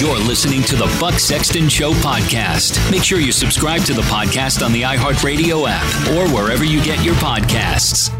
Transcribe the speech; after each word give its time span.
You're 0.00 0.18
listening 0.18 0.62
to 0.64 0.76
the 0.76 0.94
Buck 1.00 1.14
Sexton 1.14 1.68
Show 1.68 1.92
podcast. 1.94 2.78
Make 2.90 3.02
sure 3.02 3.20
you 3.20 3.32
subscribe 3.32 3.82
to 3.82 3.94
the 3.94 4.02
podcast 4.02 4.62
on 4.62 4.72
the 4.72 4.82
iHeartRadio 4.82 5.66
app 5.66 6.08
or 6.08 6.28
wherever 6.34 6.62
you 6.62 6.82
get 6.84 7.02
your 7.02 7.14
podcasts. 7.14 8.10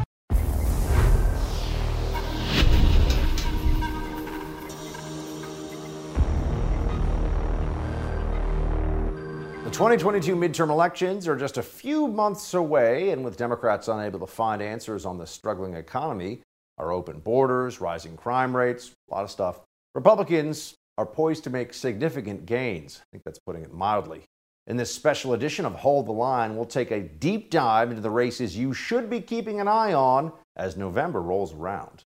The 9.64 9.70
2022 9.70 10.36
midterm 10.36 10.70
elections 10.70 11.28
are 11.28 11.36
just 11.36 11.58
a 11.58 11.62
few 11.62 12.06
months 12.06 12.54
away, 12.54 13.10
and 13.10 13.24
with 13.24 13.36
Democrats 13.36 13.88
unable 13.88 14.20
to 14.20 14.26
find 14.26 14.62
answers 14.62 15.04
on 15.04 15.18
the 15.18 15.26
struggling 15.26 15.74
economy, 15.74 16.40
our 16.78 16.92
open 16.92 17.18
borders, 17.18 17.80
rising 17.80 18.16
crime 18.16 18.56
rates, 18.56 18.92
a 19.10 19.14
lot 19.14 19.24
of 19.24 19.30
stuff, 19.30 19.60
Republicans 19.94 20.74
are 20.98 21.06
poised 21.06 21.44
to 21.44 21.50
make 21.50 21.72
significant 21.72 22.46
gains. 22.46 23.00
I 23.00 23.04
think 23.12 23.22
that's 23.22 23.38
putting 23.38 23.62
it 23.62 23.72
mildly. 23.72 24.24
In 24.66 24.76
this 24.76 24.92
special 24.92 25.34
edition 25.34 25.64
of 25.64 25.76
Hold 25.76 26.06
the 26.06 26.12
Line, 26.12 26.56
we'll 26.56 26.64
take 26.64 26.90
a 26.90 26.98
deep 26.98 27.48
dive 27.48 27.90
into 27.90 28.02
the 28.02 28.10
races 28.10 28.58
you 28.58 28.74
should 28.74 29.08
be 29.08 29.20
keeping 29.20 29.60
an 29.60 29.68
eye 29.68 29.92
on 29.92 30.32
as 30.56 30.76
November 30.76 31.22
rolls 31.22 31.54
around. 31.54 32.02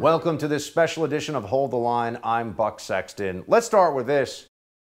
Welcome 0.00 0.36
to 0.38 0.48
this 0.48 0.66
special 0.66 1.04
edition 1.04 1.36
of 1.36 1.44
Hold 1.44 1.70
the 1.70 1.76
Line. 1.76 2.18
I'm 2.24 2.50
Buck 2.50 2.80
Sexton. 2.80 3.44
Let's 3.46 3.66
start 3.66 3.94
with 3.94 4.08
this. 4.08 4.48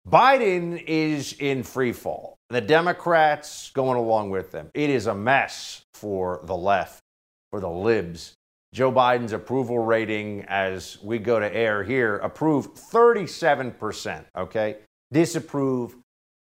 Biden 0.09 0.83
is 0.87 1.35
in 1.35 1.63
free 1.63 1.93
fall. 1.93 2.39
The 2.49 2.63
Democrats 2.63 3.71
going 3.75 3.99
along 3.99 4.31
with 4.31 4.51
them. 4.53 4.71
It 4.73 4.89
is 4.89 5.07
a 5.07 5.15
mess 5.15 5.83
for 5.93 6.41
the 6.45 6.57
left, 6.57 7.01
for 7.51 7.61
the 7.61 7.69
libs. 7.69 8.33
Joe 8.73 8.91
Biden's 8.91 9.33
approval 9.33 9.79
rating 9.79 10.45
as 10.49 10.99
we 11.03 11.19
go 11.19 11.39
to 11.39 11.55
air 11.55 11.83
here 11.83 12.17
approved 12.17 12.77
37%, 12.77 14.25
okay? 14.37 14.77
Disapprove 15.13 15.97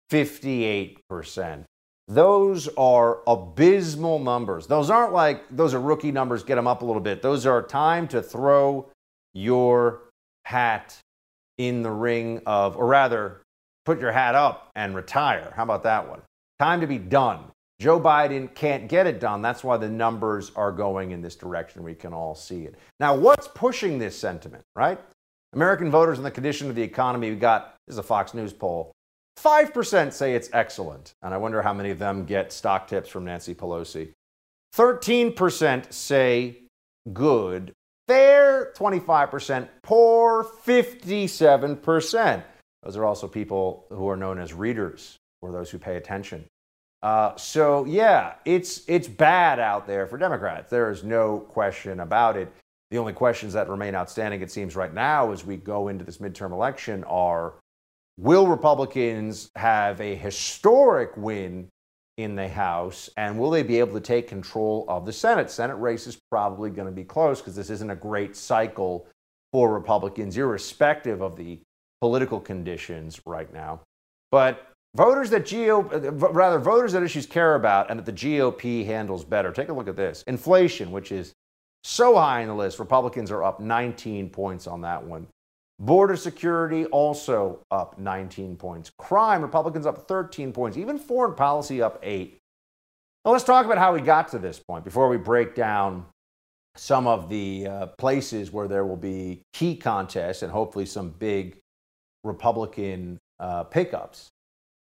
58%. 0.09 1.63
Those 2.07 2.69
are 2.77 3.19
abysmal 3.27 4.19
numbers. 4.19 4.67
Those 4.67 4.89
aren't 4.89 5.13
like 5.13 5.43
those 5.51 5.73
are 5.73 5.81
rookie 5.81 6.11
numbers, 6.11 6.43
get 6.43 6.55
them 6.55 6.65
up 6.65 6.81
a 6.81 6.85
little 6.85 7.01
bit. 7.01 7.21
Those 7.21 7.45
are 7.45 7.61
time 7.61 8.07
to 8.07 8.21
throw 8.21 8.89
your 9.33 10.03
hat 10.45 10.97
in 11.57 11.83
the 11.83 11.91
ring 11.91 12.41
of, 12.45 12.77
or 12.77 12.87
rather, 12.87 13.41
put 13.89 13.99
your 13.99 14.11
hat 14.11 14.35
up 14.35 14.69
and 14.75 14.93
retire. 14.93 15.51
How 15.55 15.63
about 15.63 15.81
that 15.81 16.07
one? 16.07 16.21
Time 16.59 16.79
to 16.79 16.85
be 16.85 16.99
done. 16.99 17.45
Joe 17.79 17.99
Biden 17.99 18.53
can't 18.53 18.87
get 18.87 19.07
it 19.07 19.19
done. 19.19 19.41
That's 19.41 19.63
why 19.63 19.77
the 19.77 19.89
numbers 19.89 20.51
are 20.55 20.71
going 20.71 21.09
in 21.09 21.23
this 21.23 21.35
direction. 21.35 21.81
We 21.81 21.95
can 21.95 22.13
all 22.13 22.35
see 22.35 22.65
it. 22.65 22.75
Now, 22.99 23.15
what's 23.15 23.47
pushing 23.47 23.97
this 23.97 24.15
sentiment, 24.15 24.63
right? 24.75 24.99
American 25.53 25.89
voters 25.89 26.19
and 26.19 26.25
the 26.25 26.29
condition 26.29 26.69
of 26.69 26.75
the 26.75 26.83
economy. 26.83 27.31
We 27.31 27.37
got, 27.37 27.77
this 27.87 27.95
is 27.95 27.97
a 27.97 28.03
Fox 28.03 28.35
News 28.35 28.53
poll. 28.53 28.91
5% 29.39 30.13
say 30.13 30.35
it's 30.35 30.51
excellent. 30.53 31.13
And 31.23 31.33
I 31.33 31.37
wonder 31.37 31.63
how 31.63 31.73
many 31.73 31.89
of 31.89 31.97
them 31.97 32.25
get 32.25 32.53
stock 32.53 32.87
tips 32.87 33.09
from 33.09 33.25
Nancy 33.25 33.55
Pelosi. 33.55 34.11
13% 34.75 35.91
say 35.91 36.59
good. 37.11 37.73
Fair, 38.07 38.71
25%. 38.77 39.67
Poor, 39.81 40.43
57%. 40.43 42.43
Those 42.83 42.97
are 42.97 43.05
also 43.05 43.27
people 43.27 43.85
who 43.89 44.07
are 44.09 44.17
known 44.17 44.39
as 44.39 44.53
readers, 44.53 45.17
or 45.41 45.51
those 45.51 45.69
who 45.69 45.77
pay 45.77 45.97
attention. 45.97 46.45
Uh, 47.01 47.35
so 47.35 47.85
yeah, 47.85 48.33
it's 48.45 48.83
it's 48.87 49.07
bad 49.07 49.59
out 49.59 49.87
there 49.87 50.05
for 50.05 50.17
Democrats. 50.17 50.69
There 50.69 50.91
is 50.91 51.03
no 51.03 51.39
question 51.39 51.99
about 52.01 52.35
it. 52.35 52.51
The 52.91 52.97
only 52.97 53.13
questions 53.13 53.53
that 53.53 53.69
remain 53.69 53.95
outstanding, 53.95 54.41
it 54.41 54.51
seems, 54.51 54.75
right 54.75 54.93
now, 54.93 55.31
as 55.31 55.45
we 55.45 55.57
go 55.57 55.89
into 55.89 56.03
this 56.03 56.17
midterm 56.17 56.51
election, 56.51 57.03
are: 57.05 57.53
Will 58.17 58.47
Republicans 58.47 59.49
have 59.55 60.01
a 60.01 60.15
historic 60.15 61.15
win 61.15 61.69
in 62.17 62.35
the 62.35 62.49
House, 62.49 63.09
and 63.15 63.39
will 63.39 63.49
they 63.49 63.63
be 63.63 63.79
able 63.79 63.93
to 63.93 64.01
take 64.01 64.27
control 64.27 64.85
of 64.89 65.05
the 65.05 65.13
Senate? 65.13 65.49
Senate 65.49 65.75
race 65.75 66.05
is 66.05 66.19
probably 66.29 66.69
going 66.69 66.87
to 66.87 66.93
be 66.93 67.05
close 67.05 67.39
because 67.39 67.55
this 67.55 67.69
isn't 67.69 67.91
a 67.91 67.95
great 67.95 68.35
cycle 68.35 69.07
for 69.53 69.73
Republicans, 69.73 70.37
irrespective 70.37 71.21
of 71.21 71.37
the 71.37 71.61
political 72.01 72.39
conditions 72.39 73.19
right 73.25 73.51
now. 73.53 73.81
But 74.31 74.69
Voters 74.95 75.29
that 75.29 75.43
GOP, 75.43 76.33
rather 76.33 76.57
voters 76.57 76.93
that 76.93 77.03
issues 77.03 77.27
care 77.27 77.55
about 77.55 77.91
and 77.91 77.99
that 77.99 78.05
the 78.05 78.13
GOP 78.13 78.85
handles 78.85 79.23
better. 79.23 79.51
Take 79.51 79.69
a 79.69 79.73
look 79.73 79.87
at 79.87 79.95
this. 79.95 80.23
Inflation, 80.25 80.91
which 80.91 81.11
is 81.11 81.33
so 81.83 82.15
high 82.15 82.41
on 82.41 82.47
the 82.47 82.55
list, 82.55 82.79
Republicans 82.79 83.29
are 83.29 83.43
up 83.43 83.59
19 83.59 84.29
points 84.29 84.65
on 84.65 84.81
that 84.81 85.03
one. 85.03 85.27
Border 85.77 86.15
security 86.15 86.85
also 86.85 87.59
up 87.69 87.99
19 87.99 88.57
points. 88.57 88.91
Crime, 88.97 89.41
Republicans 89.41 89.85
up 89.85 90.07
13 90.07 90.51
points. 90.51 90.75
Even 90.75 90.97
foreign 90.97 91.35
policy 91.35 91.81
up 91.81 91.99
8. 92.01 92.37
Now 93.23 93.31
let's 93.31 93.43
talk 93.43 93.65
about 93.65 93.77
how 93.77 93.93
we 93.93 94.01
got 94.01 94.29
to 94.29 94.39
this 94.39 94.59
point 94.59 94.83
before 94.83 95.07
we 95.07 95.17
break 95.17 95.53
down 95.53 96.05
some 96.75 97.05
of 97.05 97.29
the 97.29 97.67
uh, 97.67 97.85
places 97.97 98.51
where 98.51 98.67
there 98.67 98.85
will 98.85 98.97
be 98.97 99.41
key 99.53 99.75
contests 99.75 100.41
and 100.41 100.51
hopefully 100.51 100.85
some 100.85 101.11
big 101.11 101.57
Republican 102.23 103.19
uh, 103.39 103.63
pickups. 103.63 104.29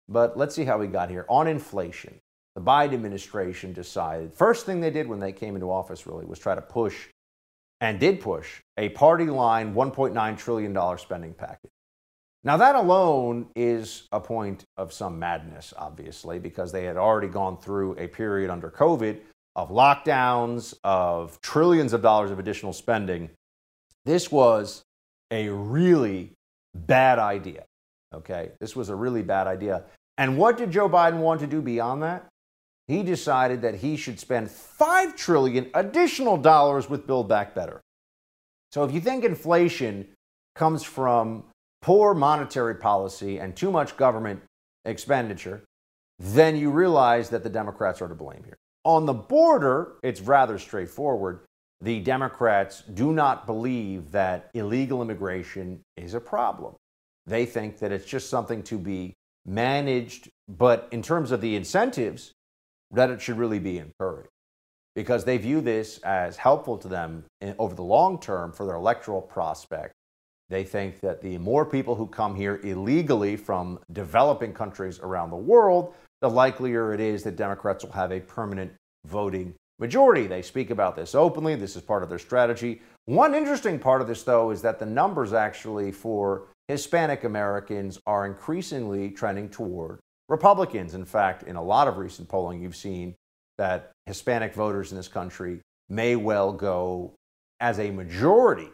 But 0.07 0.37
let's 0.37 0.55
see 0.55 0.65
how 0.65 0.77
we 0.77 0.87
got 0.87 1.09
here. 1.09 1.25
On 1.29 1.47
inflation, 1.47 2.19
the 2.55 2.61
Biden 2.61 2.93
administration 2.93 3.73
decided, 3.73 4.33
first 4.33 4.65
thing 4.65 4.81
they 4.81 4.89
did 4.89 5.07
when 5.07 5.19
they 5.19 5.31
came 5.31 5.55
into 5.55 5.71
office 5.71 6.07
really 6.07 6.25
was 6.25 6.39
try 6.39 6.55
to 6.55 6.61
push 6.61 7.07
and 7.81 7.99
did 7.99 8.19
push 8.19 8.61
a 8.77 8.89
party 8.89 9.25
line 9.25 9.73
$1.9 9.73 10.37
trillion 10.37 10.97
spending 10.97 11.33
package. 11.33 11.71
Now, 12.43 12.57
that 12.57 12.75
alone 12.75 13.47
is 13.55 14.07
a 14.11 14.19
point 14.19 14.63
of 14.77 14.93
some 14.93 15.19
madness, 15.19 15.73
obviously, 15.77 16.39
because 16.39 16.71
they 16.71 16.85
had 16.85 16.95
already 16.95 17.27
gone 17.27 17.57
through 17.57 17.97
a 17.97 18.07
period 18.07 18.49
under 18.49 18.69
COVID 18.69 19.19
of 19.55 19.69
lockdowns, 19.69 20.73
of 20.83 21.39
trillions 21.41 21.91
of 21.91 22.01
dollars 22.01 22.31
of 22.31 22.39
additional 22.39 22.71
spending. 22.71 23.29
This 24.05 24.31
was 24.31 24.83
a 25.31 25.49
really 25.49 26.31
bad 26.73 27.19
idea. 27.19 27.65
Okay, 28.13 28.51
this 28.59 28.75
was 28.75 28.89
a 28.89 28.95
really 28.95 29.21
bad 29.21 29.47
idea. 29.47 29.83
And 30.17 30.37
what 30.37 30.57
did 30.57 30.71
Joe 30.71 30.89
Biden 30.89 31.19
want 31.19 31.39
to 31.41 31.47
do 31.47 31.61
beyond 31.61 32.03
that? 32.03 32.27
He 32.87 33.03
decided 33.03 33.61
that 33.61 33.75
he 33.75 33.95
should 33.95 34.19
spend 34.19 34.49
5 34.49 35.15
trillion 35.15 35.69
additional 35.75 36.37
dollars 36.37 36.89
with 36.89 37.05
Build 37.05 37.29
Back 37.29 37.53
Better. 37.53 37.81
So 38.71 38.83
if 38.83 38.91
you 38.91 38.99
think 38.99 39.23
inflation 39.23 40.07
comes 40.55 40.83
from 40.83 41.43
poor 41.81 42.13
monetary 42.13 42.75
policy 42.75 43.39
and 43.39 43.55
too 43.55 43.71
much 43.71 43.95
government 43.95 44.41
expenditure, 44.85 45.63
then 46.17 46.57
you 46.57 46.71
realize 46.71 47.29
that 47.29 47.43
the 47.43 47.49
Democrats 47.49 48.01
are 48.01 48.07
to 48.07 48.15
blame 48.15 48.43
here. 48.43 48.57
On 48.83 49.05
the 49.05 49.13
border, 49.13 49.93
it's 50.03 50.21
rather 50.21 50.57
straightforward. 50.57 51.41
The 51.81 52.01
Democrats 52.01 52.83
do 52.93 53.13
not 53.13 53.45
believe 53.45 54.11
that 54.11 54.49
illegal 54.53 55.01
immigration 55.01 55.81
is 55.95 56.13
a 56.13 56.19
problem. 56.19 56.75
They 57.25 57.45
think 57.45 57.79
that 57.79 57.91
it's 57.91 58.05
just 58.05 58.29
something 58.29 58.63
to 58.63 58.77
be 58.77 59.13
managed, 59.45 60.29
but 60.47 60.89
in 60.91 61.01
terms 61.01 61.31
of 61.31 61.41
the 61.41 61.55
incentives, 61.55 62.33
that 62.91 63.09
it 63.09 63.21
should 63.21 63.37
really 63.37 63.59
be 63.59 63.77
encouraged 63.77 64.29
because 64.95 65.23
they 65.23 65.37
view 65.37 65.61
this 65.61 65.99
as 65.99 66.35
helpful 66.35 66.77
to 66.77 66.87
them 66.87 67.23
in, 67.39 67.55
over 67.59 67.75
the 67.75 67.83
long 67.83 68.19
term 68.19 68.51
for 68.51 68.65
their 68.65 68.75
electoral 68.75 69.21
prospect. 69.21 69.93
They 70.49 70.63
think 70.63 70.99
that 71.01 71.21
the 71.21 71.37
more 71.37 71.65
people 71.65 71.95
who 71.95 72.07
come 72.07 72.35
here 72.35 72.59
illegally 72.63 73.37
from 73.37 73.79
developing 73.93 74.51
countries 74.51 74.99
around 74.99 75.29
the 75.29 75.37
world, 75.37 75.93
the 76.21 76.29
likelier 76.29 76.93
it 76.93 76.99
is 76.99 77.23
that 77.23 77.35
Democrats 77.35 77.85
will 77.85 77.91
have 77.91 78.11
a 78.11 78.19
permanent 78.19 78.73
voting 79.05 79.53
majority. 79.79 80.27
They 80.27 80.41
speak 80.41 80.69
about 80.69 80.95
this 80.95 81.15
openly. 81.15 81.55
This 81.55 81.75
is 81.75 81.81
part 81.81 82.03
of 82.03 82.09
their 82.09 82.19
strategy. 82.19 82.81
One 83.05 83.33
interesting 83.33 83.79
part 83.79 84.01
of 84.01 84.07
this, 84.07 84.23
though, 84.23 84.51
is 84.51 84.61
that 84.61 84.79
the 84.79 84.85
numbers 84.85 85.33
actually 85.33 85.91
for 85.91 86.47
Hispanic 86.67 87.23
Americans 87.23 87.99
are 88.05 88.25
increasingly 88.25 89.09
trending 89.09 89.49
toward 89.49 89.99
Republicans. 90.27 90.93
In 90.93 91.05
fact, 91.05 91.43
in 91.43 91.55
a 91.55 91.63
lot 91.63 91.87
of 91.87 91.97
recent 91.97 92.29
polling, 92.29 92.61
you've 92.61 92.75
seen 92.75 93.15
that 93.57 93.91
Hispanic 94.05 94.53
voters 94.53 94.91
in 94.91 94.97
this 94.97 95.07
country 95.07 95.61
may 95.89 96.15
well 96.15 96.53
go 96.53 97.13
as 97.59 97.79
a 97.79 97.89
majority 97.89 98.69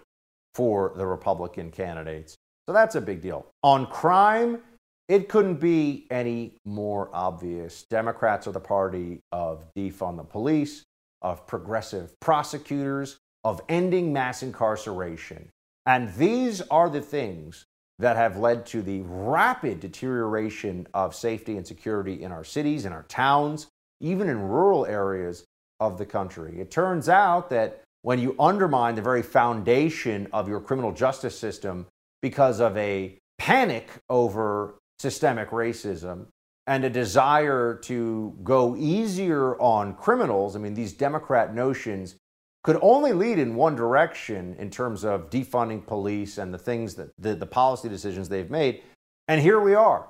for 0.53 0.93
the 0.95 1.05
Republican 1.05 1.71
candidates. 1.71 2.35
So 2.67 2.73
that's 2.73 2.95
a 2.95 3.01
big 3.01 3.21
deal. 3.21 3.45
On 3.63 3.85
crime, 3.85 4.59
it 5.07 5.29
couldn't 5.29 5.59
be 5.59 6.07
any 6.09 6.53
more 6.65 7.09
obvious. 7.13 7.83
Democrats 7.89 8.47
are 8.47 8.51
the 8.51 8.59
party 8.59 9.19
of 9.31 9.63
defund 9.77 10.17
the 10.17 10.23
police, 10.23 10.83
of 11.25 11.47
progressive 11.47 12.13
prosecutors, 12.19 13.17
of 13.43 13.59
ending 13.67 14.13
mass 14.13 14.43
incarceration. 14.43 15.49
And 15.87 16.13
these 16.13 16.61
are 16.61 16.87
the 16.87 17.01
things 17.01 17.65
that 17.97 18.15
have 18.15 18.37
led 18.37 18.67
to 18.67 18.83
the 18.83 19.01
rapid 19.01 19.79
deterioration 19.79 20.87
of 20.93 21.15
safety 21.15 21.57
and 21.57 21.65
security 21.65 22.21
in 22.21 22.31
our 22.31 22.43
cities, 22.43 22.85
in 22.85 22.93
our 22.93 23.03
towns, 23.03 23.67
even 23.99 24.29
in 24.29 24.39
rural 24.39 24.85
areas 24.85 25.45
of 25.79 25.97
the 25.97 26.05
country. 26.05 26.59
It 26.59 26.69
turns 26.69 27.09
out 27.09 27.49
that 27.49 27.81
when 28.03 28.19
you 28.19 28.35
undermine 28.39 28.93
the 28.93 29.01
very 29.01 29.23
foundation 29.23 30.27
of 30.31 30.47
your 30.47 30.59
criminal 30.59 30.91
justice 30.91 31.37
system 31.37 31.87
because 32.21 32.59
of 32.59 32.77
a 32.77 33.17
panic 33.39 33.89
over 34.11 34.75
systemic 34.99 35.49
racism 35.49 36.27
and 36.67 36.83
a 36.83 36.89
desire 36.89 37.79
to 37.83 38.35
go 38.43 38.75
easier 38.75 39.59
on 39.61 39.93
criminals. 39.95 40.55
I 40.55 40.59
mean, 40.59 40.73
these 40.73 40.93
Democrat 40.93 41.53
notions 41.53 42.15
could 42.63 42.79
only 42.81 43.13
lead 43.13 43.37
in 43.37 43.55
one 43.55 43.75
direction 43.75 44.55
in 44.57 44.71
terms 44.71 45.05
of 45.05 45.29
defunding 45.29 45.85
police 45.85 46.39
and 46.39 46.51
the 46.51 46.57
things 46.57 46.95
that 46.95 47.11
the, 47.19 47.35
the 47.35 47.45
policy 47.45 47.87
decisions 47.87 48.27
they've 48.27 48.49
made. 48.49 48.81
And 49.27 49.39
here 49.39 49.59
we 49.59 49.75
are, 49.75 50.07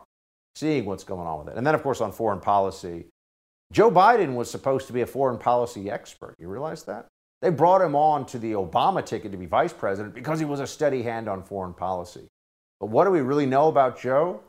seeing 0.55 0.85
what's 0.85 1.03
going 1.03 1.27
on 1.27 1.39
with 1.39 1.49
it. 1.49 1.57
And 1.57 1.67
then, 1.67 1.75
of 1.75 1.83
course, 1.83 1.99
on 1.99 2.13
foreign 2.13 2.39
policy, 2.39 3.07
Joe 3.73 3.91
Biden 3.91 4.35
was 4.35 4.49
supposed 4.49 4.87
to 4.87 4.93
be 4.93 5.01
a 5.01 5.05
foreign 5.05 5.37
policy 5.37 5.89
expert. 5.89 6.35
You 6.39 6.47
realize 6.47 6.83
that? 6.83 7.07
They 7.41 7.49
brought 7.49 7.81
him 7.81 7.95
on 7.95 8.25
to 8.27 8.39
the 8.39 8.53
Obama 8.53 9.05
ticket 9.05 9.31
to 9.33 9.37
be 9.37 9.45
vice 9.45 9.73
president 9.73 10.15
because 10.15 10.39
he 10.39 10.45
was 10.45 10.61
a 10.61 10.67
steady 10.67 11.03
hand 11.03 11.27
on 11.27 11.43
foreign 11.43 11.73
policy. 11.73 12.27
But 12.79 12.87
what 12.87 13.03
do 13.03 13.11
we 13.11 13.19
really 13.19 13.45
know 13.45 13.67
about 13.67 13.99
Joe? 13.99 14.41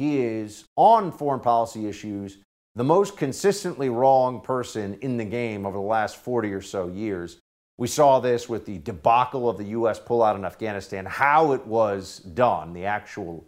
He 0.00 0.22
is 0.22 0.64
on 0.76 1.12
foreign 1.12 1.40
policy 1.40 1.86
issues 1.86 2.38
the 2.74 2.82
most 2.82 3.18
consistently 3.18 3.90
wrong 3.90 4.40
person 4.40 4.94
in 5.02 5.18
the 5.18 5.26
game 5.26 5.66
over 5.66 5.76
the 5.76 5.82
last 5.82 6.16
40 6.16 6.54
or 6.54 6.62
so 6.62 6.88
years. 6.88 7.38
We 7.76 7.86
saw 7.86 8.18
this 8.18 8.48
with 8.48 8.64
the 8.64 8.78
debacle 8.78 9.46
of 9.46 9.58
the 9.58 9.64
U.S. 9.76 10.00
pullout 10.00 10.36
in 10.36 10.46
Afghanistan, 10.46 11.04
how 11.04 11.52
it 11.52 11.66
was 11.66 12.20
done, 12.20 12.72
the 12.72 12.86
actual 12.86 13.44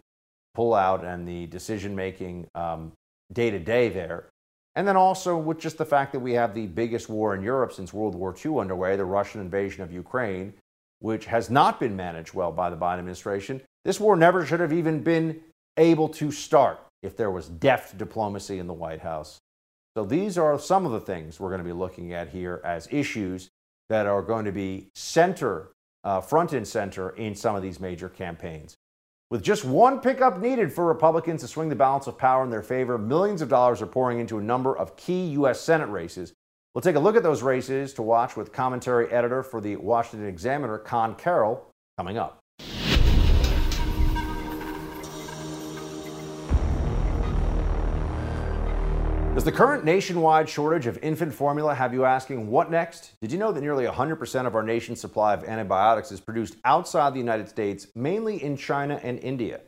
pullout 0.55 1.03
and 1.03 1.27
the 1.27 1.47
decision 1.47 1.95
making 1.95 2.45
um, 2.53 2.91
day 3.31 3.49
to 3.49 3.57
day 3.57 3.89
there. 3.89 4.29
And 4.75 4.87
then 4.87 4.95
also 4.95 5.35
with 5.35 5.57
just 5.57 5.79
the 5.79 5.85
fact 5.85 6.11
that 6.11 6.19
we 6.19 6.33
have 6.33 6.53
the 6.53 6.67
biggest 6.67 7.09
war 7.09 7.33
in 7.33 7.41
Europe 7.41 7.73
since 7.73 7.91
World 7.91 8.13
War 8.13 8.35
II 8.45 8.59
underway, 8.59 8.95
the 8.95 9.05
Russian 9.05 9.41
invasion 9.41 9.81
of 9.81 9.91
Ukraine, 9.91 10.53
which 10.99 11.25
has 11.25 11.49
not 11.49 11.79
been 11.79 11.95
managed 11.95 12.35
well 12.35 12.51
by 12.51 12.69
the 12.69 12.77
Biden 12.77 12.99
administration. 12.99 13.59
This 13.85 13.99
war 13.99 14.15
never 14.15 14.45
should 14.45 14.59
have 14.59 14.71
even 14.71 15.01
been 15.01 15.41
able 15.77 16.09
to 16.09 16.31
start 16.31 16.79
if 17.01 17.17
there 17.17 17.31
was 17.31 17.49
deft 17.49 17.97
diplomacy 17.97 18.59
in 18.59 18.67
the 18.67 18.73
White 18.73 19.01
House. 19.01 19.39
So 19.95 20.03
these 20.03 20.37
are 20.37 20.57
some 20.57 20.85
of 20.85 20.91
the 20.91 20.99
things 20.99 21.39
we're 21.39 21.49
going 21.49 21.59
to 21.59 21.65
be 21.65 21.73
looking 21.73 22.13
at 22.13 22.29
here 22.29 22.61
as 22.63 22.87
issues 22.91 23.49
that 23.89 24.07
are 24.07 24.21
going 24.21 24.45
to 24.45 24.51
be 24.51 24.87
center, 24.95 25.69
uh, 26.03 26.21
front 26.21 26.53
and 26.53 26.67
center 26.67 27.11
in 27.11 27.35
some 27.35 27.55
of 27.55 27.61
these 27.61 27.79
major 27.79 28.09
campaigns. 28.09 28.75
With 29.29 29.43
just 29.43 29.65
one 29.65 29.99
pickup 29.99 30.39
needed 30.39 30.71
for 30.71 30.85
Republicans 30.85 31.41
to 31.41 31.47
swing 31.47 31.69
the 31.69 31.75
balance 31.75 32.07
of 32.07 32.17
power 32.17 32.43
in 32.43 32.49
their 32.49 32.61
favor, 32.61 32.97
millions 32.97 33.41
of 33.41 33.49
dollars 33.49 33.81
are 33.81 33.87
pouring 33.87 34.19
into 34.19 34.37
a 34.37 34.43
number 34.43 34.75
of 34.75 34.95
key 34.95 35.27
U.S. 35.31 35.59
Senate 35.59 35.89
races. 35.89 36.33
We'll 36.73 36.81
take 36.81 36.95
a 36.95 36.99
look 36.99 37.15
at 37.15 37.23
those 37.23 37.43
races 37.43 37.93
to 37.93 38.01
watch 38.01 38.35
with 38.35 38.51
commentary 38.51 39.11
editor 39.11 39.43
for 39.43 39.61
the 39.61 39.75
Washington 39.75 40.27
Examiner, 40.27 40.77
Conn 40.77 41.15
Carroll, 41.15 41.67
coming 41.97 42.17
up. 42.17 42.42
Does 49.33 49.45
the 49.45 49.51
current 49.51 49.83
nationwide 49.83 50.47
shortage 50.47 50.85
of 50.85 50.99
infant 51.01 51.33
formula 51.33 51.73
have 51.73 51.91
you 51.91 52.05
asking, 52.05 52.51
what 52.51 52.69
next? 52.69 53.13
Did 53.19 53.31
you 53.31 53.39
know 53.39 53.51
that 53.51 53.61
nearly 53.61 53.85
100% 53.85 54.45
of 54.45 54.53
our 54.53 54.61
nation's 54.61 55.01
supply 55.01 55.33
of 55.33 55.43
antibiotics 55.43 56.11
is 56.11 56.19
produced 56.19 56.57
outside 56.65 57.15
the 57.15 57.19
United 57.19 57.49
States, 57.49 57.87
mainly 57.95 58.43
in 58.43 58.55
China 58.55 58.99
and 59.01 59.17
India? 59.19 59.61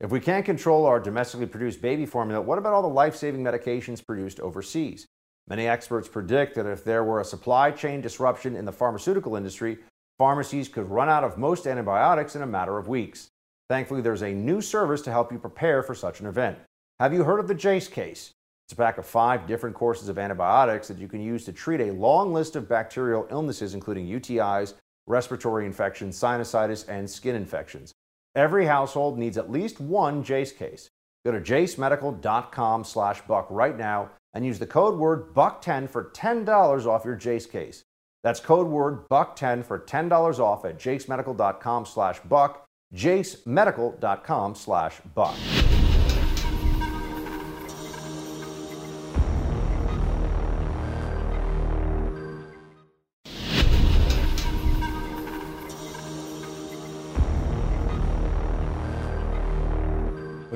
If 0.00 0.10
we 0.10 0.18
can't 0.18 0.44
control 0.44 0.86
our 0.86 0.98
domestically 0.98 1.46
produced 1.46 1.80
baby 1.80 2.04
formula, 2.04 2.42
what 2.42 2.58
about 2.58 2.72
all 2.72 2.82
the 2.82 2.88
life 2.88 3.14
saving 3.14 3.44
medications 3.44 4.04
produced 4.04 4.40
overseas? 4.40 5.06
Many 5.46 5.68
experts 5.68 6.08
predict 6.08 6.56
that 6.56 6.66
if 6.66 6.82
there 6.82 7.04
were 7.04 7.20
a 7.20 7.24
supply 7.24 7.70
chain 7.70 8.00
disruption 8.00 8.56
in 8.56 8.64
the 8.64 8.72
pharmaceutical 8.72 9.36
industry, 9.36 9.78
pharmacies 10.18 10.68
could 10.68 10.90
run 10.90 11.08
out 11.08 11.22
of 11.22 11.38
most 11.38 11.68
antibiotics 11.68 12.34
in 12.34 12.42
a 12.42 12.46
matter 12.46 12.76
of 12.76 12.88
weeks. 12.88 13.28
Thankfully, 13.68 14.00
there's 14.00 14.22
a 14.22 14.34
new 14.34 14.60
service 14.60 15.00
to 15.02 15.12
help 15.12 15.30
you 15.30 15.38
prepare 15.38 15.84
for 15.84 15.94
such 15.94 16.18
an 16.18 16.26
event. 16.26 16.58
Have 16.98 17.14
you 17.14 17.22
heard 17.22 17.38
of 17.38 17.46
the 17.46 17.54
Jace 17.54 17.88
case? 17.88 18.32
It's 18.66 18.72
a 18.72 18.76
pack 18.76 18.98
of 18.98 19.06
five 19.06 19.46
different 19.46 19.74
courses 19.74 20.08
of 20.08 20.18
antibiotics 20.18 20.88
that 20.88 20.98
you 20.98 21.08
can 21.08 21.20
use 21.20 21.44
to 21.44 21.52
treat 21.52 21.80
a 21.80 21.92
long 21.92 22.32
list 22.32 22.56
of 22.56 22.68
bacterial 22.68 23.26
illnesses, 23.30 23.74
including 23.74 24.06
UTIs, 24.06 24.74
respiratory 25.06 25.66
infections, 25.66 26.18
sinusitis, 26.18 26.88
and 26.88 27.10
skin 27.10 27.34
infections. 27.34 27.92
Every 28.34 28.66
household 28.66 29.18
needs 29.18 29.36
at 29.36 29.50
least 29.50 29.80
one 29.80 30.24
Jace 30.24 30.56
case. 30.56 30.88
Go 31.24 31.32
to 31.32 31.40
jacemedical.com 31.40 32.84
slash 32.84 33.20
buck 33.22 33.46
right 33.50 33.76
now 33.76 34.10
and 34.34 34.44
use 34.44 34.58
the 34.58 34.66
code 34.66 34.98
word 34.98 35.34
buck10 35.34 35.88
for 35.88 36.10
$10 36.14 36.86
off 36.86 37.04
your 37.04 37.16
Jace 37.16 37.50
case. 37.50 37.84
That's 38.22 38.40
code 38.40 38.68
word 38.68 39.08
buck10 39.08 39.64
for 39.64 39.78
$10 39.78 40.38
off 40.38 40.64
at 40.64 40.78
jacemedical.com 40.78 41.86
slash 41.86 42.20
buck, 42.20 42.64
jacemedical.com 42.94 44.54
slash 44.54 45.00
buck. 45.14 45.36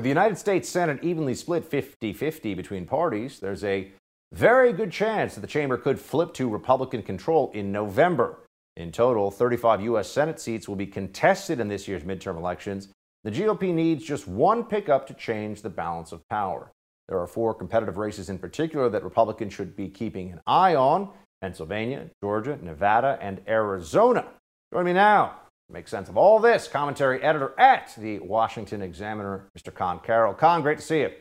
The 0.07 0.09
United 0.09 0.37
States 0.37 0.69
Senate 0.69 1.03
evenly 1.03 1.33
split 1.33 1.65
50 1.65 2.13
50 2.13 2.53
between 2.53 2.85
parties, 2.85 3.41
there's 3.41 3.65
a 3.65 3.91
very 4.31 4.71
good 4.71 4.89
chance 4.89 5.35
that 5.35 5.41
the 5.41 5.47
chamber 5.47 5.75
could 5.75 5.99
flip 5.99 6.33
to 6.35 6.47
Republican 6.47 7.03
control 7.03 7.51
in 7.53 7.73
November. 7.73 8.39
In 8.77 8.93
total, 8.93 9.29
35 9.29 9.81
U.S. 9.81 10.09
Senate 10.09 10.39
seats 10.39 10.65
will 10.65 10.77
be 10.77 10.87
contested 10.87 11.59
in 11.59 11.67
this 11.67 11.89
year's 11.89 12.03
midterm 12.03 12.37
elections. 12.37 12.87
The 13.25 13.31
GOP 13.31 13.73
needs 13.73 14.01
just 14.01 14.29
one 14.29 14.63
pickup 14.63 15.07
to 15.07 15.13
change 15.13 15.61
the 15.61 15.69
balance 15.69 16.13
of 16.13 16.25
power. 16.29 16.71
There 17.09 17.19
are 17.19 17.27
four 17.27 17.53
competitive 17.53 17.97
races 17.97 18.29
in 18.29 18.39
particular 18.39 18.87
that 18.87 19.03
Republicans 19.03 19.51
should 19.51 19.75
be 19.75 19.89
keeping 19.89 20.31
an 20.31 20.39
eye 20.47 20.75
on 20.75 21.09
Pennsylvania, 21.41 22.09
Georgia, 22.23 22.57
Nevada, 22.61 23.19
and 23.21 23.41
Arizona. 23.45 24.25
Join 24.71 24.85
me 24.85 24.93
now 24.93 25.35
Make 25.69 25.87
sense 25.87 26.07
of 26.07 26.15
all 26.15 26.39
this. 26.39 26.67
Commentary 26.67 27.21
editor 27.21 27.53
at 27.59 27.93
the 27.97 28.19
Washington 28.19 28.81
Examiner, 28.81 29.49
Mr. 29.57 29.73
Conn 29.73 29.99
Carroll. 29.99 30.33
Conn, 30.33 30.61
great 30.61 30.77
to 30.77 30.83
see 30.83 31.01
you. 31.01 31.11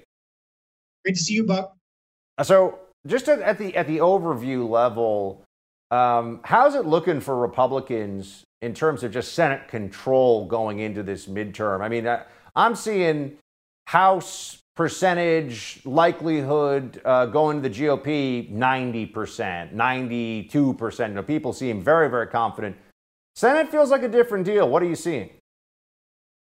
Great 1.04 1.16
to 1.16 1.20
see 1.20 1.34
you, 1.34 1.44
Buck. 1.44 1.74
Uh, 2.38 2.44
so, 2.44 2.78
just 3.06 3.28
at 3.28 3.58
the 3.58 3.76
at 3.76 3.86
the 3.86 3.98
overview 3.98 4.68
level, 4.68 5.42
um, 5.90 6.40
how's 6.44 6.74
it 6.74 6.86
looking 6.86 7.20
for 7.20 7.36
Republicans 7.36 8.44
in 8.62 8.72
terms 8.72 9.02
of 9.02 9.12
just 9.12 9.32
Senate 9.32 9.68
control 9.68 10.46
going 10.46 10.78
into 10.78 11.02
this 11.02 11.26
midterm? 11.26 11.80
I 11.80 11.88
mean, 11.88 12.06
I, 12.06 12.22
I'm 12.54 12.74
seeing 12.74 13.38
House 13.86 14.58
percentage 14.76 15.80
likelihood 15.84 17.00
uh, 17.04 17.26
going 17.26 17.62
to 17.62 17.68
the 17.68 17.74
GOP 17.74 18.52
90%, 18.52 19.74
92%. 19.74 21.08
You 21.08 21.14
know, 21.14 21.22
people 21.22 21.52
seem 21.52 21.82
very, 21.82 22.10
very 22.10 22.26
confident 22.26 22.76
Senate 23.36 23.70
feels 23.70 23.90
like 23.90 24.02
a 24.02 24.08
different 24.08 24.46
deal. 24.46 24.66
What 24.66 24.82
are 24.82 24.86
you 24.86 24.96
seeing? 24.96 25.28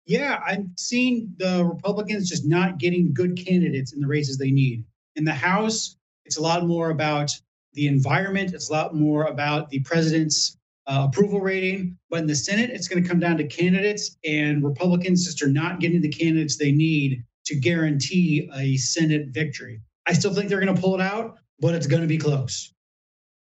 Yeah, 0.05 0.41
I'm 0.47 0.71
seeing 0.77 1.35
the 1.37 1.65
Republicans 1.65 2.29
just 2.29 2.47
not 2.47 2.77
getting 2.77 3.13
good 3.13 3.37
candidates 3.37 3.91
in 3.91 3.99
the 3.99 4.07
races 4.07 4.37
they 4.37 4.49
need. 4.49 4.85
In 5.17 5.25
the 5.25 5.33
House, 5.33 5.97
it's 6.23 6.37
a 6.37 6.41
lot 6.41 6.65
more 6.65 6.89
about 6.89 7.31
the 7.73 7.87
environment, 7.87 8.53
it's 8.53 8.69
a 8.69 8.71
lot 8.71 8.95
more 8.95 9.25
about 9.25 9.69
the 9.69 9.81
president's 9.81 10.57
uh, 10.87 11.07
approval 11.09 11.41
rating. 11.41 11.97
But 12.09 12.21
in 12.21 12.27
the 12.27 12.35
Senate, 12.35 12.69
it's 12.69 12.87
going 12.87 13.03
to 13.03 13.07
come 13.07 13.19
down 13.19 13.37
to 13.37 13.43
candidates, 13.43 14.15
and 14.25 14.63
Republicans 14.63 15.25
just 15.25 15.43
are 15.43 15.51
not 15.51 15.81
getting 15.81 16.01
the 16.01 16.09
candidates 16.09 16.55
they 16.55 16.71
need 16.71 17.25
to 17.47 17.55
guarantee 17.55 18.49
a 18.55 18.77
Senate 18.77 19.27
victory. 19.31 19.81
I 20.07 20.13
still 20.13 20.33
think 20.33 20.47
they're 20.47 20.61
going 20.61 20.73
to 20.73 20.81
pull 20.81 20.95
it 20.95 21.01
out, 21.01 21.39
but 21.59 21.75
it's 21.75 21.87
going 21.87 22.03
to 22.03 22.07
be 22.07 22.17
close. 22.17 22.73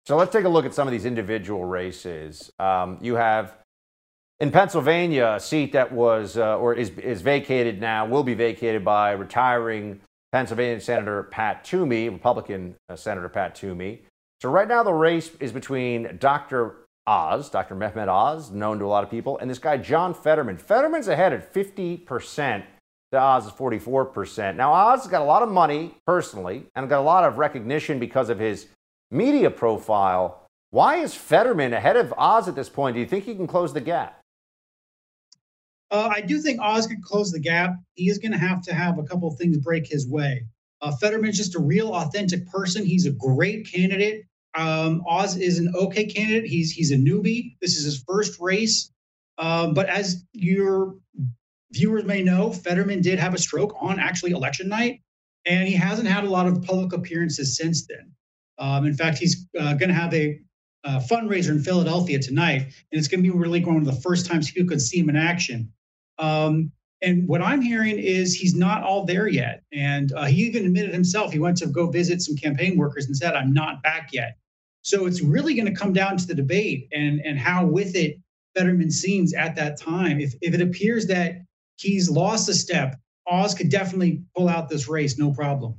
So 0.05 0.15
let's 0.17 0.31
take 0.31 0.45
a 0.45 0.49
look 0.49 0.65
at 0.65 0.73
some 0.73 0.87
of 0.87 0.91
these 0.91 1.05
individual 1.05 1.65
races. 1.65 2.51
Um, 2.59 2.99
you 3.01 3.15
have 3.15 3.57
in 4.39 4.51
Pennsylvania 4.51 5.33
a 5.37 5.39
seat 5.39 5.71
that 5.73 5.91
was 5.91 6.37
uh, 6.37 6.57
or 6.57 6.75
is, 6.75 6.89
is 6.91 7.21
vacated 7.21 7.81
now, 7.81 8.05
will 8.05 8.23
be 8.23 8.35
vacated 8.35 8.85
by 8.85 9.11
retiring 9.11 10.01
Pennsylvania 10.31 10.79
Senator 10.79 11.23
Pat 11.23 11.63
Toomey, 11.63 12.09
Republican 12.09 12.75
uh, 12.87 12.95
Senator 12.95 13.29
Pat 13.29 13.55
Toomey. 13.55 14.03
So 14.41 14.49
right 14.49 14.67
now 14.67 14.83
the 14.83 14.93
race 14.93 15.31
is 15.39 15.51
between 15.51 16.17
Dr. 16.19 16.75
Oz, 17.07 17.49
Dr. 17.49 17.75
Mehmet 17.75 18.07
Oz, 18.07 18.51
known 18.51 18.77
to 18.79 18.85
a 18.85 18.87
lot 18.87 19.03
of 19.03 19.09
people, 19.09 19.39
and 19.39 19.49
this 19.49 19.59
guy 19.59 19.77
John 19.77 20.13
Fetterman. 20.13 20.57
Fetterman's 20.57 21.07
ahead 21.07 21.33
at 21.33 21.51
50%. 21.51 22.63
To 23.11 23.19
Oz 23.19 23.45
is 23.45 23.51
44%. 23.53 24.55
Now 24.55 24.73
Oz 24.73 25.01
has 25.01 25.07
got 25.09 25.21
a 25.21 25.25
lot 25.25 25.41
of 25.41 25.49
money 25.49 25.95
personally 26.05 26.65
and 26.75 26.89
got 26.89 26.99
a 26.99 27.01
lot 27.01 27.23
of 27.23 27.37
recognition 27.37 27.97
because 27.97 28.29
of 28.29 28.37
his 28.37 28.67
media 29.11 29.49
profile. 29.51 30.47
Why 30.71 30.97
is 30.97 31.15
Fetterman 31.15 31.73
ahead 31.73 31.95
of 31.95 32.13
Oz 32.17 32.47
at 32.47 32.55
this 32.55 32.69
point? 32.69 32.95
Do 32.95 32.99
you 32.99 33.05
think 33.05 33.25
he 33.25 33.35
can 33.35 33.47
close 33.47 33.73
the 33.73 33.81
gap? 33.81 34.19
Uh, 35.91 36.09
I 36.11 36.21
do 36.21 36.39
think 36.39 36.59
Oz 36.61 36.87
could 36.87 37.01
close 37.03 37.31
the 37.31 37.39
gap. 37.39 37.75
He 37.93 38.09
is 38.09 38.17
going 38.17 38.31
to 38.31 38.37
have 38.37 38.61
to 38.63 38.73
have 38.73 38.97
a 38.97 39.03
couple 39.03 39.31
things 39.31 39.57
break 39.57 39.87
his 39.87 40.07
way. 40.07 40.45
Uh, 40.81 40.91
Fetterman's 40.97 41.37
just 41.37 41.55
a 41.55 41.59
real 41.59 41.93
authentic 41.93 42.45
person. 42.47 42.85
He's 42.85 43.05
a 43.05 43.11
great 43.11 43.71
candidate. 43.71 44.25
Um, 44.55 45.03
Oz 45.07 45.37
is 45.37 45.59
an 45.59 45.73
okay 45.75 46.05
candidate. 46.05 46.49
He's 46.49 46.71
he's 46.71 46.91
a 46.91 46.95
newbie. 46.95 47.55
This 47.61 47.77
is 47.77 47.85
his 47.85 48.03
first 48.07 48.39
race. 48.39 48.91
Um, 49.37 49.73
but 49.73 49.87
as 49.89 50.23
your 50.33 50.95
viewers 51.71 52.05
may 52.05 52.23
know, 52.23 52.51
Fetterman 52.51 53.01
did 53.01 53.19
have 53.19 53.33
a 53.33 53.37
stroke 53.37 53.75
on 53.79 53.99
actually 53.99 54.31
election 54.31 54.69
night, 54.69 55.01
and 55.45 55.67
he 55.67 55.73
hasn't 55.73 56.07
had 56.07 56.23
a 56.23 56.29
lot 56.29 56.47
of 56.47 56.63
public 56.63 56.93
appearances 56.93 57.57
since 57.57 57.85
then. 57.85 58.11
Um, 58.57 58.85
in 58.85 58.93
fact, 58.95 59.17
he's 59.17 59.47
uh, 59.59 59.73
going 59.73 59.89
to 59.89 59.95
have 59.95 60.13
a, 60.13 60.39
a, 60.83 60.99
fundraiser 60.99 61.49
in 61.49 61.61
Philadelphia 61.61 62.19
tonight, 62.19 62.61
and 62.61 62.73
it's 62.91 63.07
going 63.07 63.23
to 63.23 63.29
be 63.29 63.37
really 63.37 63.63
one 63.63 63.77
of 63.77 63.85
the 63.85 64.01
first 64.01 64.25
times 64.25 64.51
people 64.51 64.69
could 64.69 64.81
see 64.81 64.99
him 64.99 65.09
in 65.09 65.15
action. 65.15 65.71
Um, 66.17 66.71
and 67.01 67.27
what 67.27 67.41
I'm 67.41 67.61
hearing 67.61 67.99
is 67.99 68.33
he's 68.33 68.55
not 68.55 68.83
all 68.83 69.05
there 69.05 69.27
yet. 69.27 69.63
And 69.71 70.11
uh, 70.13 70.25
he 70.25 70.43
even 70.43 70.65
admitted 70.65 70.93
himself 70.93 71.31
he 71.31 71.39
went 71.39 71.57
to 71.57 71.67
go 71.67 71.87
visit 71.87 72.21
some 72.21 72.35
campaign 72.35 72.77
workers 72.77 73.05
and 73.05 73.15
said, 73.15 73.35
I'm 73.35 73.53
not 73.53 73.83
back 73.83 74.09
yet. 74.11 74.37
So 74.81 75.05
it's 75.05 75.21
really 75.21 75.55
going 75.55 75.67
to 75.67 75.79
come 75.79 75.93
down 75.93 76.17
to 76.17 76.27
the 76.27 76.33
debate 76.33 76.87
and, 76.93 77.19
and 77.21 77.37
how 77.37 77.65
with 77.65 77.95
it 77.95 78.17
Fetterman 78.55 78.91
seems 78.91 79.33
at 79.33 79.55
that 79.55 79.79
time. 79.79 80.19
If, 80.19 80.33
if 80.41 80.53
it 80.53 80.61
appears 80.61 81.07
that 81.07 81.41
he's 81.77 82.09
lost 82.09 82.49
a 82.49 82.53
step, 82.53 82.95
Oz 83.27 83.53
could 83.53 83.69
definitely 83.69 84.23
pull 84.35 84.47
out 84.47 84.69
this 84.69 84.87
race, 84.87 85.17
no 85.17 85.31
problem. 85.31 85.75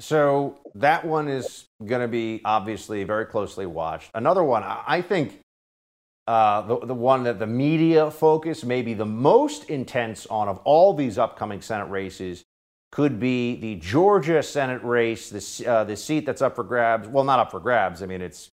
So 0.00 0.58
that 0.76 1.06
one 1.06 1.28
is 1.28 1.66
going 1.84 2.00
to 2.00 2.08
be 2.08 2.40
obviously 2.44 3.04
very 3.04 3.26
closely 3.26 3.66
watched. 3.66 4.10
Another 4.14 4.42
one, 4.42 4.64
I 4.64 5.02
think 5.02 5.40
uh, 6.26 6.62
the, 6.62 6.86
the 6.86 6.94
one 6.94 7.24
that 7.24 7.38
the 7.38 7.46
media 7.46 8.10
focus 8.10 8.64
may 8.64 8.80
be 8.80 8.94
the 8.94 9.04
most 9.04 9.68
intense 9.68 10.26
on 10.26 10.48
of 10.48 10.58
all 10.64 10.94
these 10.94 11.18
upcoming 11.18 11.60
Senate 11.60 11.90
races 11.90 12.44
could 12.92 13.20
be 13.20 13.56
the 13.56 13.76
Georgia 13.76 14.42
Senate 14.42 14.82
race, 14.82 15.28
the, 15.28 15.66
uh, 15.70 15.84
the 15.84 15.96
seat 15.96 16.24
that's 16.24 16.42
up 16.42 16.56
for 16.56 16.64
grabs. 16.64 17.06
Well, 17.06 17.24
not 17.24 17.38
up 17.38 17.50
for 17.50 17.60
grabs. 17.60 18.02
I 18.02 18.06
mean, 18.06 18.22
it's 18.22 18.48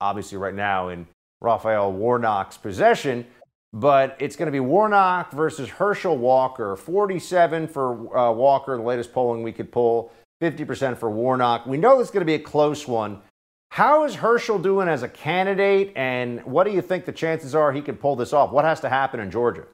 obviously 0.00 0.36
right 0.36 0.54
now 0.54 0.90
in 0.90 1.06
Raphael 1.40 1.90
Warnock's 1.90 2.58
possession, 2.58 3.26
but 3.72 4.16
it's 4.20 4.36
going 4.36 4.46
to 4.46 4.52
be 4.52 4.60
Warnock 4.60 5.32
versus 5.32 5.68
Herschel 5.68 6.16
Walker. 6.18 6.76
47 6.76 7.66
for 7.66 8.16
uh, 8.16 8.30
Walker, 8.30 8.76
the 8.76 8.82
latest 8.82 9.12
polling 9.12 9.42
we 9.42 9.52
could 9.52 9.72
pull. 9.72 10.12
50% 10.42 10.98
for 10.98 11.10
Warnock. 11.10 11.66
We 11.66 11.78
know 11.78 12.00
it's 12.00 12.10
going 12.10 12.20
to 12.20 12.26
be 12.26 12.34
a 12.34 12.38
close 12.38 12.86
one. 12.86 13.22
How 13.70 14.04
is 14.04 14.14
Herschel 14.14 14.58
doing 14.58 14.88
as 14.88 15.02
a 15.02 15.08
candidate, 15.08 15.92
and 15.96 16.44
what 16.44 16.64
do 16.64 16.72
you 16.72 16.80
think 16.80 17.04
the 17.04 17.12
chances 17.12 17.54
are 17.54 17.72
he 17.72 17.82
could 17.82 18.00
pull 18.00 18.16
this 18.16 18.32
off? 18.32 18.52
What 18.52 18.64
has 18.64 18.80
to 18.80 18.88
happen 18.88 19.20
in 19.20 19.30
Georgia? 19.30 19.66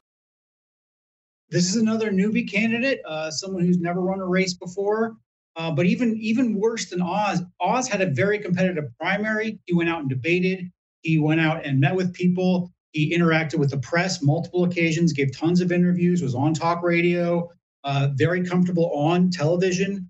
This 1.49 1.69
is 1.69 1.75
another 1.75 2.11
newbie 2.11 2.51
candidate, 2.51 3.01
uh, 3.07 3.29
someone 3.29 3.63
who's 3.65 3.77
never 3.77 4.01
run 4.01 4.19
a 4.19 4.25
race 4.25 4.55
before. 4.55 5.15
Uh, 5.55 5.71
but 5.71 5.85
even 5.85 6.17
even 6.17 6.59
worse 6.59 6.89
than 6.89 7.01
Oz, 7.01 7.43
Oz 7.61 7.87
had 7.87 8.01
a 8.01 8.07
very 8.07 8.39
competitive 8.39 8.85
primary. 8.99 9.59
He 9.65 9.73
went 9.75 9.89
out 9.89 9.99
and 9.99 10.09
debated. 10.09 10.71
He 11.03 11.19
went 11.19 11.41
out 11.41 11.63
and 11.63 11.79
met 11.79 11.95
with 11.95 12.13
people. 12.13 12.71
He 12.91 13.15
interacted 13.15 13.59
with 13.59 13.69
the 13.69 13.77
press 13.77 14.21
multiple 14.23 14.63
occasions, 14.63 15.13
gave 15.13 15.35
tons 15.35 15.61
of 15.61 15.71
interviews, 15.71 16.21
was 16.21 16.33
on 16.33 16.53
talk 16.53 16.81
radio, 16.81 17.49
uh, 17.83 18.09
very 18.15 18.43
comfortable 18.43 18.91
on 18.95 19.29
television. 19.29 20.09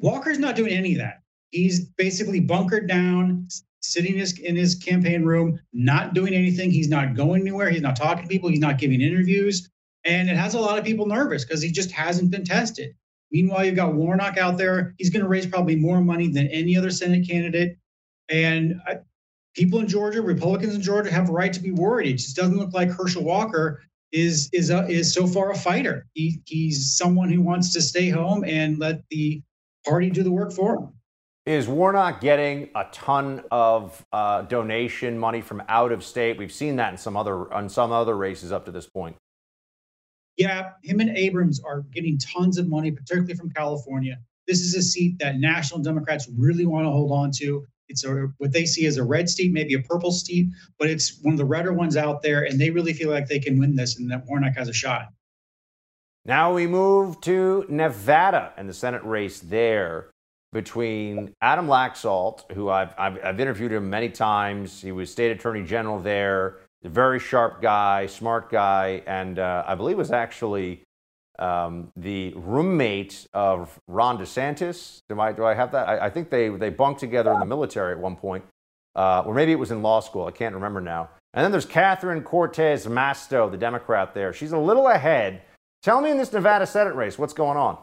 Walker's 0.00 0.38
not 0.38 0.56
doing 0.56 0.72
any 0.72 0.92
of 0.92 0.98
that. 0.98 1.20
He's 1.50 1.84
basically 1.84 2.40
bunkered 2.40 2.88
down, 2.88 3.48
sitting 3.80 4.14
in 4.14 4.18
his, 4.18 4.38
in 4.38 4.56
his 4.56 4.74
campaign 4.74 5.24
room, 5.24 5.60
not 5.72 6.14
doing 6.14 6.34
anything. 6.34 6.70
He's 6.70 6.88
not 6.88 7.14
going 7.14 7.42
anywhere. 7.42 7.70
He's 7.70 7.82
not 7.82 7.96
talking 7.96 8.22
to 8.22 8.28
people. 8.28 8.48
He's 8.48 8.60
not 8.60 8.78
giving 8.78 9.00
interviews. 9.00 9.68
And 10.04 10.30
it 10.30 10.36
has 10.36 10.54
a 10.54 10.60
lot 10.60 10.78
of 10.78 10.84
people 10.84 11.06
nervous 11.06 11.44
because 11.44 11.60
he 11.60 11.70
just 11.70 11.90
hasn't 11.92 12.30
been 12.30 12.44
tested. 12.44 12.94
Meanwhile, 13.30 13.66
you've 13.66 13.76
got 13.76 13.94
Warnock 13.94 14.38
out 14.38 14.58
there. 14.58 14.94
He's 14.98 15.10
going 15.10 15.22
to 15.22 15.28
raise 15.28 15.46
probably 15.46 15.76
more 15.76 16.00
money 16.00 16.28
than 16.28 16.48
any 16.48 16.76
other 16.76 16.90
Senate 16.90 17.28
candidate. 17.28 17.76
And 18.28 18.80
I, 18.86 18.98
people 19.54 19.80
in 19.80 19.88
Georgia, 19.88 20.22
Republicans 20.22 20.74
in 20.74 20.82
Georgia, 20.82 21.12
have 21.12 21.28
a 21.28 21.32
right 21.32 21.52
to 21.52 21.60
be 21.60 21.70
worried. 21.70 22.14
It 22.14 22.18
just 22.18 22.36
doesn't 22.36 22.56
look 22.56 22.72
like 22.72 22.90
Herschel 22.90 23.22
Walker 23.22 23.82
is 24.12 24.48
is 24.52 24.70
a, 24.70 24.88
is 24.88 25.12
so 25.14 25.26
far 25.26 25.50
a 25.50 25.56
fighter. 25.56 26.06
He, 26.14 26.42
he's 26.46 26.96
someone 26.96 27.30
who 27.30 27.42
wants 27.42 27.72
to 27.74 27.82
stay 27.82 28.08
home 28.08 28.44
and 28.44 28.78
let 28.78 29.02
the 29.10 29.42
party 29.86 30.10
do 30.10 30.22
the 30.22 30.30
work 30.30 30.52
for 30.52 30.76
him. 30.76 30.88
Is 31.46 31.66
Warnock 31.66 32.20
getting 32.20 32.68
a 32.74 32.84
ton 32.92 33.42
of 33.50 34.04
uh, 34.12 34.42
donation 34.42 35.18
money 35.18 35.40
from 35.40 35.62
out 35.68 35.90
of 35.90 36.04
state? 36.04 36.36
We've 36.38 36.52
seen 36.52 36.76
that 36.76 36.92
in 36.92 36.98
some 36.98 37.16
other 37.16 37.52
on 37.52 37.68
some 37.68 37.92
other 37.92 38.16
races 38.16 38.52
up 38.52 38.66
to 38.66 38.70
this 38.70 38.86
point. 38.86 39.16
yeah, 40.36 40.72
him 40.82 41.00
and 41.00 41.10
Abrams 41.16 41.60
are 41.60 41.82
getting 41.92 42.18
tons 42.18 42.56
of 42.58 42.68
money, 42.68 42.90
particularly 42.90 43.34
from 43.34 43.50
California. 43.50 44.18
This 44.46 44.60
is 44.60 44.74
a 44.74 44.82
seat 44.82 45.18
that 45.18 45.36
national 45.38 45.80
Democrats 45.80 46.28
really 46.36 46.66
want 46.66 46.86
to 46.86 46.90
hold 46.90 47.12
on 47.12 47.30
to. 47.32 47.66
It's 47.88 48.04
a, 48.04 48.28
what 48.38 48.52
they 48.52 48.64
see 48.64 48.86
as 48.86 48.96
a 48.96 49.04
red 49.04 49.28
seat, 49.28 49.52
maybe 49.52 49.74
a 49.74 49.80
purple 49.80 50.12
seat, 50.12 50.48
but 50.78 50.88
it's 50.88 51.18
one 51.22 51.34
of 51.34 51.38
the 51.38 51.44
redder 51.44 51.72
ones 51.72 51.96
out 51.96 52.22
there, 52.22 52.44
and 52.44 52.58
they 52.60 52.70
really 52.70 52.92
feel 52.92 53.10
like 53.10 53.28
they 53.28 53.38
can 53.38 53.58
win 53.58 53.74
this, 53.74 53.98
and 53.98 54.10
that 54.10 54.24
Warnock 54.26 54.56
has 54.56 54.68
a 54.68 54.72
shot. 54.72 55.08
Now 56.24 56.52
we 56.52 56.66
move 56.66 57.20
to 57.22 57.64
Nevada 57.68 58.52
and 58.56 58.68
the 58.68 58.74
Senate 58.74 59.02
race 59.04 59.40
there 59.40 60.10
between 60.52 61.32
Adam 61.40 61.66
Laxalt, 61.66 62.50
who 62.52 62.68
I've, 62.68 62.94
I've, 62.98 63.24
I've 63.24 63.40
interviewed 63.40 63.72
him 63.72 63.88
many 63.88 64.10
times. 64.10 64.82
He 64.82 64.92
was 64.92 65.10
state 65.10 65.30
attorney 65.30 65.62
general 65.62 65.98
there, 65.98 66.58
a 66.84 66.88
very 66.88 67.20
sharp 67.20 67.62
guy, 67.62 68.06
smart 68.06 68.50
guy, 68.50 69.02
and 69.06 69.38
uh, 69.38 69.64
I 69.66 69.74
believe 69.74 69.96
was 69.96 70.10
actually 70.10 70.82
um, 71.38 71.90
the 71.96 72.34
roommate 72.36 73.26
of 73.32 73.78
Ron 73.88 74.18
DeSantis. 74.18 74.98
Do 75.08 75.18
I, 75.20 75.32
do 75.32 75.44
I 75.44 75.54
have 75.54 75.72
that? 75.72 75.88
I, 75.88 76.06
I 76.06 76.10
think 76.10 76.28
they, 76.28 76.48
they 76.48 76.68
bunked 76.68 77.00
together 77.00 77.32
in 77.32 77.40
the 77.40 77.46
military 77.46 77.92
at 77.92 77.98
one 77.98 78.16
point, 78.16 78.44
uh, 78.94 79.22
or 79.24 79.32
maybe 79.32 79.52
it 79.52 79.58
was 79.58 79.70
in 79.70 79.82
law 79.82 80.00
school. 80.00 80.26
I 80.26 80.32
can't 80.32 80.54
remember 80.54 80.80
now. 80.80 81.08
And 81.32 81.44
then 81.44 81.52
there's 81.52 81.64
Catherine 81.64 82.22
Cortez 82.22 82.86
Masto, 82.86 83.50
the 83.50 83.56
Democrat 83.56 84.14
there. 84.14 84.32
She's 84.32 84.52
a 84.52 84.58
little 84.58 84.88
ahead. 84.88 85.42
Tell 85.82 86.00
me 86.02 86.10
in 86.10 86.18
this 86.18 86.32
Nevada 86.32 86.66
Senate 86.66 86.94
race, 86.94 87.18
what's 87.18 87.32
going 87.32 87.56
on? 87.56 87.78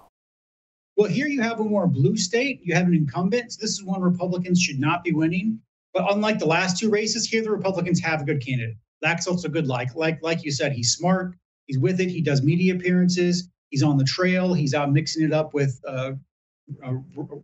Well, 0.98 1.10
here 1.10 1.28
you 1.28 1.42
have 1.42 1.60
a 1.60 1.64
more 1.64 1.88
blue 1.88 2.18
state. 2.18 2.60
You 2.64 2.76
have 2.76 2.88
an 2.88 2.94
incumbent. 2.94 3.54
So 3.54 3.60
this 3.62 3.72
is 3.72 3.84
one 3.84 4.02
Republicans 4.02 4.62
should 4.62 4.80
not 4.80 5.04
be 5.04 5.12
winning. 5.12 5.60
But 5.94 6.12
unlike 6.12 6.40
the 6.40 6.46
last 6.46 6.80
two 6.80 6.90
races, 6.90 7.28
here 7.28 7.44
the 7.44 7.52
Republicans 7.52 8.00
have 8.02 8.22
a 8.22 8.26
good 8.26 8.44
candidate. 8.46 8.78
Laxalt's 9.04 9.46
a 9.46 9.50
good 9.50 9.68
like. 9.68 9.96
Like 9.96 10.20
like 10.22 10.44
you 10.44 10.52
said, 10.52 10.74
he's 10.74 10.94
smart. 10.94 11.36
He's 11.66 11.78
with 11.78 12.00
it. 12.00 12.10
He 12.10 12.22
does 12.22 12.44
media 12.44 12.76
appearances. 12.76 13.50
He's 13.70 13.84
on 13.84 13.98
the 13.98 14.04
trail. 14.04 14.54
He's 14.54 14.74
out 14.74 14.92
mixing 14.92 15.24
it 15.24 15.34
up 15.34 15.54
with 15.54 15.80
uh, 15.88 16.12
uh, 16.84 16.94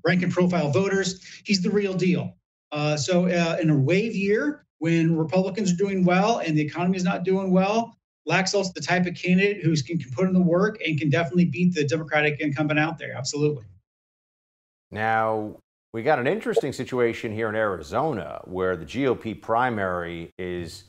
rank 0.04 0.24
and 0.24 0.32
profile 0.32 0.72
voters. 0.72 1.20
He's 1.44 1.62
the 1.62 1.70
real 1.70 1.94
deal. 1.94 2.36
Uh, 2.72 2.98
so 2.98 3.28
uh, 3.28 3.58
in 3.62 3.70
a 3.70 3.78
wave 3.78 4.16
year, 4.16 4.66
when 4.80 5.16
Republicans 5.16 5.72
are 5.72 5.78
doing 5.78 6.04
well 6.04 6.40
and 6.40 6.58
the 6.58 6.62
economy 6.62 6.98
is 6.98 7.04
not 7.04 7.24
doing 7.24 7.52
well, 7.52 7.98
Laxalt's 8.28 8.72
the 8.74 8.82
type 8.82 9.06
of 9.06 9.16
candidate 9.16 9.64
who 9.64 9.76
can, 9.76 9.98
can 9.98 10.12
put 10.12 10.28
in 10.28 10.34
the 10.34 10.42
work 10.42 10.80
and 10.86 11.00
can 11.00 11.10
definitely 11.10 11.46
beat 11.46 11.74
the 11.74 11.84
Democratic 11.84 12.40
incumbent 12.40 12.80
out 12.80 12.98
there. 12.98 13.14
Absolutely. 13.16 13.66
Now, 14.92 15.58
we 15.94 16.04
got 16.04 16.20
an 16.20 16.28
interesting 16.28 16.72
situation 16.72 17.34
here 17.34 17.50
in 17.50 17.56
Arizona 17.56 18.42
where 18.46 18.76
the 18.76 18.86
GOP 18.86 19.40
primary 19.40 20.32
is 20.38 20.86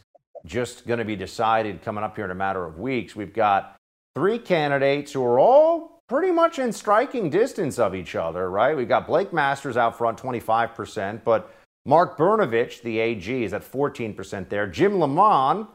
just 0.46 0.86
going 0.86 0.98
to 0.98 1.04
be 1.04 1.16
decided 1.16 1.82
coming 1.82 2.04
up 2.04 2.16
here 2.16 2.24
in 2.24 2.30
a 2.30 2.34
matter 2.34 2.64
of 2.64 2.78
weeks. 2.78 3.16
We've 3.16 3.32
got 3.32 3.76
three 4.14 4.38
candidates 4.38 5.12
who 5.12 5.24
are 5.24 5.38
all 5.38 6.00
pretty 6.08 6.30
much 6.30 6.58
in 6.58 6.72
striking 6.72 7.30
distance 7.30 7.78
of 7.78 7.94
each 7.94 8.14
other, 8.14 8.50
right? 8.50 8.76
We've 8.76 8.88
got 8.88 9.06
Blake 9.06 9.32
Masters 9.32 9.76
out 9.76 9.96
front, 9.96 10.18
25%, 10.18 11.24
but 11.24 11.54
Mark 11.86 12.16
Brnovich, 12.16 12.82
the 12.82 12.98
AG, 12.98 13.44
is 13.44 13.52
at 13.52 13.62
14% 13.62 14.48
there. 14.48 14.66
Jim 14.66 14.98
Lamon 14.98 15.66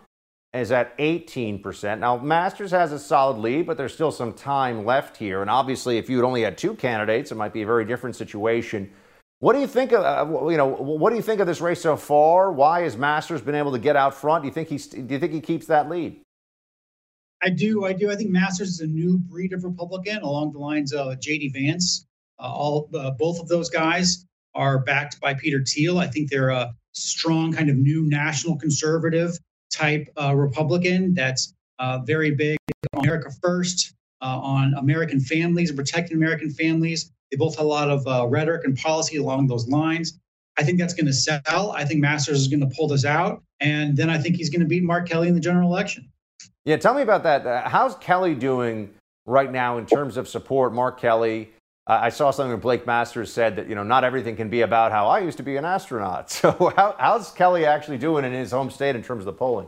is 0.53 0.71
at 0.71 0.97
18%. 0.97 1.99
Now, 1.99 2.17
Masters 2.17 2.71
has 2.71 2.91
a 2.91 2.99
solid 2.99 3.37
lead, 3.37 3.67
but 3.67 3.77
there's 3.77 3.93
still 3.93 4.11
some 4.11 4.33
time 4.33 4.83
left 4.83 5.17
here. 5.17 5.41
And 5.41 5.49
obviously, 5.49 5.97
if 5.97 6.09
you 6.09 6.17
had 6.17 6.25
only 6.25 6.41
had 6.41 6.57
two 6.57 6.73
candidates, 6.73 7.31
it 7.31 7.35
might 7.35 7.53
be 7.53 7.61
a 7.61 7.65
very 7.65 7.85
different 7.85 8.15
situation. 8.15 8.91
What 9.39 9.53
do 9.53 9.59
you 9.59 9.67
think 9.67 9.93
of 9.93 10.03
uh, 10.03 10.49
you 10.49 10.57
know 10.57 10.65
what 10.65 11.11
do 11.11 11.15
you 11.15 11.21
think 11.21 11.39
of 11.39 11.47
this 11.47 11.61
race 11.61 11.81
so 11.81 11.95
far? 11.95 12.51
Why 12.51 12.81
has 12.81 12.97
Masters 12.97 13.41
been 13.41 13.55
able 13.55 13.71
to 13.71 13.79
get 13.79 13.95
out 13.95 14.13
front? 14.13 14.43
Do 14.43 14.47
you 14.49 14.53
think 14.53 14.67
he's 14.67 14.87
do 14.87 15.01
you 15.01 15.17
think 15.17 15.31
he 15.31 15.39
keeps 15.39 15.67
that 15.67 15.89
lead? 15.89 16.19
I 17.41 17.49
do. 17.49 17.85
I 17.85 17.93
do. 17.93 18.11
I 18.11 18.17
think 18.17 18.31
Masters 18.31 18.67
is 18.67 18.79
a 18.81 18.87
new 18.87 19.17
breed 19.17 19.53
of 19.53 19.63
Republican 19.63 20.17
along 20.23 20.51
the 20.51 20.59
lines 20.59 20.91
of 20.91 21.21
J.D. 21.21 21.53
Vance. 21.53 22.05
Uh, 22.37 22.51
all 22.51 22.89
uh, 22.93 23.11
both 23.11 23.39
of 23.39 23.47
those 23.47 23.69
guys 23.69 24.25
are 24.55 24.79
backed 24.79 25.21
by 25.21 25.33
Peter 25.33 25.63
Thiel. 25.63 25.99
I 25.99 26.07
think 26.07 26.29
they're 26.29 26.49
a 26.49 26.73
strong 26.91 27.53
kind 27.53 27.69
of 27.69 27.77
new 27.77 28.03
national 28.09 28.57
conservative 28.57 29.37
type 29.71 30.09
uh, 30.21 30.35
Republican 30.35 31.13
that's 31.13 31.53
uh, 31.79 31.99
very 31.99 32.31
big 32.31 32.57
on 32.93 33.05
America 33.05 33.29
First, 33.41 33.93
uh, 34.21 34.39
on 34.39 34.73
American 34.75 35.19
families 35.19 35.69
and 35.69 35.77
protecting 35.77 36.17
American 36.17 36.49
families. 36.49 37.11
They 37.31 37.37
both 37.37 37.57
have 37.57 37.65
a 37.65 37.69
lot 37.69 37.89
of 37.89 38.05
uh, 38.07 38.27
rhetoric 38.27 38.65
and 38.65 38.77
policy 38.77 39.17
along 39.17 39.47
those 39.47 39.67
lines. 39.67 40.19
I 40.57 40.63
think 40.63 40.77
that's 40.77 40.93
going 40.93 41.05
to 41.05 41.13
sell. 41.13 41.71
I 41.71 41.85
think 41.85 42.01
Masters 42.01 42.41
is 42.41 42.47
going 42.47 42.59
to 42.59 42.75
pull 42.75 42.87
this 42.87 43.05
out. 43.05 43.43
And 43.61 43.95
then 43.95 44.09
I 44.09 44.17
think 44.17 44.35
he's 44.35 44.49
going 44.49 44.61
to 44.61 44.67
beat 44.67 44.83
Mark 44.83 45.07
Kelly 45.07 45.27
in 45.27 45.33
the 45.33 45.39
general 45.39 45.69
election. 45.71 46.11
Yeah, 46.65 46.77
tell 46.77 46.93
me 46.93 47.01
about 47.01 47.23
that. 47.23 47.67
How's 47.67 47.95
Kelly 47.95 48.35
doing 48.35 48.93
right 49.25 49.51
now 49.51 49.77
in 49.77 49.85
terms 49.85 50.17
of 50.17 50.27
support? 50.27 50.73
Mark 50.73 50.99
Kelly. 50.99 51.51
I 51.89 52.09
saw 52.09 52.29
something 52.29 52.51
where 52.51 52.57
Blake 52.57 52.85
Masters 52.85 53.33
said 53.33 53.55
that 53.55 53.67
you 53.67 53.73
know 53.73 53.83
not 53.83 54.03
everything 54.03 54.35
can 54.35 54.49
be 54.49 54.61
about 54.61 54.91
how 54.91 55.07
I 55.07 55.19
used 55.19 55.37
to 55.37 55.43
be 55.43 55.57
an 55.57 55.65
astronaut. 55.65 56.29
So 56.39 56.71
how, 56.75 56.95
how's 56.99 57.31
Kelly 57.31 57.65
actually 57.65 57.97
doing 57.97 58.23
in 58.23 58.31
his 58.31 58.51
home 58.51 58.69
state 58.69 58.95
in 58.95 59.03
terms 59.03 59.21
of 59.21 59.25
the 59.25 59.33
polling? 59.33 59.67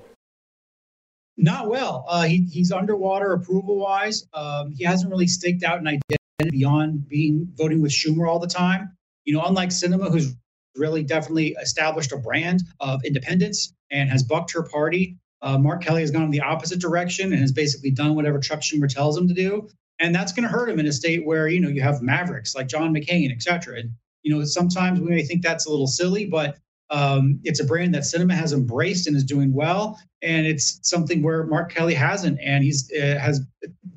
Not 1.36 1.68
well. 1.68 2.06
Uh, 2.08 2.24
he, 2.24 2.46
he's 2.52 2.72
underwater 2.72 3.34
approval 3.34 3.78
wise. 3.78 4.28
Um, 4.34 4.72
he 4.72 4.84
hasn't 4.84 5.10
really 5.10 5.28
staked 5.28 5.64
out 5.64 5.80
an 5.80 5.88
identity 5.88 6.52
beyond 6.52 7.10
being 7.10 7.48
voting 7.56 7.82
with 7.82 7.92
Schumer 7.92 8.30
all 8.30 8.40
the 8.40 8.48
time. 8.48 8.96
You 9.26 9.34
know, 9.34 9.44
unlike 9.44 9.70
Sinema, 9.70 10.12
who's 10.12 10.36
really 10.76 11.04
definitely 11.04 11.56
established 11.62 12.12
a 12.12 12.18
brand 12.18 12.62
of 12.80 13.04
independence 13.04 13.74
and 13.92 14.10
has 14.10 14.24
bucked 14.24 14.54
her 14.54 14.64
party. 14.64 15.18
Uh, 15.42 15.58
Mark 15.58 15.84
Kelly 15.84 16.02
has 16.02 16.12
gone 16.12 16.24
in 16.24 16.32
the 16.32 16.42
opposite 16.42 16.80
direction 16.80 17.34
and 17.34 17.42
has 17.42 17.52
basically 17.52 17.92
done 17.92 18.16
whatever 18.16 18.40
Chuck 18.40 18.62
Schumer 18.62 18.88
tells 18.88 19.18
him 19.18 19.28
to 19.28 19.34
do, 19.34 19.68
and 20.02 20.14
that's 20.14 20.34
going 20.34 20.44
to 20.44 20.50
hurt 20.50 20.70
him 20.70 20.80
in 20.80 20.88
a 20.88 20.92
state 20.92 21.26
where 21.26 21.48
you 21.48 21.62
know 21.62 21.70
you 21.70 21.82
have 21.82 22.02
mavericks 22.02 22.56
like 22.56 22.68
John 22.68 22.94
McCain, 22.94 23.32
et 23.32 23.42
cetera. 23.42 23.80
And 23.80 23.92
you 24.24 24.36
know 24.36 24.44
sometimes 24.44 25.00
we 25.00 25.10
may 25.10 25.24
think 25.24 25.44
that's 25.44 25.66
a 25.66 25.70
little 25.70 25.88
silly, 25.88 26.26
but 26.26 26.58
um, 26.90 27.40
it's 27.46 27.62
a 27.62 27.64
brand 27.64 27.96
that 27.96 28.04
Sinema 28.04 28.34
has 28.34 28.52
embraced 28.52 29.08
and 29.08 29.16
is 29.16 29.24
doing 29.24 29.54
well, 29.54 29.98
and 30.22 30.46
it's 30.46 30.80
something 30.82 31.24
where 31.24 31.46
Mark 31.46 31.72
Kelly 31.74 31.94
hasn't, 31.94 32.38
and 32.44 32.64
he's 32.64 32.92
uh, 32.92 33.18
has 33.20 33.42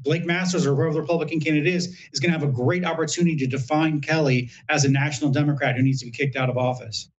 Blake 0.03 0.25
Masters 0.25 0.67
or 0.67 0.77
whoever 0.77 0.93
the 0.93 1.01
Republican 1.01 1.41
candidate 1.41 1.75
is 1.75 1.99
is 2.13 2.21
going 2.21 2.33
to 2.33 2.39
have 2.39 2.49
a 2.49 2.53
great 2.53 2.85
opportunity 2.85 3.37
to 3.37 3.47
define 3.47 4.01
Kelly 4.01 4.51
as 4.69 4.85
a 4.85 4.91
national 4.91 5.31
Democrat 5.31 5.77
who 5.77 5.83
needs 5.83 6.01
to 6.01 6.07
be 6.07 6.13
kicked 6.13 6.37
out 6.37 6.49
of 6.49 6.57
office. 6.57 7.11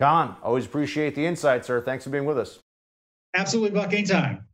Don, 0.00 0.34
always 0.42 0.66
appreciate 0.66 1.14
the 1.14 1.24
insight, 1.24 1.64
sir. 1.64 1.80
Thanks 1.80 2.02
for 2.02 2.10
being 2.10 2.24
with 2.24 2.38
us. 2.38 2.58
Absolutely, 3.34 3.78
Buck. 3.78 3.92
Anytime. 3.92 4.44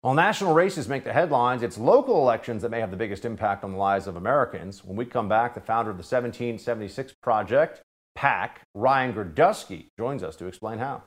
While 0.00 0.14
national 0.14 0.54
races 0.54 0.86
make 0.86 1.02
the 1.02 1.12
headlines, 1.12 1.64
it's 1.64 1.76
local 1.76 2.18
elections 2.18 2.62
that 2.62 2.70
may 2.70 2.78
have 2.78 2.92
the 2.92 2.96
biggest 2.96 3.24
impact 3.24 3.64
on 3.64 3.72
the 3.72 3.78
lives 3.78 4.06
of 4.06 4.14
Americans. 4.14 4.84
When 4.84 4.96
we 4.96 5.04
come 5.04 5.28
back, 5.28 5.54
the 5.54 5.60
founder 5.60 5.90
of 5.90 5.96
the 5.96 6.02
1776 6.02 7.14
Project, 7.20 7.82
PAC, 8.14 8.60
Ryan 8.76 9.12
Girdusky, 9.12 9.88
joins 9.98 10.22
us 10.22 10.36
to 10.36 10.46
explain 10.46 10.78
how. 10.78 11.02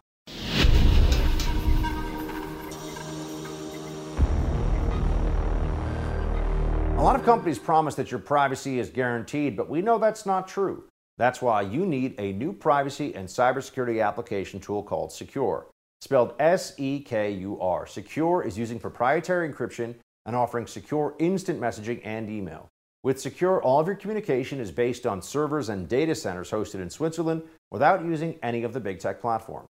A 6.97 7.01
lot 7.01 7.15
of 7.15 7.23
companies 7.23 7.60
promise 7.60 7.95
that 7.95 8.12
your 8.12 8.19
privacy 8.19 8.77
is 8.77 8.89
guaranteed, 8.89 9.56
but 9.56 9.69
we 9.69 9.82
know 9.82 9.99
that's 9.99 10.25
not 10.25 10.49
true. 10.49 10.84
That's 11.17 11.41
why 11.41 11.62
you 11.62 11.86
need 11.86 12.15
a 12.19 12.34
new 12.34 12.51
privacy 12.51 13.15
and 13.15 13.30
cybersecurity 13.30 14.06
application 14.06 14.60
tool 14.60 14.84
called 14.84 15.12
Sekur. 15.12 15.70
Spelled 16.01 16.33
S 16.39 16.73
E 16.77 16.99
K 16.99 17.31
U 17.31 17.61
R. 17.61 17.85
Sekur 17.85 18.43
is 18.45 18.57
using 18.57 18.79
proprietary 18.79 19.47
encryption 19.47 19.93
and 20.25 20.35
offering 20.35 20.65
secure 20.65 21.15
instant 21.19 21.61
messaging 21.61 22.01
and 22.03 22.27
email. 22.27 22.67
With 23.03 23.17
Sekur, 23.17 23.61
all 23.61 23.79
of 23.79 23.85
your 23.85 23.95
communication 23.95 24.59
is 24.59 24.71
based 24.71 25.05
on 25.05 25.21
servers 25.21 25.69
and 25.69 25.87
data 25.87 26.15
centers 26.15 26.49
hosted 26.49 26.81
in 26.81 26.89
Switzerland 26.89 27.43
without 27.69 28.03
using 28.03 28.37
any 28.41 28.63
of 28.63 28.73
the 28.73 28.79
big 28.79 28.99
tech 28.99 29.21
platforms. 29.21 29.67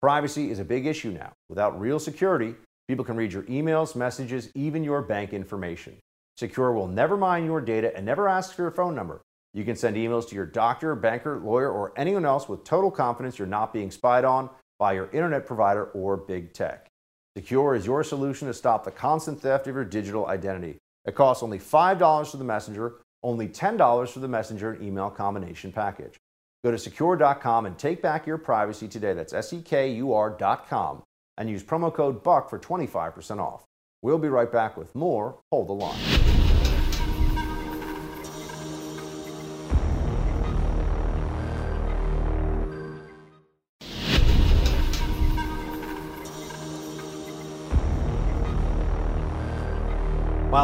Privacy 0.00 0.50
is 0.50 0.58
a 0.58 0.64
big 0.64 0.86
issue 0.86 1.10
now. 1.10 1.32
Without 1.50 1.78
real 1.78 1.98
security, 1.98 2.54
people 2.88 3.04
can 3.04 3.16
read 3.16 3.32
your 3.32 3.44
emails, 3.44 3.94
messages, 3.94 4.50
even 4.54 4.84
your 4.84 5.02
bank 5.02 5.34
information. 5.34 5.98
Sekur 6.40 6.74
will 6.74 6.88
never 6.88 7.16
mine 7.16 7.44
your 7.44 7.60
data 7.60 7.94
and 7.94 8.06
never 8.06 8.26
ask 8.26 8.54
for 8.54 8.62
your 8.62 8.70
phone 8.70 8.94
number. 8.94 9.20
You 9.52 9.64
can 9.64 9.76
send 9.76 9.96
emails 9.96 10.28
to 10.28 10.34
your 10.34 10.46
doctor, 10.46 10.94
banker, 10.94 11.38
lawyer, 11.38 11.70
or 11.70 11.92
anyone 11.96 12.24
else 12.24 12.48
with 12.48 12.64
total 12.64 12.90
confidence 12.90 13.38
you're 13.38 13.46
not 13.46 13.72
being 13.72 13.90
spied 13.90 14.24
on 14.24 14.48
by 14.78 14.92
your 14.92 15.10
internet 15.12 15.46
provider 15.46 15.86
or 15.86 16.16
big 16.16 16.52
tech. 16.52 16.88
Sekur 17.36 17.76
is 17.76 17.86
your 17.86 18.04
solution 18.04 18.48
to 18.48 18.54
stop 18.54 18.84
the 18.84 18.90
constant 18.90 19.40
theft 19.40 19.66
of 19.66 19.74
your 19.74 19.84
digital 19.84 20.26
identity. 20.26 20.78
It 21.04 21.14
costs 21.14 21.42
only 21.42 21.58
$5 21.58 22.30
for 22.30 22.36
the 22.36 22.44
messenger, 22.44 22.94
only 23.22 23.48
$10 23.48 24.08
for 24.08 24.20
the 24.20 24.28
messenger 24.28 24.72
and 24.72 24.82
email 24.82 25.10
combination 25.10 25.72
package. 25.72 26.16
Go 26.62 26.70
to 26.70 26.78
sekur.com 26.78 27.66
and 27.66 27.78
take 27.78 28.00
back 28.00 28.26
your 28.26 28.38
privacy 28.38 28.88
today. 28.88 29.12
That's 29.12 29.34
S 29.34 29.52
E 29.52 29.60
K 29.60 29.92
U 29.94 30.12
R.com 30.14 31.02
and 31.36 31.50
use 31.50 31.62
promo 31.62 31.92
code 31.92 32.22
BUCK 32.22 32.48
for 32.48 32.58
25% 32.58 33.38
off. 33.38 33.64
We'll 34.02 34.18
be 34.18 34.28
right 34.28 34.50
back 34.50 34.76
with 34.76 34.94
more 34.94 35.38
Hold 35.50 35.68
the 35.68 35.72
Line. 35.72 36.43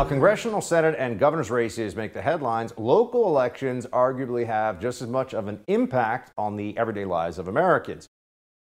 While 0.01 0.09
congressional, 0.09 0.63
Senate, 0.63 0.95
and 0.99 1.19
governor's 1.19 1.51
races 1.51 1.95
make 1.95 2.15
the 2.15 2.23
headlines, 2.23 2.73
local 2.79 3.27
elections 3.27 3.85
arguably 3.89 4.47
have 4.47 4.81
just 4.81 5.03
as 5.03 5.09
much 5.09 5.35
of 5.35 5.47
an 5.47 5.61
impact 5.67 6.33
on 6.39 6.57
the 6.57 6.75
everyday 6.79 7.05
lives 7.05 7.39
of 7.39 7.49
Americans. 7.49 8.09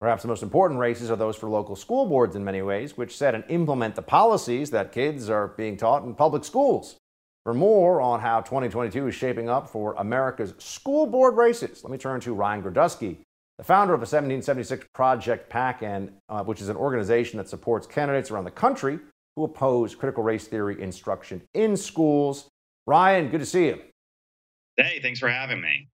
Perhaps 0.01 0.23
the 0.23 0.27
most 0.27 0.43
important 0.43 0.81
races 0.81 1.09
are 1.09 1.15
those 1.15 1.37
for 1.37 1.47
local 1.47 1.77
school 1.77 2.05
boards 2.05 2.35
in 2.35 2.43
many 2.43 2.61
ways, 2.61 2.97
which 2.97 3.15
set 3.15 3.35
and 3.35 3.45
implement 3.47 3.95
the 3.95 4.01
policies 4.01 4.69
that 4.71 4.91
kids 4.91 5.29
are 5.29 5.47
being 5.47 5.77
taught 5.77 6.03
in 6.03 6.13
public 6.13 6.43
schools. 6.43 6.97
For 7.45 7.53
more 7.53 8.01
on 8.01 8.19
how 8.19 8.41
2022 8.41 9.07
is 9.07 9.15
shaping 9.15 9.47
up 9.47 9.69
for 9.69 9.93
America's 9.93 10.53
school 10.57 11.07
board 11.07 11.37
races, 11.37 11.85
let 11.85 11.91
me 11.91 11.97
turn 11.97 12.19
to 12.19 12.33
Ryan 12.33 12.63
Girdusky, 12.63 13.15
the 13.57 13.63
founder 13.63 13.93
of 13.93 14.01
the 14.01 14.03
1776 14.03 14.87
Project 14.93 15.49
PAC, 15.49 15.83
and, 15.83 16.11
uh, 16.27 16.43
which 16.43 16.59
is 16.59 16.67
an 16.67 16.75
organization 16.75 17.37
that 17.37 17.47
supports 17.47 17.87
candidates 17.87 18.29
around 18.29 18.43
the 18.43 18.51
country 18.51 18.99
who 19.35 19.43
oppose 19.43 19.95
critical 19.95 20.23
race 20.23 20.47
theory 20.47 20.81
instruction 20.81 21.41
in 21.53 21.77
schools. 21.77 22.49
Ryan, 22.87 23.29
good 23.29 23.39
to 23.39 23.45
see 23.45 23.67
you. 23.67 23.81
Hey, 24.77 24.99
thanks 25.01 25.19
for 25.19 25.29
having 25.29 25.61
me. 25.61 25.89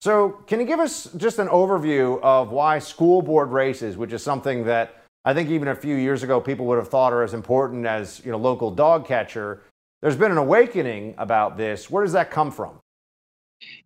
So, 0.00 0.30
can 0.46 0.60
you 0.60 0.66
give 0.66 0.80
us 0.80 1.10
just 1.16 1.38
an 1.38 1.48
overview 1.48 2.20
of 2.22 2.52
why 2.52 2.78
school 2.78 3.20
board 3.20 3.50
races, 3.50 3.98
which 3.98 4.12
is 4.14 4.22
something 4.22 4.64
that 4.64 4.96
I 5.26 5.34
think 5.34 5.50
even 5.50 5.68
a 5.68 5.74
few 5.74 5.94
years 5.94 6.22
ago 6.22 6.40
people 6.40 6.64
would 6.66 6.78
have 6.78 6.88
thought 6.88 7.12
are 7.12 7.22
as 7.22 7.34
important 7.34 7.84
as 7.84 8.22
you 8.24 8.30
know 8.32 8.38
local 8.38 8.70
dog 8.70 9.06
catcher? 9.06 9.62
There's 10.00 10.16
been 10.16 10.32
an 10.32 10.38
awakening 10.38 11.14
about 11.18 11.58
this. 11.58 11.90
Where 11.90 12.02
does 12.02 12.14
that 12.14 12.30
come 12.30 12.50
from? 12.50 12.80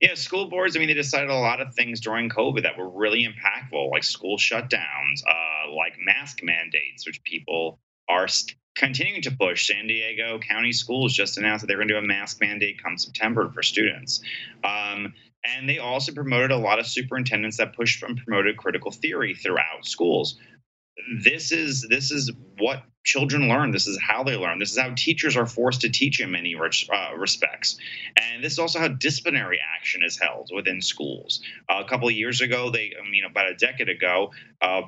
Yeah, 0.01 0.15
school 0.15 0.49
boards. 0.49 0.77
I 0.77 0.79
mean, 0.79 0.87
they 0.89 0.95
decided 0.95 1.31
a 1.31 1.35
lot 1.35 1.61
of 1.61 1.75
things 1.75 2.01
during 2.01 2.29
COVID 2.29 2.63
that 2.63 2.79
were 2.79 2.89
really 2.89 3.27
impactful, 3.27 3.91
like 3.91 4.05
school 4.05 4.39
shutdowns, 4.39 5.23
uh, 5.29 5.73
like 5.73 5.95
mask 5.99 6.41
mandates, 6.45 7.07
which 7.07 7.21
people 7.25 7.81
are 8.09 8.29
continuing 8.75 9.23
to 9.23 9.31
push. 9.31 9.69
San 9.69 9.87
Diego 9.87 10.39
County 10.39 10.73
Schools 10.73 11.13
just 11.13 11.39
announced 11.39 11.63
that 11.63 11.69
they're 11.69 11.77
going 11.77 11.89
to 11.89 11.95
do 11.95 11.99
a 11.99 12.03
mask 12.03 12.41
mandate 12.41 12.83
come 12.83 12.99
September 12.99 13.51
for 13.51 13.63
students. 13.63 14.21
Um, 14.63 15.15
and 15.45 15.69
they 15.69 15.79
also 15.79 16.13
promoted 16.13 16.51
a 16.51 16.57
lot 16.57 16.79
of 16.79 16.87
superintendents 16.87 17.59
that 17.59 17.77
pushed 17.77 18.03
and 18.03 18.17
promoted 18.17 18.57
critical 18.57 18.91
theory 18.91 19.35
throughout 19.35 19.85
schools. 19.85 20.39
This 21.23 21.53
is 21.53 21.87
this 21.91 22.11
is 22.11 22.33
what 22.59 22.83
children 23.05 23.49
learn. 23.49 23.71
This 23.71 23.87
is 23.87 24.01
how 24.01 24.23
they 24.23 24.37
learn. 24.37 24.59
This 24.59 24.73
is 24.73 24.79
how 24.79 24.95
teachers 24.97 25.37
are 25.37 25.45
forced 25.45 25.83
to 25.83 25.91
teach 25.91 26.21
in 26.21 26.31
many 26.31 26.55
uh, 26.55 27.17
respects. 27.17 27.77
And 28.17 28.43
this 28.43 28.55
is 28.55 28.59
also 28.59 28.79
how 28.79 28.89
disciplinary 28.89 29.59
action 29.77 30.03
is 30.03 30.19
held 30.19 30.51
within 30.55 30.81
schools. 30.81 31.43
Uh, 31.69 31.83
a 31.85 31.89
couple 31.89 32.09
of 32.09 32.15
years 32.15 32.41
ago, 32.41 32.71
they, 32.71 32.93
I 32.99 33.09
mean, 33.11 33.25
about 33.29 33.51
a 33.51 33.55
decade 33.55 33.91
ago, 33.91 34.33
uh, 34.63 34.83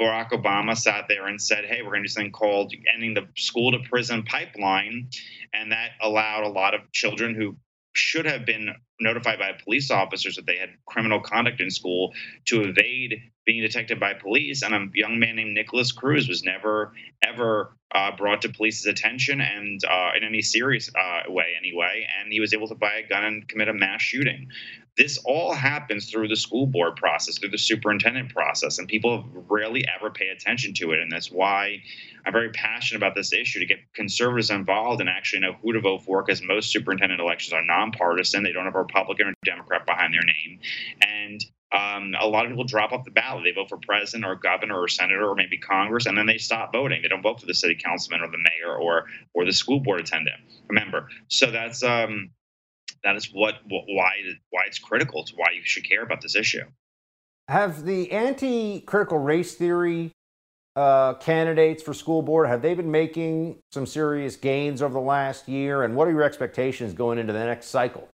Barack 0.00 0.30
Obama 0.30 0.76
sat 0.76 1.06
there 1.08 1.26
and 1.26 1.40
said, 1.40 1.64
hey, 1.64 1.82
we're 1.82 1.90
going 1.90 2.02
to 2.02 2.08
do 2.08 2.12
something 2.12 2.32
called 2.32 2.74
ending 2.92 3.14
the 3.14 3.28
school 3.36 3.72
to 3.72 3.78
prison 3.88 4.22
pipeline. 4.24 5.08
And 5.52 5.72
that 5.72 5.90
allowed 6.00 6.44
a 6.44 6.48
lot 6.48 6.74
of 6.74 6.80
children 6.92 7.34
who 7.34 7.56
should 7.94 8.24
have 8.24 8.46
been 8.46 8.74
notified 9.00 9.38
by 9.38 9.52
police 9.52 9.90
officers 9.90 10.36
that 10.36 10.46
they 10.46 10.56
had 10.56 10.70
criminal 10.86 11.20
conduct 11.20 11.60
in 11.60 11.70
school 11.70 12.14
to 12.46 12.62
evade 12.62 13.20
being 13.44 13.60
detected 13.60 14.00
by 14.00 14.14
police. 14.14 14.62
And 14.62 14.74
a 14.74 14.86
young 14.94 15.18
man 15.18 15.36
named 15.36 15.54
Nikolas 15.54 15.92
Cruz 15.92 16.28
was 16.28 16.42
never, 16.42 16.92
ever 17.22 17.76
uh, 17.94 18.16
brought 18.16 18.42
to 18.42 18.48
police's 18.48 18.86
attention 18.86 19.40
and 19.40 19.80
uh, 19.84 20.10
in 20.16 20.24
any 20.24 20.40
serious 20.40 20.90
uh, 20.94 21.30
way, 21.30 21.48
anyway. 21.58 22.06
And 22.18 22.32
he 22.32 22.40
was 22.40 22.54
able 22.54 22.68
to 22.68 22.74
buy 22.74 23.02
a 23.04 23.08
gun 23.08 23.24
and 23.24 23.46
commit 23.46 23.68
a 23.68 23.74
mass 23.74 24.00
shooting. 24.00 24.48
This 24.96 25.18
all 25.24 25.54
happens 25.54 26.10
through 26.10 26.28
the 26.28 26.36
school 26.36 26.66
board 26.66 26.96
process, 26.96 27.38
through 27.38 27.50
the 27.50 27.58
superintendent 27.58 28.32
process, 28.34 28.78
and 28.78 28.86
people 28.86 29.24
rarely 29.48 29.84
ever 29.96 30.10
pay 30.10 30.28
attention 30.28 30.74
to 30.74 30.92
it. 30.92 31.00
And 31.00 31.10
that's 31.10 31.30
why 31.30 31.82
I'm 32.26 32.32
very 32.32 32.50
passionate 32.50 32.98
about 32.98 33.14
this 33.14 33.32
issue 33.32 33.60
to 33.60 33.66
get 33.66 33.78
conservatives 33.94 34.50
involved 34.50 35.00
and 35.00 35.08
actually 35.08 35.40
know 35.40 35.54
who 35.62 35.72
to 35.72 35.80
vote 35.80 36.02
for 36.04 36.22
because 36.22 36.42
most 36.42 36.70
superintendent 36.70 37.20
elections 37.20 37.54
are 37.54 37.64
nonpartisan. 37.64 38.42
They 38.42 38.52
don't 38.52 38.66
have 38.66 38.74
a 38.74 38.80
Republican 38.80 39.28
or 39.28 39.34
Democrat 39.44 39.86
behind 39.86 40.12
their 40.12 40.24
name. 40.24 40.60
And 41.00 41.42
um, 41.72 42.14
a 42.20 42.26
lot 42.26 42.44
of 42.44 42.50
people 42.50 42.64
drop 42.64 42.92
off 42.92 43.04
the 43.04 43.10
ballot. 43.10 43.44
They 43.44 43.52
vote 43.52 43.70
for 43.70 43.78
president 43.78 44.26
or 44.26 44.36
governor 44.36 44.78
or 44.78 44.88
senator 44.88 45.26
or 45.26 45.34
maybe 45.34 45.56
Congress, 45.56 46.04
and 46.04 46.18
then 46.18 46.26
they 46.26 46.36
stop 46.36 46.72
voting. 46.72 47.00
They 47.00 47.08
don't 47.08 47.22
vote 47.22 47.40
for 47.40 47.46
the 47.46 47.54
city 47.54 47.78
councilman 47.82 48.20
or 48.20 48.30
the 48.30 48.38
mayor 48.38 48.76
or 48.76 49.06
or 49.32 49.46
the 49.46 49.52
school 49.52 49.80
board 49.80 50.00
attendant. 50.00 50.36
Remember, 50.68 51.08
so 51.28 51.50
that's 51.50 51.82
um, 51.82 52.30
that 53.04 53.16
is 53.16 53.30
what 53.32 53.54
why 53.68 54.12
why 54.50 54.62
it's 54.66 54.78
critical 54.78 55.24
to 55.24 55.34
why 55.36 55.48
you 55.54 55.62
should 55.64 55.88
care 55.88 56.02
about 56.02 56.20
this 56.20 56.36
issue. 56.36 56.64
Have 57.48 57.84
the 57.84 58.12
anti-critical 58.12 59.18
race 59.18 59.54
theory 59.54 60.12
uh, 60.76 61.14
candidates 61.14 61.82
for 61.82 61.92
school 61.92 62.22
board 62.22 62.48
have 62.48 62.62
they 62.62 62.74
been 62.74 62.90
making 62.90 63.58
some 63.72 63.84
serious 63.84 64.36
gains 64.36 64.80
over 64.80 64.94
the 64.94 65.00
last 65.00 65.48
year? 65.48 65.82
And 65.82 65.94
what 65.94 66.08
are 66.08 66.12
your 66.12 66.22
expectations 66.22 66.94
going 66.94 67.18
into 67.18 67.32
the 67.32 67.44
next 67.44 67.66
cycle? 67.66 68.08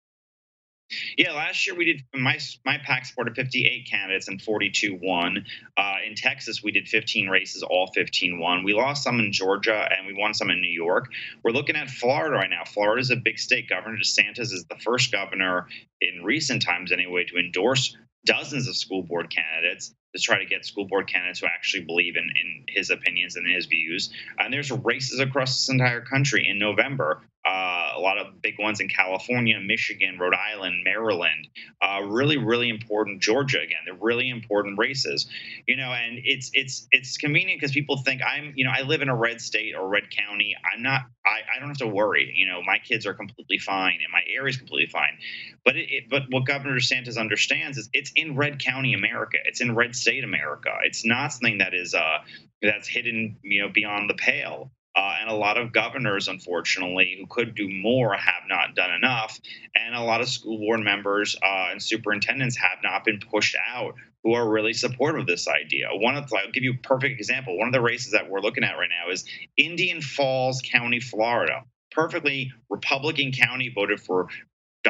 Yeah, 1.17 1.33
last 1.33 1.67
year 1.67 1.75
we 1.75 1.85
did 1.85 2.03
my 2.15 2.39
my 2.65 2.77
PAC 2.77 3.05
supported 3.05 3.35
58 3.35 3.87
candidates 3.89 4.27
and 4.27 4.41
42 4.41 4.97
won. 5.01 5.45
Uh, 5.75 5.95
in 6.07 6.15
Texas, 6.15 6.63
we 6.63 6.71
did 6.71 6.87
15 6.87 7.27
races, 7.27 7.63
all 7.63 7.87
15 7.93 8.39
won. 8.39 8.63
We 8.63 8.73
lost 8.73 9.03
some 9.03 9.19
in 9.19 9.31
Georgia 9.31 9.87
and 9.97 10.07
we 10.07 10.13
won 10.13 10.33
some 10.33 10.49
in 10.49 10.61
New 10.61 10.71
York. 10.71 11.09
We're 11.43 11.51
looking 11.51 11.75
at 11.75 11.89
Florida 11.89 12.35
right 12.35 12.49
now. 12.49 12.63
Florida 12.65 13.01
is 13.01 13.11
a 13.11 13.17
big 13.17 13.37
state. 13.37 13.69
Governor 13.69 13.97
DeSantis 13.97 14.53
is 14.53 14.65
the 14.69 14.77
first 14.77 15.11
governor 15.11 15.67
in 15.99 16.23
recent 16.23 16.61
times, 16.61 16.91
anyway, 16.91 17.25
to 17.25 17.37
endorse 17.37 17.95
dozens 18.25 18.67
of 18.67 18.75
school 18.75 19.03
board 19.03 19.29
candidates 19.29 19.93
to 20.15 20.21
try 20.21 20.39
to 20.39 20.45
get 20.45 20.65
school 20.65 20.85
board 20.85 21.07
candidates 21.07 21.39
who 21.39 21.47
actually 21.47 21.83
believe 21.83 22.15
in, 22.15 22.23
in 22.23 22.65
his 22.67 22.89
opinions 22.89 23.35
and 23.35 23.47
his 23.47 23.65
views. 23.65 24.11
And 24.37 24.53
there's 24.53 24.71
races 24.71 25.19
across 25.19 25.53
this 25.53 25.69
entire 25.69 26.01
country 26.01 26.47
in 26.47 26.59
November 26.59 27.21
uh, 27.47 27.93
a 27.95 27.99
lot 27.99 28.17
of 28.17 28.41
big 28.41 28.59
ones 28.59 28.81
in 28.81 28.89
California, 28.89 29.57
Michigan, 29.59 30.19
Rhode 30.19 30.33
Island, 30.33 30.83
Maryland. 30.83 31.47
Uh, 31.81 32.01
really, 32.03 32.37
really 32.37 32.67
important. 32.67 33.21
Georgia 33.21 33.59
again. 33.59 33.79
They're 33.85 33.95
really 33.95 34.29
important 34.29 34.77
races, 34.77 35.27
you 35.65 35.77
know. 35.77 35.91
And 35.93 36.19
it's 36.25 36.51
it's 36.53 36.87
it's 36.91 37.17
convenient 37.17 37.61
because 37.61 37.71
people 37.71 37.97
think 37.97 38.21
I'm, 38.21 38.51
you 38.55 38.65
know, 38.65 38.71
I 38.75 38.81
live 38.81 39.01
in 39.01 39.07
a 39.07 39.15
red 39.15 39.39
state 39.39 39.75
or 39.75 39.87
red 39.87 40.11
county. 40.11 40.55
I'm 40.73 40.83
not. 40.83 41.03
I, 41.25 41.55
I 41.55 41.59
don't 41.59 41.69
have 41.69 41.77
to 41.77 41.87
worry. 41.87 42.33
You 42.35 42.47
know, 42.47 42.61
my 42.65 42.79
kids 42.79 43.05
are 43.05 43.13
completely 43.13 43.59
fine 43.59 43.99
and 44.03 44.11
my 44.11 44.21
area 44.29 44.49
is 44.49 44.57
completely 44.57 44.89
fine. 44.91 45.17
But 45.63 45.77
it, 45.77 45.89
it, 45.89 46.03
but 46.09 46.23
what 46.29 46.45
Governor 46.45 46.75
DeSantis 46.75 47.17
understands 47.17 47.77
is 47.77 47.89
it's 47.93 48.11
in 48.15 48.35
red 48.35 48.59
county 48.59 48.93
America. 48.93 49.37
It's 49.45 49.61
in 49.61 49.73
red 49.73 49.95
state 49.95 50.23
America. 50.23 50.69
It's 50.83 51.05
not 51.05 51.31
something 51.31 51.59
that 51.59 51.73
is 51.73 51.93
uh 51.93 52.19
that's 52.61 52.87
hidden, 52.87 53.37
you 53.43 53.61
know, 53.61 53.69
beyond 53.69 54.09
the 54.09 54.15
pale. 54.15 54.71
Uh, 54.97 55.17
and 55.21 55.29
a 55.29 55.35
lot 55.35 55.57
of 55.57 55.71
governors, 55.71 56.27
unfortunately, 56.27 57.17
who 57.19 57.27
could 57.27 57.53
do 57.53 57.69
more, 57.69 58.13
have 58.13 58.43
not 58.49 58.73
done 58.75 58.91
enough. 58.91 59.39
And 59.75 59.93
a 59.93 60.01
lot 60.01 60.21
of 60.21 60.29
school 60.29 60.57
board 60.57 60.79
members 60.79 61.35
uh, 61.35 61.67
and 61.71 61.81
superintendents 61.81 62.57
have 62.57 62.79
not 62.83 63.05
been 63.05 63.19
pushed 63.19 63.55
out 63.69 63.93
who 64.23 64.33
are 64.33 64.49
really 64.49 64.73
supportive 64.73 65.21
of 65.21 65.27
this 65.27 65.47
idea. 65.47 65.89
One 65.93 66.17
of 66.17 66.27
the, 66.27 66.37
I'll 66.37 66.51
give 66.51 66.63
you 66.63 66.73
a 66.73 66.87
perfect 66.87 67.19
example. 67.19 67.57
One 67.57 67.67
of 67.67 67.73
the 67.73 67.81
races 67.81 68.13
that 68.13 68.29
we're 68.29 68.41
looking 68.41 68.63
at 68.63 68.73
right 68.73 68.89
now 68.89 69.11
is 69.11 69.25
Indian 69.55 70.01
Falls 70.01 70.61
County, 70.61 70.99
Florida 70.99 71.63
perfectly 71.97 72.53
Republican 72.69 73.31
county 73.31 73.71
voted 73.73 73.99
for 73.99 74.27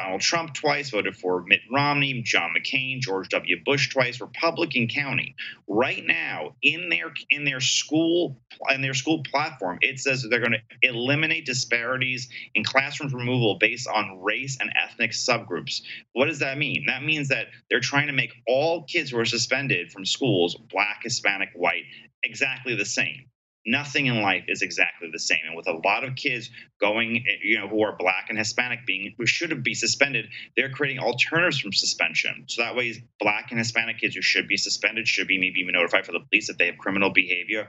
Donald 0.07 0.21
Trump 0.21 0.53
twice, 0.53 0.91
voted 0.91 1.17
for 1.17 1.43
Mitt 1.47 1.59
Romney, 1.69 2.21
John 2.21 2.53
McCain, 2.57 3.01
George 3.01 3.27
W. 3.27 3.57
Bush 3.65 3.89
twice, 3.89 4.21
Republican 4.21 4.87
county. 4.87 5.35
Right 5.67 6.01
now, 6.01 6.55
in 6.61 6.87
their 6.87 7.11
in 7.29 7.43
their 7.43 7.59
school 7.59 8.39
in 8.73 8.79
their 8.81 8.93
school 8.93 9.21
platform, 9.23 9.79
it 9.81 9.99
says 9.99 10.25
they're 10.29 10.39
going 10.39 10.53
to 10.53 10.61
eliminate 10.81 11.45
disparities 11.45 12.29
in 12.55 12.63
classroom 12.63 13.13
removal 13.13 13.57
based 13.59 13.89
on 13.89 14.21
race 14.21 14.57
and 14.61 14.71
ethnic 14.81 15.11
subgroups. 15.11 15.81
What 16.13 16.27
does 16.27 16.39
that 16.39 16.57
mean? 16.57 16.85
That 16.87 17.03
means 17.03 17.27
that 17.27 17.47
they're 17.69 17.81
trying 17.81 18.07
to 18.07 18.13
make 18.13 18.31
all 18.47 18.83
kids 18.83 19.11
who 19.11 19.19
are 19.19 19.25
suspended 19.25 19.91
from 19.91 20.05
schools, 20.05 20.55
black, 20.55 21.01
Hispanic, 21.03 21.49
white, 21.53 21.83
exactly 22.23 22.75
the 22.75 22.85
same 22.85 23.25
nothing 23.67 24.05
in 24.05 24.21
life 24.21 24.45
is 24.47 24.61
exactly 24.61 25.09
the 25.11 25.19
same. 25.19 25.39
And 25.45 25.55
with 25.55 25.67
a 25.67 25.73
lot 25.85 26.03
of 26.03 26.15
kids 26.15 26.49
going, 26.79 27.23
you 27.43 27.59
know, 27.59 27.67
who 27.67 27.83
are 27.83 27.95
black 27.97 28.27
and 28.29 28.37
Hispanic 28.37 28.85
being 28.87 29.13
who 29.17 29.27
should 29.27 29.63
be 29.63 29.73
suspended, 29.73 30.27
they're 30.55 30.69
creating 30.69 30.99
alternatives 30.99 31.59
from 31.59 31.73
suspension. 31.73 32.45
So 32.47 32.63
that 32.63 32.75
way, 32.75 33.03
black 33.19 33.51
and 33.51 33.59
Hispanic 33.59 33.99
kids 33.99 34.15
who 34.15 34.21
should 34.21 34.47
be 34.47 34.57
suspended 34.57 35.07
should 35.07 35.27
be 35.27 35.37
maybe 35.37 35.59
even 35.59 35.73
notified 35.73 36.05
for 36.05 36.13
the 36.13 36.21
police 36.21 36.49
if 36.49 36.57
they 36.57 36.67
have 36.67 36.77
criminal 36.77 37.11
behavior, 37.11 37.67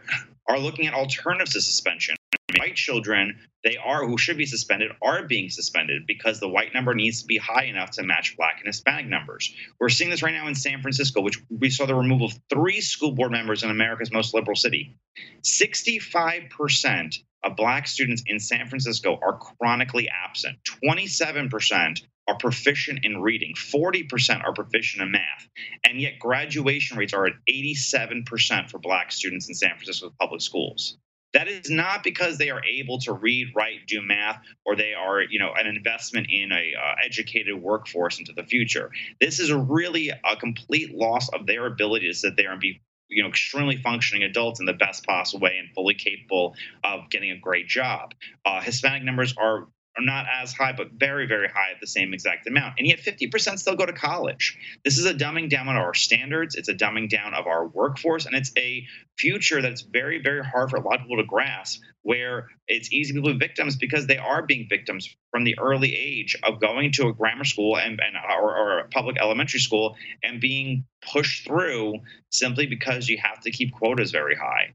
are 0.49 0.59
looking 0.59 0.87
at 0.87 0.95
alternatives 0.95 1.53
to 1.53 1.61
suspension 1.61 2.18
white 2.57 2.77
children 2.77 3.39
they 3.65 3.77
are 3.77 4.07
who 4.07 4.17
should 4.17 4.39
be 4.39 4.47
suspended 4.47 4.91
are 5.03 5.27
being 5.27 5.51
suspended 5.51 6.07
because 6.07 6.41
the 6.41 6.49
white 6.49 6.73
number 6.73 6.95
needs 6.95 7.21
to 7.21 7.27
be 7.27 7.37
high 7.37 7.65
enough 7.65 7.91
to 7.91 8.03
match 8.03 8.37
black 8.37 8.59
and 8.59 8.67
hispanic 8.67 9.07
numbers. 9.07 9.55
We're 9.79 9.89
seeing 9.89 10.11
this 10.11 10.23
right 10.23 10.35
now 10.35 10.49
in 10.49 10.55
san 10.55 10.81
francisco 10.81 11.21
which 11.21 11.39
we 11.51 11.69
saw 11.69 11.85
the 11.85 11.95
removal 11.95 12.27
of 12.27 12.39
three 12.49 12.81
school 12.81 13.13
board 13.13 13.33
members 13.33 13.63
in 13.63 13.71
america's 13.71 14.13
most 14.13 14.33
liberal 14.33 14.57
city. 14.57 14.97
65% 15.43 17.19
of 17.45 17.57
black 17.57 17.87
students 17.87 18.23
in 18.27 18.41
san 18.41 18.69
francisco 18.69 19.19
are 19.21 19.39
chronically 19.39 20.09
absent. 20.09 20.59
27% 20.85 22.03
are 22.29 22.37
proficient 22.37 23.05
in 23.05 23.23
reading. 23.23 23.55
40% 23.55 24.45
are 24.45 24.53
proficient 24.53 25.03
in 25.03 25.11
math. 25.13 25.49
And 25.85 26.01
yet 26.01 26.19
graduation 26.19 26.99
rates 26.99 27.15
are 27.15 27.27
at 27.27 27.33
87% 27.49 28.71
for 28.71 28.79
black 28.79 29.13
students 29.13 29.49
in 29.49 29.55
san 29.55 29.71
francisco 29.71 30.13
public 30.19 30.41
schools 30.41 30.97
that 31.35 31.49
is 31.49 31.71
not 31.71 32.03
because 32.03 32.39
they 32.39 32.51
are 32.51 32.65
able 32.65 32.99
to 33.01 33.13
read, 33.13 33.49
write, 33.55 33.87
do 33.87 34.01
math, 34.01 34.41
or 34.65 34.77
they 34.77 34.95
are, 34.95 35.21
you 35.21 35.39
know, 35.39 35.53
an 35.53 35.67
investment 35.67 36.29
in 36.31 36.53
a 36.53 36.73
uh, 36.75 36.95
educated 37.05 37.61
workforce 37.61 38.19
into 38.19 38.33
the 38.33 38.45
future. 38.45 38.91
This 39.21 39.39
is 39.39 39.53
really 39.53 40.11
a 40.11 40.37
complete 40.37 40.95
loss 40.95 41.29
of 41.29 41.47
their 41.47 41.67
ability 41.67 42.09
to 42.09 42.15
sit 42.15 42.37
there 42.37 42.53
and 42.53 42.61
be 42.61 42.81
you 43.09 43.23
know 43.23 43.29
extremely 43.31 43.77
functioning 43.77 44.23
adults 44.23 44.61
in 44.61 44.67
the 44.67 44.73
best 44.73 45.05
possible 45.05 45.45
way 45.45 45.57
and 45.59 45.71
fully 45.75 45.95
capable 45.95 46.55
of 46.85 47.11
getting 47.11 47.31
a 47.31 47.39
great 47.39 47.67
job. 47.67 48.13
Uh, 48.45 48.61
Hispanic 48.61 49.03
numbers 49.03 49.35
are 49.37 49.69
are 49.99 50.05
not 50.05 50.27
as 50.43 50.53
high, 50.53 50.73
but 50.73 50.93
very, 50.93 51.27
very 51.27 51.49
high 51.49 51.73
at 51.75 51.81
the 51.81 51.87
same 51.87 52.15
exact 52.15 52.47
amount. 52.47 52.75
And 52.79 52.87
yet 52.87 53.01
50% 53.01 53.59
still 53.59 53.77
go 53.77 53.87
to 53.87 53.93
college. 53.93 54.57
This 54.85 54.99
is 54.99 55.07
a 55.07 55.15
dumbing 55.15 55.51
down 55.51 55.69
of 55.69 55.77
our 55.77 55.95
standards. 55.95 56.55
It's 56.55 56.69
a 56.69 56.75
dumbing 56.75 57.11
down 57.11 57.35
of 57.35 57.47
our 57.47 57.67
workforce. 57.67 58.27
And 58.27 58.35
it's 58.35 58.53
a 58.57 58.87
future 59.19 59.61
that's 59.61 59.83
very, 59.83 60.21
very 60.23 60.45
hard 60.45 60.71
for 60.71 60.77
a 60.77 60.81
lot 60.81 60.97
of 60.97 61.03
people 61.03 61.17
to 61.17 61.25
grasp, 61.25 61.81
where 62.03 62.49
it's 62.69 62.93
easy 62.93 63.15
to 63.15 63.23
be 63.23 63.33
victims 63.37 63.77
because 63.77 64.07
they 64.07 64.19
are 64.19 64.43
being 64.43 64.67
victims 64.69 65.15
from 65.31 65.45
the 65.45 65.59
early 65.59 65.95
age 65.95 66.37
of 66.45 66.61
going 66.61 66.93
to 66.93 67.09
a 67.09 67.13
grammar 67.13 67.45
school 67.45 67.77
and, 67.77 68.01
and 68.01 68.17
or, 68.41 68.57
or 68.57 68.79
a 68.81 68.89
public 68.89 69.17
elementary 69.21 69.61
school 69.61 69.97
and 70.23 70.41
being 70.41 70.85
pushed 71.13 71.45
through 71.45 71.95
simply 72.31 72.67
because 72.67 73.09
you 73.09 73.19
have 73.19 73.41
to 73.41 73.51
keep 73.51 73.73
quotas 73.73 74.11
very 74.11 74.37
high. 74.37 74.73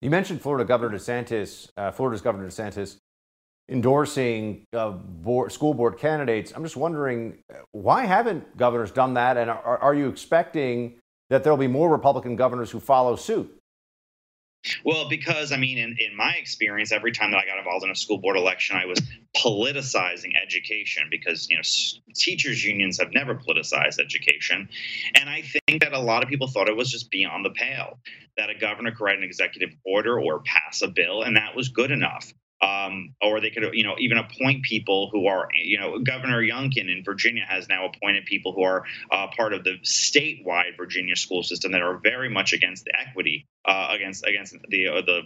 You 0.00 0.08
mentioned 0.08 0.40
Florida 0.40 0.64
Governor 0.64 0.96
DeSantis, 0.96 1.70
uh, 1.76 1.90
Florida's 1.90 2.22
Governor 2.22 2.48
DeSantis 2.48 2.96
endorsing 3.70 4.66
uh, 4.72 4.90
board, 4.90 5.52
school 5.52 5.72
board 5.72 5.96
candidates. 5.96 6.52
I'm 6.54 6.64
just 6.64 6.76
wondering 6.76 7.38
why 7.72 8.04
haven't 8.04 8.56
governors 8.56 8.90
done 8.90 9.14
that, 9.14 9.36
and 9.36 9.48
are, 9.48 9.78
are 9.78 9.94
you 9.94 10.08
expecting 10.08 10.98
that 11.30 11.44
there'll 11.44 11.56
be 11.56 11.68
more 11.68 11.88
Republican 11.88 12.36
governors 12.36 12.70
who 12.70 12.80
follow 12.80 13.16
suit? 13.16 13.56
Well, 14.84 15.08
because 15.08 15.52
I 15.52 15.56
mean, 15.56 15.78
in, 15.78 15.96
in 15.98 16.14
my 16.14 16.34
experience, 16.34 16.92
every 16.92 17.12
time 17.12 17.30
that 17.30 17.38
I 17.38 17.46
got 17.46 17.58
involved 17.58 17.82
in 17.84 17.90
a 17.90 17.94
school 17.94 18.18
board 18.18 18.36
election, 18.36 18.76
I 18.76 18.84
was 18.84 19.00
politicizing 19.34 20.32
education 20.42 21.04
because 21.10 21.48
you 21.48 21.56
know 21.56 21.62
teachers 22.14 22.62
unions 22.62 22.98
have 22.98 23.12
never 23.14 23.36
politicized 23.36 24.00
education, 24.00 24.68
and 25.14 25.30
I 25.30 25.42
think 25.42 25.82
that 25.82 25.94
a 25.94 25.98
lot 25.98 26.22
of 26.22 26.28
people 26.28 26.48
thought 26.48 26.68
it 26.68 26.76
was 26.76 26.90
just 26.90 27.10
beyond 27.10 27.44
the 27.44 27.50
pale 27.50 28.00
that 28.36 28.50
a 28.50 28.54
governor 28.54 28.90
could 28.90 29.04
write 29.04 29.16
an 29.16 29.24
executive 29.24 29.70
order 29.86 30.20
or 30.20 30.40
pass 30.40 30.82
a 30.82 30.88
bill, 30.88 31.22
and 31.22 31.36
that 31.36 31.56
was 31.56 31.68
good 31.68 31.92
enough 31.92 32.34
um, 32.62 33.14
or 33.22 33.40
they 33.40 33.50
could, 33.50 33.64
you 33.72 33.84
know, 33.84 33.96
even 33.98 34.18
appoint 34.18 34.62
people 34.62 35.08
who 35.12 35.26
are, 35.26 35.48
you 35.54 35.78
know, 35.78 35.98
Governor 35.98 36.42
Youngkin 36.42 36.90
in 36.90 37.02
Virginia 37.04 37.44
has 37.48 37.68
now 37.68 37.86
appointed 37.86 38.26
people 38.26 38.52
who 38.52 38.62
are 38.62 38.84
uh, 39.10 39.28
part 39.36 39.52
of 39.54 39.64
the 39.64 39.78
statewide 39.82 40.76
Virginia 40.76 41.16
school 41.16 41.42
system 41.42 41.72
that 41.72 41.82
are 41.82 41.98
very 42.02 42.28
much 42.28 42.52
against 42.52 42.84
the 42.84 42.92
equity, 42.98 43.46
uh, 43.64 43.88
against 43.90 44.26
against 44.26 44.56
the 44.68 44.88
uh, 44.88 45.02
the 45.02 45.22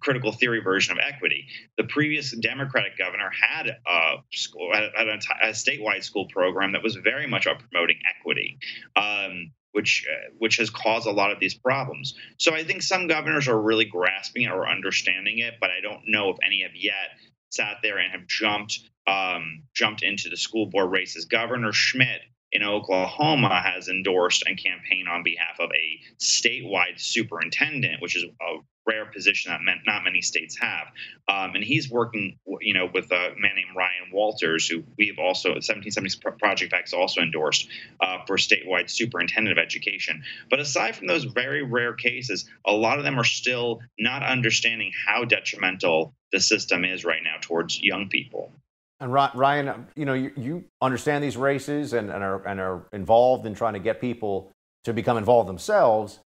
critical 0.00 0.32
theory 0.32 0.60
version 0.60 0.92
of 0.92 0.98
equity. 1.06 1.46
The 1.76 1.84
previous 1.84 2.36
Democratic 2.36 2.98
governor 2.98 3.30
had 3.30 3.68
a 3.68 4.16
school, 4.32 4.70
had 4.72 5.08
a, 5.08 5.18
a 5.42 5.50
statewide 5.50 6.04
school 6.04 6.26
program 6.26 6.72
that 6.72 6.82
was 6.82 6.96
very 6.96 7.26
much 7.26 7.46
about 7.46 7.62
promoting 7.70 7.98
equity. 8.18 8.58
Um, 8.96 9.52
which 9.72 10.06
uh, 10.10 10.30
which 10.38 10.56
has 10.56 10.70
caused 10.70 11.06
a 11.06 11.12
lot 11.12 11.30
of 11.30 11.40
these 11.40 11.54
problems. 11.54 12.14
So 12.38 12.54
I 12.54 12.64
think 12.64 12.82
some 12.82 13.06
governors 13.06 13.48
are 13.48 13.60
really 13.60 13.84
grasping 13.84 14.42
it 14.42 14.50
or 14.50 14.68
understanding 14.68 15.38
it, 15.38 15.54
but 15.60 15.70
I 15.70 15.80
don't 15.80 16.02
know 16.06 16.30
if 16.30 16.36
any 16.44 16.62
have 16.62 16.74
yet 16.74 17.10
sat 17.50 17.78
there 17.82 17.98
and 17.98 18.12
have 18.12 18.26
jumped 18.26 18.80
um, 19.06 19.64
jumped 19.74 20.02
into 20.02 20.28
the 20.28 20.36
school 20.36 20.66
board 20.66 20.90
races. 20.90 21.24
Governor 21.24 21.72
Schmidt 21.72 22.20
in 22.52 22.62
Oklahoma 22.62 23.62
has 23.62 23.88
endorsed 23.88 24.44
and 24.46 24.58
campaigned 24.58 25.08
on 25.08 25.22
behalf 25.22 25.60
of 25.60 25.70
a 25.70 26.00
statewide 26.18 26.98
superintendent, 26.98 28.02
which 28.02 28.16
is 28.16 28.24
a 28.24 28.56
rare 28.86 29.06
position 29.06 29.52
that 29.66 29.76
not 29.86 30.04
many 30.04 30.20
states 30.20 30.58
have. 30.58 30.88
Um, 31.28 31.54
and 31.54 31.62
he's 31.62 31.90
working, 31.90 32.38
you 32.60 32.74
know, 32.74 32.88
with 32.92 33.10
a 33.12 33.34
man 33.38 33.52
named 33.54 33.76
Ryan 33.76 34.10
Walters, 34.12 34.66
who 34.66 34.82
we 34.98 35.08
have 35.08 35.18
also 35.18 35.54
1770s 35.54 36.38
Project 36.38 36.72
X 36.72 36.92
also 36.92 37.20
endorsed 37.20 37.68
uh, 38.00 38.18
for 38.26 38.36
statewide 38.36 38.90
superintendent 38.90 39.58
of 39.58 39.62
education. 39.62 40.22
But 40.48 40.60
aside 40.60 40.96
from 40.96 41.06
those 41.06 41.24
very 41.24 41.62
rare 41.62 41.94
cases, 41.94 42.48
a 42.66 42.72
lot 42.72 42.98
of 42.98 43.04
them 43.04 43.18
are 43.18 43.24
still 43.24 43.80
not 43.98 44.22
understanding 44.22 44.92
how 45.06 45.24
detrimental 45.24 46.14
the 46.32 46.40
system 46.40 46.84
is 46.84 47.04
right 47.04 47.22
now 47.22 47.36
towards 47.40 47.80
young 47.80 48.08
people. 48.08 48.52
And 49.00 49.12
Ryan, 49.12 49.86
you 49.96 50.04
know, 50.04 50.12
you, 50.12 50.30
you 50.36 50.64
understand 50.82 51.24
these 51.24 51.36
races 51.36 51.94
and, 51.94 52.10
and, 52.10 52.22
are, 52.22 52.46
and 52.46 52.60
are 52.60 52.86
involved 52.92 53.46
in 53.46 53.54
trying 53.54 53.72
to 53.72 53.78
get 53.78 54.00
people 54.00 54.52
to 54.84 54.92
become 54.92 55.16
involved 55.16 55.48
themselves. 55.48 56.20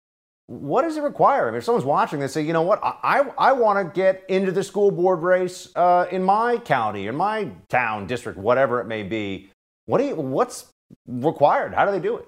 What 0.46 0.82
does 0.82 0.96
it 0.96 1.02
require? 1.02 1.48
I 1.48 1.50
mean, 1.50 1.58
if 1.58 1.64
someone's 1.64 1.84
watching, 1.84 2.18
they 2.18 2.28
say, 2.28 2.42
you 2.42 2.52
know 2.52 2.62
what, 2.62 2.80
I, 2.82 3.30
I 3.38 3.52
want 3.52 3.78
to 3.78 3.94
get 3.94 4.24
into 4.28 4.52
the 4.52 4.64
school 4.64 4.90
board 4.90 5.20
race 5.20 5.68
uh, 5.76 6.06
in 6.10 6.22
my 6.22 6.58
county, 6.58 7.06
in 7.06 7.14
my 7.14 7.50
town, 7.68 8.06
district, 8.06 8.38
whatever 8.38 8.80
it 8.80 8.86
may 8.86 9.02
be. 9.02 9.50
What 9.86 9.98
do 9.98 10.04
you, 10.04 10.16
what's 10.16 10.66
required? 11.06 11.74
How 11.74 11.84
do 11.84 11.92
they 11.92 12.00
do 12.00 12.16
it? 12.16 12.26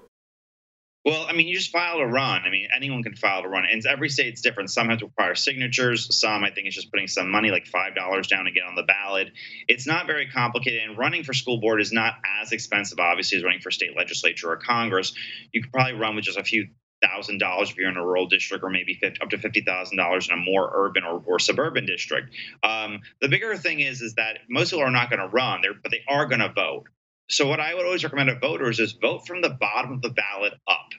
Well, 1.05 1.27
I 1.29 1.33
mean, 1.33 1.47
you 1.47 1.55
just 1.55 1.71
file 1.71 1.99
a 1.99 2.07
run. 2.07 2.41
I 2.45 2.49
mean, 2.49 2.67
anyone 2.75 3.03
can 3.03 3.15
file 3.15 3.43
a 3.43 3.47
run, 3.47 3.65
and 3.71 3.85
every 3.85 4.09
state's 4.09 4.41
different. 4.41 4.71
Some 4.71 4.89
have 4.89 4.97
to 4.99 5.05
require 5.05 5.35
signatures. 5.35 6.19
Some, 6.19 6.43
I 6.43 6.49
think, 6.49 6.65
it's 6.65 6.75
just 6.75 6.91
putting 6.91 7.07
some 7.07 7.29
money, 7.29 7.51
like 7.51 7.67
five 7.67 7.93
dollars, 7.93 8.27
down 8.27 8.45
to 8.45 8.51
get 8.51 8.63
on 8.63 8.73
the 8.73 8.81
ballot. 8.81 9.31
It's 9.67 9.85
not 9.85 10.07
very 10.07 10.27
complicated, 10.27 10.81
and 10.81 10.97
running 10.97 11.23
for 11.23 11.33
school 11.33 11.59
board 11.59 11.79
is 11.79 11.91
not 11.91 12.15
as 12.41 12.51
expensive, 12.51 12.99
obviously, 12.99 13.37
as 13.37 13.43
running 13.43 13.61
for 13.61 13.69
state 13.69 13.95
legislature 13.95 14.49
or 14.49 14.57
Congress. 14.57 15.13
You 15.51 15.61
could 15.61 15.71
probably 15.71 15.93
run 15.93 16.15
with 16.15 16.25
just 16.25 16.39
a 16.39 16.43
few 16.43 16.69
thousand 17.03 17.37
dollars 17.37 17.69
if 17.69 17.77
you're 17.77 17.89
in 17.89 17.97
a 17.97 18.05
rural 18.05 18.25
district, 18.25 18.63
or 18.63 18.71
maybe 18.71 18.95
50, 18.95 19.21
up 19.21 19.29
to 19.29 19.37
fifty 19.37 19.61
thousand 19.61 19.97
dollars 19.97 20.27
in 20.27 20.33
a 20.33 20.41
more 20.41 20.71
urban 20.73 21.03
or, 21.03 21.21
or 21.23 21.37
suburban 21.37 21.85
district. 21.85 22.33
Um, 22.63 23.01
the 23.21 23.27
bigger 23.27 23.55
thing 23.57 23.79
is, 23.79 24.01
is 24.01 24.15
that 24.15 24.39
most 24.49 24.71
people 24.71 24.83
are 24.83 24.89
not 24.89 25.11
going 25.11 25.19
to 25.19 25.27
run, 25.27 25.61
but 25.83 25.91
they 25.91 26.01
are 26.07 26.25
going 26.25 26.41
to 26.41 26.51
vote. 26.51 26.85
So 27.29 27.47
what 27.47 27.59
I 27.59 27.73
would 27.73 27.85
always 27.85 28.03
recommend 28.03 28.29
to 28.29 28.39
voters 28.39 28.79
is 28.79 28.93
vote 28.93 29.25
from 29.25 29.41
the 29.41 29.49
bottom 29.49 29.91
of 29.91 30.01
the 30.01 30.09
ballot 30.09 30.53
up. 30.67 30.89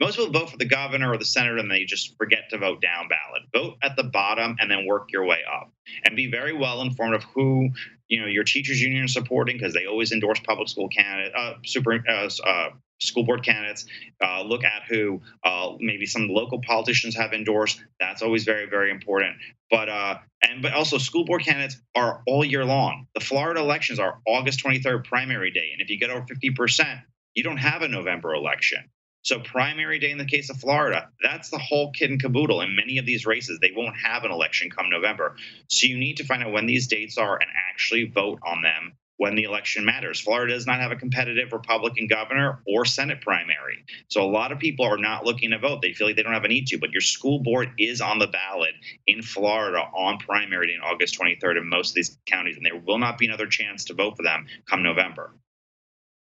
Most 0.00 0.16
people 0.16 0.32
vote 0.32 0.50
for 0.50 0.58
the 0.58 0.66
governor 0.66 1.12
or 1.12 1.16
the 1.16 1.24
senator 1.24 1.56
and 1.56 1.70
they 1.70 1.84
just 1.84 2.16
forget 2.18 2.50
to 2.50 2.58
vote 2.58 2.82
down 2.82 3.08
ballot. 3.08 3.42
Vote 3.54 3.78
at 3.82 3.96
the 3.96 4.04
bottom 4.04 4.56
and 4.58 4.70
then 4.70 4.84
work 4.86 5.10
your 5.10 5.24
way 5.24 5.38
up. 5.50 5.72
And 6.04 6.16
be 6.16 6.30
very 6.30 6.52
well 6.52 6.82
informed 6.82 7.14
of 7.14 7.24
who 7.34 7.70
you 8.08 8.20
know 8.20 8.26
your 8.26 8.44
teachers 8.44 8.80
union 8.80 9.04
is 9.06 9.12
supporting 9.12 9.56
because 9.56 9.72
they 9.72 9.86
always 9.86 10.12
endorse 10.12 10.40
public 10.40 10.68
school 10.68 10.88
candidate, 10.88 11.32
uh, 11.34 11.54
super 11.64 11.94
uh, 12.06 12.28
uh, 12.44 12.68
school 13.00 13.24
board 13.24 13.44
candidates. 13.44 13.86
Uh, 14.22 14.42
look 14.42 14.64
at 14.64 14.82
who 14.88 15.20
uh, 15.44 15.72
maybe 15.78 16.06
some 16.06 16.28
local 16.28 16.60
politicians 16.60 17.16
have 17.16 17.32
endorsed. 17.32 17.82
That's 18.00 18.22
always 18.22 18.44
very 18.44 18.66
very 18.66 18.90
important. 18.90 19.36
But 19.70 19.88
uh, 19.88 20.18
and 20.42 20.62
but 20.62 20.72
also 20.72 20.98
school 20.98 21.24
board 21.24 21.42
candidates 21.42 21.80
are 21.94 22.22
all 22.26 22.44
year 22.44 22.64
long. 22.64 23.06
The 23.14 23.20
Florida 23.20 23.60
elections 23.60 23.98
are 23.98 24.20
August 24.26 24.64
23rd 24.64 25.04
primary 25.04 25.50
day, 25.50 25.70
and 25.72 25.80
if 25.80 25.90
you 25.90 25.98
get 25.98 26.10
over 26.10 26.24
50 26.26 26.50
percent, 26.50 27.00
you 27.34 27.42
don't 27.42 27.58
have 27.58 27.82
a 27.82 27.88
November 27.88 28.34
election. 28.34 28.90
So 29.26 29.40
primary 29.40 29.98
day 29.98 30.12
in 30.12 30.18
the 30.18 30.24
case 30.24 30.50
of 30.50 30.56
Florida, 30.58 31.08
that's 31.20 31.50
the 31.50 31.58
whole 31.58 31.90
kit 31.90 32.10
and 32.10 32.22
caboodle. 32.22 32.60
In 32.60 32.76
many 32.76 32.98
of 32.98 33.06
these 33.06 33.26
races, 33.26 33.58
they 33.60 33.72
won't 33.74 33.96
have 33.96 34.22
an 34.22 34.30
election 34.30 34.70
come 34.70 34.88
November. 34.88 35.34
So 35.68 35.88
you 35.88 35.98
need 35.98 36.18
to 36.18 36.24
find 36.24 36.44
out 36.44 36.52
when 36.52 36.66
these 36.66 36.86
dates 36.86 37.18
are 37.18 37.34
and 37.34 37.50
actually 37.72 38.04
vote 38.04 38.38
on 38.46 38.62
them 38.62 38.92
when 39.18 39.34
the 39.34 39.44
election 39.44 39.84
matters. 39.84 40.20
Florida 40.20 40.52
does 40.52 40.66
not 40.66 40.80
have 40.80 40.92
a 40.92 40.96
competitive 40.96 41.52
Republican 41.52 42.06
governor 42.06 42.60
or 42.66 42.84
Senate 42.84 43.20
primary. 43.20 43.84
So 44.08 44.22
a 44.22 44.30
lot 44.30 44.52
of 44.52 44.58
people 44.58 44.84
are 44.86 44.98
not 44.98 45.24
looking 45.24 45.50
to 45.50 45.58
vote. 45.58 45.82
They 45.82 45.92
feel 45.92 46.06
like 46.06 46.16
they 46.16 46.22
don't 46.22 46.32
have 46.32 46.44
a 46.44 46.48
need 46.48 46.66
to, 46.68 46.78
but 46.78 46.90
your 46.92 47.00
school 47.00 47.42
board 47.42 47.70
is 47.78 48.00
on 48.00 48.18
the 48.18 48.26
ballot 48.26 48.74
in 49.06 49.22
Florida 49.22 49.78
on 49.78 50.18
primary 50.18 50.68
day 50.68 50.74
in 50.74 50.80
August 50.80 51.18
23rd 51.18 51.58
in 51.58 51.68
most 51.68 51.90
of 51.90 51.94
these 51.94 52.18
counties, 52.26 52.56
and 52.56 52.66
there 52.66 52.76
will 52.78 52.98
not 52.98 53.18
be 53.18 53.26
another 53.26 53.46
chance 53.46 53.84
to 53.84 53.94
vote 53.94 54.16
for 54.16 54.22
them 54.22 54.46
come 54.68 54.82
November. 54.82 55.32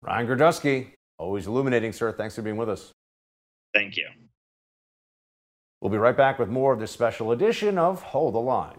Ryan 0.02 0.28
Girdusky, 0.28 0.88
always 1.18 1.48
illuminating, 1.48 1.92
sir. 1.92 2.12
Thanks 2.12 2.36
for 2.36 2.42
being 2.42 2.58
with 2.58 2.70
us. 2.70 2.92
Thank 3.74 3.98
you. 3.98 4.08
We'll 5.82 5.92
be 5.92 5.98
right 5.98 6.16
back 6.16 6.40
with 6.40 6.50
more 6.50 6.74
of 6.74 6.80
this 6.80 6.92
special 6.92 7.32
edition 7.32 7.78
of 7.78 8.02
Hold 8.02 8.34
the 8.34 8.40
Line. 8.40 8.78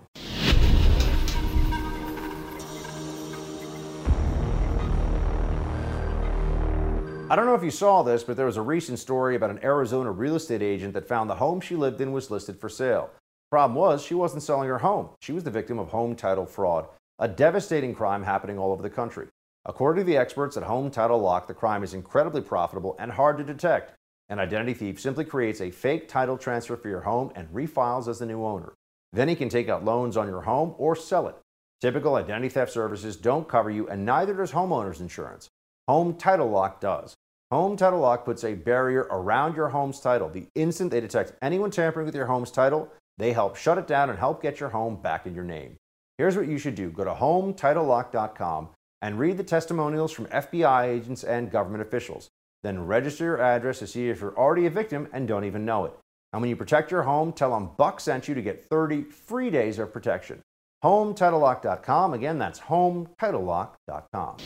I 7.28 7.34
don't 7.34 7.46
know 7.46 7.56
if 7.56 7.64
you 7.64 7.72
saw 7.72 8.04
this, 8.04 8.22
but 8.22 8.36
there 8.36 8.46
was 8.46 8.56
a 8.56 8.62
recent 8.62 9.00
story 9.00 9.34
about 9.34 9.50
an 9.50 9.58
Arizona 9.64 10.12
real 10.12 10.36
estate 10.36 10.62
agent 10.62 10.94
that 10.94 11.08
found 11.08 11.28
the 11.28 11.34
home 11.34 11.60
she 11.60 11.74
lived 11.74 12.00
in 12.00 12.12
was 12.12 12.30
listed 12.30 12.60
for 12.60 12.68
sale. 12.68 13.10
Problem 13.50 13.74
was, 13.74 14.00
she 14.00 14.14
wasn't 14.14 14.44
selling 14.44 14.68
her 14.68 14.78
home. 14.78 15.08
She 15.20 15.32
was 15.32 15.42
the 15.42 15.50
victim 15.50 15.80
of 15.80 15.88
home 15.88 16.14
title 16.14 16.46
fraud, 16.46 16.86
a 17.18 17.26
devastating 17.26 17.96
crime 17.96 18.22
happening 18.22 18.60
all 18.60 18.70
over 18.70 18.82
the 18.82 18.88
country. 18.88 19.26
According 19.64 20.04
to 20.04 20.06
the 20.06 20.16
experts 20.16 20.56
at 20.56 20.62
Home 20.62 20.88
Title 20.88 21.18
Lock, 21.18 21.48
the 21.48 21.54
crime 21.54 21.82
is 21.82 21.94
incredibly 21.94 22.42
profitable 22.42 22.94
and 23.00 23.10
hard 23.10 23.38
to 23.38 23.44
detect. 23.44 23.94
An 24.28 24.38
identity 24.38 24.74
thief 24.74 25.00
simply 25.00 25.24
creates 25.24 25.60
a 25.60 25.72
fake 25.72 26.06
title 26.06 26.38
transfer 26.38 26.76
for 26.76 26.88
your 26.88 27.00
home 27.00 27.32
and 27.34 27.48
refiles 27.52 28.06
as 28.06 28.20
the 28.20 28.26
new 28.26 28.44
owner. 28.44 28.72
Then 29.12 29.28
he 29.28 29.34
can 29.34 29.48
take 29.48 29.68
out 29.68 29.84
loans 29.84 30.16
on 30.16 30.28
your 30.28 30.42
home 30.42 30.76
or 30.78 30.94
sell 30.94 31.26
it. 31.26 31.34
Typical 31.80 32.14
identity 32.14 32.50
theft 32.50 32.70
services 32.70 33.16
don't 33.16 33.48
cover 33.48 33.70
you, 33.70 33.88
and 33.88 34.04
neither 34.04 34.34
does 34.34 34.52
homeowners 34.52 35.00
insurance. 35.00 35.50
Home 35.88 36.14
Title 36.16 36.50
Lock 36.50 36.80
does. 36.80 37.14
Home 37.52 37.76
Title 37.76 38.00
Lock 38.00 38.24
puts 38.24 38.42
a 38.42 38.54
barrier 38.54 39.06
around 39.08 39.54
your 39.54 39.68
home's 39.68 40.00
title. 40.00 40.28
The 40.28 40.48
instant 40.56 40.90
they 40.90 41.00
detect 41.00 41.34
anyone 41.40 41.70
tampering 41.70 42.06
with 42.06 42.14
your 42.16 42.26
home's 42.26 42.50
title, 42.50 42.90
They 43.18 43.32
help 43.32 43.56
shut 43.56 43.78
it 43.78 43.86
down 43.86 44.10
and 44.10 44.18
help 44.18 44.42
get 44.42 44.60
your 44.60 44.70
home 44.70 44.96
back 44.96 45.26
in 45.26 45.34
your 45.34 45.44
name. 45.44 45.76
Here's 46.18 46.36
what 46.36 46.48
you 46.48 46.58
should 46.58 46.74
do 46.74 46.90
go 46.90 47.04
to 47.04 47.14
HomeTitleLock.com 47.14 48.70
and 49.00 49.18
read 49.18 49.36
the 49.36 49.44
testimonials 49.44 50.12
from 50.12 50.26
FBI 50.26 50.88
agents 50.88 51.22
and 51.22 51.50
government 51.50 51.82
officials. 51.82 52.28
Then 52.62 52.84
register 52.84 53.24
your 53.24 53.40
address 53.40 53.78
to 53.78 53.86
see 53.86 54.08
if 54.08 54.20
you're 54.20 54.36
already 54.36 54.66
a 54.66 54.70
victim 54.70 55.08
and 55.12 55.28
don't 55.28 55.44
even 55.44 55.64
know 55.64 55.84
it. 55.84 55.92
And 56.32 56.42
when 56.42 56.50
you 56.50 56.56
protect 56.56 56.90
your 56.90 57.04
home, 57.04 57.32
tell 57.32 57.52
them 57.52 57.70
Buck 57.76 58.00
sent 58.00 58.26
you 58.26 58.34
to 58.34 58.42
get 58.42 58.66
30 58.68 59.02
free 59.04 59.50
days 59.50 59.78
of 59.78 59.92
protection. 59.92 60.40
HomeTitleLock.com. 60.84 62.12
Again, 62.12 62.38
that's 62.38 62.60
HomeTitleLock.com. 62.60 64.36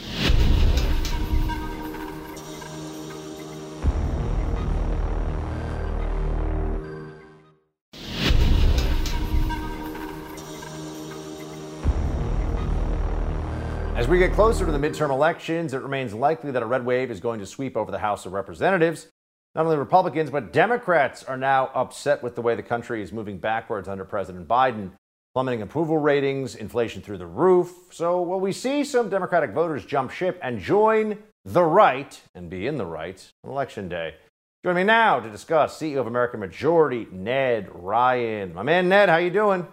we 14.10 14.18
get 14.18 14.32
closer 14.32 14.66
to 14.66 14.72
the 14.72 14.78
midterm 14.78 15.10
elections, 15.10 15.72
it 15.72 15.82
remains 15.82 16.12
likely 16.12 16.50
that 16.50 16.64
a 16.64 16.66
red 16.66 16.84
wave 16.84 17.12
is 17.12 17.20
going 17.20 17.38
to 17.38 17.46
sweep 17.46 17.76
over 17.76 17.92
the 17.92 17.98
House 18.00 18.26
of 18.26 18.32
Representatives. 18.32 19.06
Not 19.54 19.66
only 19.66 19.76
Republicans, 19.76 20.30
but 20.30 20.52
Democrats 20.52 21.22
are 21.22 21.36
now 21.36 21.70
upset 21.76 22.20
with 22.20 22.34
the 22.34 22.42
way 22.42 22.56
the 22.56 22.62
country 22.62 23.02
is 23.02 23.12
moving 23.12 23.38
backwards 23.38 23.86
under 23.86 24.04
President 24.04 24.48
Biden. 24.48 24.90
Plummeting 25.32 25.62
approval 25.62 25.98
ratings, 25.98 26.56
inflation 26.56 27.02
through 27.02 27.18
the 27.18 27.26
roof. 27.26 27.72
So, 27.92 28.20
will 28.20 28.40
we 28.40 28.50
see 28.50 28.82
some 28.82 29.10
Democratic 29.10 29.52
voters 29.52 29.86
jump 29.86 30.10
ship 30.10 30.40
and 30.42 30.58
join 30.58 31.16
the 31.44 31.62
right 31.62 32.20
and 32.34 32.50
be 32.50 32.66
in 32.66 32.78
the 32.78 32.86
right 32.86 33.32
on 33.44 33.52
election 33.52 33.88
day? 33.88 34.16
Join 34.64 34.74
me 34.74 34.82
now 34.82 35.20
to 35.20 35.30
discuss 35.30 35.78
CEO 35.78 36.00
of 36.00 36.08
American 36.08 36.40
Majority, 36.40 37.06
Ned 37.12 37.68
Ryan. 37.72 38.54
My 38.54 38.64
man 38.64 38.88
Ned, 38.88 39.08
how 39.08 39.18
you 39.18 39.30
doing? 39.30 39.68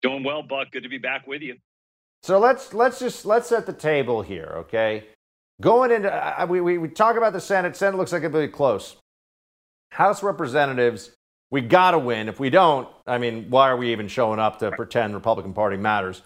Doing 0.00 0.22
well, 0.22 0.44
Buck. 0.44 0.70
Good 0.70 0.84
to 0.84 0.88
be 0.88 0.98
back 0.98 1.26
with 1.26 1.42
you. 1.42 1.56
So 2.22 2.38
let's 2.38 2.72
let's 2.72 3.00
just 3.00 3.26
let's 3.26 3.48
set 3.48 3.66
the 3.66 3.72
table 3.72 4.22
here, 4.22 4.52
okay? 4.58 5.04
Going 5.60 5.90
into 5.90 6.12
uh, 6.12 6.46
we, 6.46 6.60
we 6.60 6.78
we 6.78 6.88
talk 6.88 7.16
about 7.16 7.32
the 7.32 7.40
Senate. 7.40 7.76
Senate 7.76 7.96
looks 7.96 8.12
like 8.12 8.22
it'll 8.22 8.40
be 8.40 8.48
close. 8.48 8.96
House 9.90 10.22
Representatives, 10.22 11.10
we 11.50 11.60
gotta 11.60 11.98
win. 11.98 12.28
If 12.28 12.38
we 12.38 12.48
don't, 12.48 12.88
I 13.06 13.18
mean, 13.18 13.50
why 13.50 13.68
are 13.68 13.76
we 13.76 13.92
even 13.92 14.08
showing 14.08 14.38
up 14.38 14.60
to 14.60 14.70
pretend 14.70 15.14
Republican 15.14 15.52
Party 15.52 15.76
matters? 15.76 16.22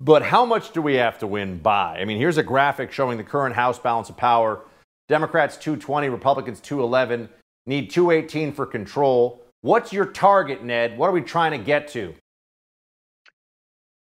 But 0.00 0.22
how 0.22 0.46
much 0.46 0.72
do 0.72 0.80
we 0.80 0.94
have 0.94 1.18
to 1.18 1.26
win 1.26 1.58
by? 1.58 1.98
I 2.00 2.06
mean, 2.06 2.16
here's 2.16 2.38
a 2.38 2.42
graphic 2.42 2.90
showing 2.90 3.18
the 3.18 3.24
current 3.24 3.54
House 3.54 3.78
balance 3.78 4.08
of 4.08 4.16
power. 4.16 4.64
Democrats 5.08 5.58
220, 5.58 6.08
Republicans 6.08 6.60
211, 6.60 7.28
need 7.66 7.90
218 7.90 8.52
for 8.52 8.64
control. 8.64 9.42
What's 9.60 9.92
your 9.92 10.06
target, 10.06 10.64
Ned? 10.64 10.96
What 10.96 11.08
are 11.08 11.12
we 11.12 11.20
trying 11.20 11.52
to 11.52 11.58
get 11.58 11.88
to? 11.88 12.14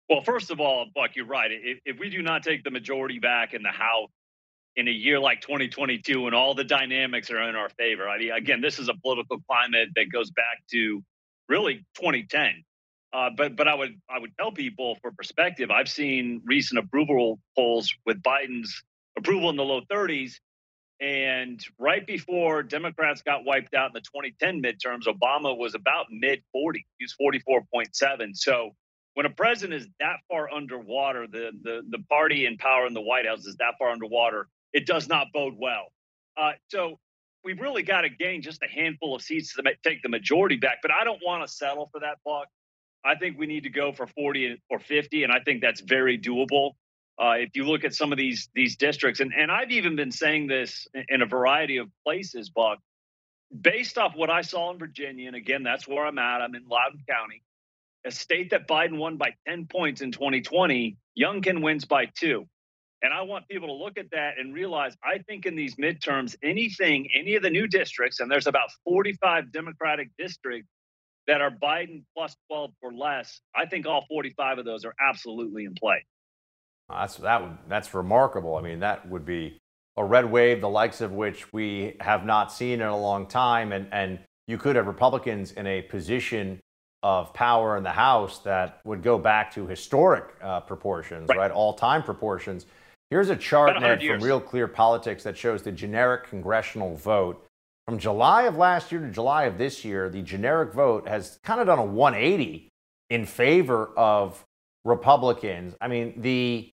Well, 0.10 0.22
first 0.22 0.52
of 0.52 0.60
all, 0.60 0.86
Buck, 0.94 1.12
you're 1.16 1.26
right. 1.26 1.52
If, 1.52 1.80
if 1.86 2.00
we 2.00 2.10
do 2.10 2.22
not 2.22 2.44
take 2.44 2.64
the 2.64 2.72
majority 2.72 3.20
back 3.20 3.54
in 3.54 3.64
the 3.64 3.72
House 3.72 4.10
in 4.76 4.88
a 4.88 4.92
year 4.92 5.20
like 5.20 5.42
2022 5.42 6.28
and 6.28 6.36
all 6.36 6.54
the 6.54 6.64
dynamics 6.64 7.32
are 7.32 7.42
in 7.50 7.56
our 7.56 7.70
favor, 7.70 8.08
I 8.08 8.20
mean, 8.20 8.32
again, 8.32 8.62
this 8.62 8.78
is 8.78 8.90
a 8.90 8.94
political 8.94 9.40
climate 9.50 9.90
that 9.96 10.12
goes 10.12 10.30
back 10.32 10.62
to 10.72 11.02
really 11.50 11.86
2010. 11.96 12.64
Uh, 13.14 13.30
but 13.36 13.56
but 13.56 13.68
I 13.68 13.74
would 13.74 13.96
I 14.10 14.20
would 14.20 14.32
tell 14.38 14.52
people 14.52 14.98
for 15.02 15.12
perspective, 15.12 15.72
I've 15.72 15.88
seen 15.88 16.42
recent 16.46 16.80
approval 16.80 17.40
polls 17.56 17.94
with 18.06 18.22
Biden's 18.22 18.84
approval 19.18 19.50
in 19.50 19.56
the 19.56 19.64
low 19.64 19.82
30s, 19.90 20.34
and 21.00 21.60
right 21.80 22.06
before 22.06 22.62
Democrats 22.62 23.22
got 23.22 23.46
wiped 23.46 23.74
out 23.74 23.88
in 23.88 23.94
the 23.94 24.02
2010 24.02 24.62
midterms, 24.62 25.08
Obama 25.08 25.58
was 25.58 25.76
about 25.76 26.08
mid 26.10 26.44
40. 26.52 26.86
He 26.98 27.06
was 27.06 27.16
44.7. 27.22 28.36
So 28.36 28.76
when 29.16 29.26
a 29.26 29.30
president 29.30 29.82
is 29.82 29.88
that 30.00 30.18
far 30.30 30.52
underwater, 30.54 31.26
the 31.26 31.52
the 31.64 31.82
the 31.90 32.00
party 32.10 32.46
in 32.46 32.58
power 32.58 32.86
in 32.86 32.94
the 32.94 33.02
White 33.02 33.26
House 33.26 33.46
is 33.46 33.56
that 33.58 33.76
far 33.80 33.90
underwater. 33.90 34.48
It 34.74 34.86
does 34.86 35.08
not 35.08 35.28
bode 35.34 35.56
well. 35.58 35.86
Uh, 36.38 36.52
so 36.70 37.00
we've 37.44 37.60
really 37.60 37.82
got 37.82 38.02
to 38.02 38.10
gain 38.10 38.42
just 38.42 38.62
a 38.62 38.68
handful 38.68 39.16
of 39.16 39.22
seats 39.22 39.54
to 39.56 39.64
take 39.84 40.04
the 40.04 40.10
majority 40.10 40.58
back. 40.58 40.80
But 40.82 40.92
I 40.92 41.06
don't 41.06 41.22
want 41.26 41.48
to 41.48 41.52
settle 41.52 41.90
for 41.94 42.02
that, 42.02 42.18
Buck. 42.26 42.48
I 43.06 43.16
think 43.16 43.40
we 43.40 43.48
need 43.48 43.64
to 43.64 43.70
go 43.70 43.94
for 43.94 44.06
40 44.06 44.62
or 44.70 44.80
50, 44.80 45.24
and 45.24 45.32
I 45.32 45.40
think 45.40 45.62
that's 45.62 45.80
very 45.80 46.20
doable. 46.20 46.72
Uh, 47.18 47.36
if 47.38 47.52
you 47.54 47.64
look 47.64 47.86
at 47.86 47.94
some 47.94 48.12
of 48.12 48.18
these 48.18 48.50
these 48.54 48.76
districts, 48.76 49.22
and, 49.22 49.32
and 49.34 49.50
I've 49.50 49.72
even 49.72 49.96
been 49.96 50.12
saying 50.12 50.48
this 50.48 50.88
in 51.08 51.22
a 51.22 51.26
variety 51.26 51.78
of 51.78 51.88
places, 52.06 52.50
Buck, 52.50 52.80
based 53.62 53.98
off 53.98 54.14
what 54.14 54.30
I 54.30 54.42
saw 54.42 54.74
in 54.74 54.78
Virginia, 54.78 55.28
and 55.28 55.38
again, 55.38 55.64
that's 55.64 55.88
where 55.88 56.06
I'm 56.06 56.20
at. 56.20 56.42
I'm 56.42 56.54
in 56.54 56.68
Loudoun 56.68 57.02
County 57.10 57.45
a 58.06 58.12
state 58.12 58.52
that 58.52 58.68
Biden 58.68 58.98
won 58.98 59.18
by 59.18 59.34
10 59.48 59.68
points 59.68 60.02
in 60.02 60.12
2020, 60.12 60.98
Youngkin 61.20 61.62
wins 61.62 61.86
by 61.86 62.06
two. 62.16 62.46
And 63.02 63.14
I 63.14 63.24
want 63.24 63.48
people 63.48 63.68
to 63.68 63.74
look 63.74 63.98
at 63.98 64.12
that 64.12 64.36
and 64.40 64.54
realize 64.54 64.96
I 65.04 65.20
think 65.20 65.46
in 65.46 65.56
these 65.56 65.76
midterms, 65.76 66.36
anything, 66.44 67.10
any 67.18 67.36
of 67.36 67.44
the 67.44 67.50
new 67.50 67.68
districts, 67.68 68.20
and 68.20 68.32
there's 68.32 68.48
about 68.48 68.70
45 68.84 69.52
Democratic 69.52 70.10
districts 70.18 70.70
that 71.28 71.42
are 71.42 71.52
Biden 71.52 72.04
plus 72.16 72.36
12 72.50 72.72
or 72.82 72.94
less, 72.94 73.42
I 73.56 73.66
think 73.66 73.88
all 73.88 74.06
45 74.08 74.60
of 74.60 74.66
those 74.66 74.86
are 74.86 74.94
absolutely 75.00 75.66
in 75.66 75.74
play. 75.74 76.06
That's 76.90 77.16
that 77.18 77.42
would, 77.42 77.58
that's 77.68 77.94
remarkable. 77.94 78.56
I 78.56 78.62
mean, 78.62 78.80
that 78.82 79.10
would 79.10 79.26
be 79.26 79.58
a 79.98 80.06
red 80.06 80.32
wave, 80.32 80.62
the 80.62 80.70
likes 80.70 81.02
of 81.02 81.12
which 81.12 81.52
we 81.52 81.96
have 82.00 82.26
not 82.26 82.52
seen 82.52 82.74
in 82.74 82.88
a 82.88 82.98
long 82.98 83.26
time, 83.26 83.72
and 83.72 83.88
and 83.92 84.20
you 84.48 84.60
could 84.60 84.76
have 84.76 84.86
Republicans 84.86 85.52
in 85.52 85.66
a 85.66 85.82
position 85.82 86.60
of 87.06 87.32
power 87.36 87.78
in 87.78 87.84
the 87.84 87.92
House 87.92 88.40
that 88.40 88.80
would 88.84 89.04
go 89.04 89.20
back 89.20 89.54
to 89.54 89.68
historic 89.68 90.34
uh, 90.42 90.60
proportions, 90.62 91.30
right? 91.30 91.38
right? 91.38 91.52
All 91.52 91.72
time 91.72 92.02
proportions. 92.02 92.66
Here's 93.12 93.30
a 93.30 93.36
chart, 93.36 93.80
Ned, 93.80 94.02
from 94.02 94.22
Real 94.22 94.40
Clear 94.40 94.68
Politics 94.68 95.22
that 95.22 95.38
shows 95.38 95.62
the 95.62 95.72
generic 95.72 96.28
congressional 96.28 96.96
vote. 96.96 97.46
From 97.88 98.00
July 98.00 98.46
of 98.46 98.58
last 98.58 98.92
year 98.92 99.02
to 99.02 99.12
July 99.12 99.44
of 99.44 99.60
this 99.60 99.86
year, 99.86 100.10
the 100.10 100.24
generic 100.24 100.74
vote 100.74 101.08
has 101.08 101.38
kind 101.44 101.62
of 101.62 101.68
done 101.68 101.78
a 101.78 101.86
180 101.86 102.70
in 103.12 103.28
favor 103.28 103.92
of 103.96 104.44
Republicans. 104.84 105.76
I 105.80 105.88
mean, 105.88 106.20
the 106.20 106.72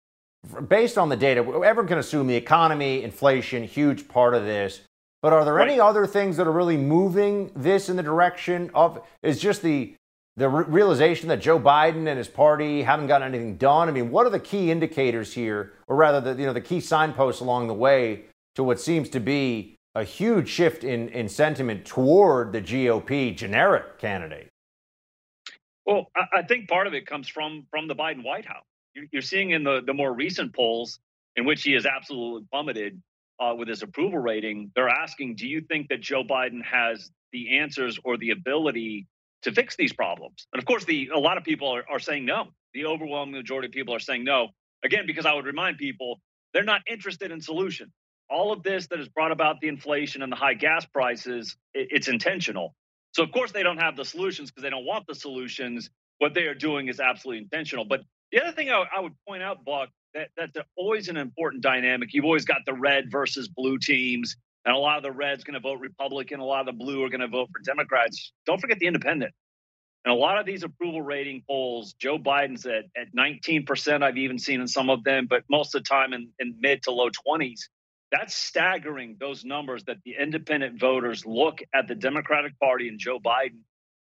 based 0.68 0.98
on 0.98 1.08
the 1.08 1.16
data, 1.16 1.40
everyone 1.40 1.88
can 1.88 2.00
assume 2.00 2.28
the 2.28 2.36
economy, 2.36 3.02
inflation, 3.02 3.64
huge 3.64 4.10
part 4.10 4.34
of 4.34 4.44
this. 4.44 4.82
But 5.22 5.32
are 5.32 5.46
there 5.46 5.54
right. 5.54 5.70
any 5.70 5.80
other 5.80 6.06
things 6.06 6.36
that 6.36 6.48
are 6.48 6.52
really 6.52 6.76
moving 6.76 7.50
this 7.56 7.88
in 7.88 7.96
the 7.96 8.04
direction 8.04 8.72
of 8.74 9.02
is 9.24 9.40
just 9.40 9.62
the 9.62 9.96
the 10.38 10.48
re- 10.48 10.66
realization 10.68 11.28
that 11.30 11.42
Joe 11.42 11.60
Biden 11.60 12.08
and 12.08 12.18
his 12.18 12.28
party 12.28 12.84
haven't 12.84 13.08
gotten 13.08 13.28
anything 13.28 13.58
done? 13.58 13.90
I 13.90 13.92
mean, 13.92 14.12
what 14.12 14.26
are 14.26 14.30
the 14.30 14.40
key 14.40 14.72
indicators 14.72 15.34
here, 15.34 15.74
or 15.88 15.96
rather, 15.96 16.22
the 16.22 16.40
you 16.40 16.48
know 16.48 16.54
the 16.54 16.62
key 16.62 16.80
signposts 16.80 17.42
along 17.42 17.68
the 17.68 17.74
way 17.74 18.26
to 18.56 18.64
what 18.64 18.80
seems 18.80 19.10
to 19.10 19.20
be 19.20 19.76
a 19.96 20.04
huge 20.04 20.48
shift 20.48 20.84
in 20.84 21.10
in 21.10 21.28
sentiment 21.28 21.86
toward 21.86 22.54
the 22.54 22.62
GOP 22.62 23.36
generic 23.36 23.98
candidate? 23.98 24.50
Well, 25.86 26.12
I, 26.16 26.44
think 26.44 26.68
part 26.68 26.86
of 26.86 26.94
it 26.94 27.08
comes 27.08 27.28
from 27.28 27.66
from 27.72 27.88
the 27.88 27.96
Biden 27.96 28.24
White 28.24 28.46
House. 28.46 28.66
You're, 28.94 29.06
you're 29.12 29.22
seeing 29.22 29.52
in 29.52 29.64
the 29.64 29.82
the 29.86 29.94
more 29.94 30.14
recent 30.14 30.54
polls 30.54 31.00
in 31.36 31.46
which 31.46 31.64
he 31.64 31.74
has 31.74 31.86
absolutely 31.86 32.46
plummeted 32.52 33.02
uh, 33.40 33.54
with 33.58 33.68
his 33.68 33.84
approval 33.84 34.20
rating. 34.20 34.72
They're 34.76 34.90
asking, 34.90 35.36
do 35.36 35.48
you 35.48 35.62
think 35.62 35.90
that 35.90 36.02
Joe 36.02 36.24
Biden 36.24 36.64
has 36.64 37.12
the 37.32 37.60
answers 37.60 38.00
or 38.04 38.18
the 38.18 38.32
ability 38.32 39.06
to 39.44 39.52
fix 39.52 39.76
these 39.76 39.94
problems. 39.94 40.48
And 40.54 40.60
of 40.60 40.66
course, 40.66 40.86
the 40.86 41.10
a 41.14 41.20
lot 41.20 41.38
of 41.38 41.44
people 41.44 41.70
are, 41.74 41.84
are 41.90 42.00
saying 42.00 42.26
no. 42.26 42.48
The 42.74 42.86
overwhelming 42.86 43.36
majority 43.36 43.68
of 43.68 43.72
people 43.72 43.96
are 43.96 44.00
saying 44.00 44.24
no. 44.24 44.50
Again, 44.84 45.06
because 45.08 45.26
I 45.26 45.34
would 45.34 45.46
remind 45.46 45.78
people 45.78 46.20
they're 46.54 46.64
not 46.64 46.82
interested 46.90 47.32
in 47.32 47.42
solutions. 47.42 47.92
All 48.30 48.52
of 48.52 48.64
this 48.64 48.88
that 48.88 49.00
has 49.00 49.08
brought 49.08 49.32
about 49.32 49.62
the 49.62 49.68
inflation 49.68 50.22
and 50.22 50.32
the 50.32 50.36
high 50.36 50.54
gas 50.54 50.86
prices, 50.86 51.56
it, 51.74 51.88
it's 51.92 52.08
intentional. 52.08 52.76
So 53.14 53.24
of 53.24 53.32
course 53.32 53.52
they 53.52 53.64
don't 53.64 53.78
have 53.78 53.96
the 53.96 54.06
solutions 54.06 54.52
because 54.52 54.64
they 54.64 54.70
don't 54.70 54.86
want 54.86 55.08
the 55.08 55.16
solutions. 55.16 55.90
What 56.20 56.34
they 56.34 56.44
are 56.44 56.56
doing 56.56 56.88
is 56.88 57.00
absolutely 57.00 57.44
intentional. 57.44 57.86
But 57.86 58.02
the 58.32 58.42
other 58.42 58.52
thing 58.52 58.70
I, 58.70 58.84
I 58.96 59.00
would 59.00 59.14
point 59.28 59.44
out, 59.44 59.64
Buck, 59.64 59.90
that 60.14 60.30
that's 60.36 60.58
always 60.76 61.10
an 61.10 61.18
important 61.18 61.64
dynamic. 61.64 62.14
You've 62.14 62.26
always 62.26 62.46
got 62.46 62.62
the 62.66 62.74
red 62.74 63.12
versus 63.12 63.48
blue 63.48 63.78
teams. 63.78 64.36
And 64.66 64.76
a 64.76 64.80
lot 64.80 64.98
of 64.98 65.04
the 65.04 65.12
red's 65.12 65.44
going 65.44 65.54
to 65.54 65.60
vote 65.60 65.80
Republican. 65.80 66.40
A 66.40 66.46
lot 66.46 66.62
of 66.62 66.66
the 66.66 66.74
blue 66.74 67.04
are 67.04 67.10
going 67.10 67.22
to 67.22 67.28
vote 67.28 67.50
for 67.52 67.62
Democrats. 67.64 68.34
Don't 68.46 68.60
forget 68.60 68.80
the 68.80 68.88
independent. 68.88 69.34
And 70.04 70.14
a 70.14 70.18
lot 70.18 70.40
of 70.40 70.46
these 70.46 70.64
approval 70.64 71.02
rating 71.02 71.44
polls, 71.48 71.94
Joe 72.00 72.18
Biden's 72.18 72.66
at, 72.66 72.86
at 72.96 73.14
19%. 73.18 74.04
I've 74.04 74.18
even 74.18 74.40
seen 74.40 74.62
in 74.62 74.68
some 74.68 74.90
of 74.90 75.04
them, 75.04 75.28
but 75.30 75.44
most 75.50 75.76
of 75.76 75.84
the 75.84 75.88
time 75.88 76.14
in, 76.14 76.30
in 76.40 76.56
mid 76.60 76.84
to 76.84 76.92
low 76.92 77.10
20s. 77.10 77.60
That's 78.10 78.34
staggering, 78.34 79.18
those 79.20 79.44
numbers 79.44 79.84
that 79.86 79.98
the 80.06 80.16
independent 80.18 80.80
voters 80.80 81.26
look 81.26 81.60
at 81.74 81.90
the 81.90 81.96
Democratic 81.96 82.58
Party 82.58 82.88
and 82.88 82.98
Joe 82.98 83.20
Biden 83.20 83.60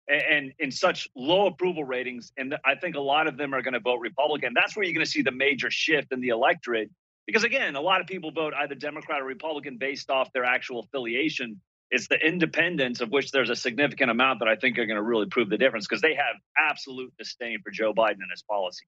and, 0.09 0.21
and 0.21 0.53
in 0.59 0.71
such 0.71 1.07
low 1.15 1.47
approval 1.47 1.85
ratings. 1.85 2.33
And 2.37 2.55
I 2.65 2.75
think 2.75 2.95
a 2.95 3.01
lot 3.01 3.27
of 3.27 3.37
them 3.37 3.53
are 3.53 3.61
going 3.61 3.73
to 3.73 3.79
vote 3.79 3.99
Republican. 4.01 4.53
That's 4.53 4.75
where 4.75 4.85
you're 4.85 4.93
going 4.93 5.05
to 5.05 5.11
see 5.11 5.21
the 5.21 5.31
major 5.31 5.71
shift 5.71 6.11
in 6.11 6.19
the 6.19 6.29
electorate 6.29 6.89
because 7.25 7.43
again, 7.43 7.75
a 7.75 7.81
lot 7.81 8.01
of 8.01 8.07
people 8.07 8.31
vote 8.31 8.53
either 8.53 8.75
Democrat 8.75 9.21
or 9.21 9.25
Republican 9.25 9.77
based 9.77 10.09
off 10.09 10.31
their 10.33 10.43
actual 10.43 10.81
affiliation. 10.81 11.61
It's 11.91 12.07
the 12.07 12.17
independents, 12.17 13.01
of 13.01 13.11
which 13.11 13.31
there's 13.31 13.49
a 13.49 13.55
significant 13.55 14.09
amount 14.09 14.39
that 14.39 14.47
I 14.47 14.55
think 14.55 14.79
are 14.79 14.85
going 14.85 14.97
to 14.97 15.03
really 15.03 15.27
prove 15.27 15.49
the 15.49 15.57
difference 15.57 15.87
because 15.87 16.01
they 16.01 16.15
have 16.15 16.35
absolute 16.57 17.13
disdain 17.17 17.59
for 17.63 17.69
Joe 17.69 17.93
Biden 17.93 18.21
and 18.21 18.31
his 18.31 18.41
policies. 18.41 18.87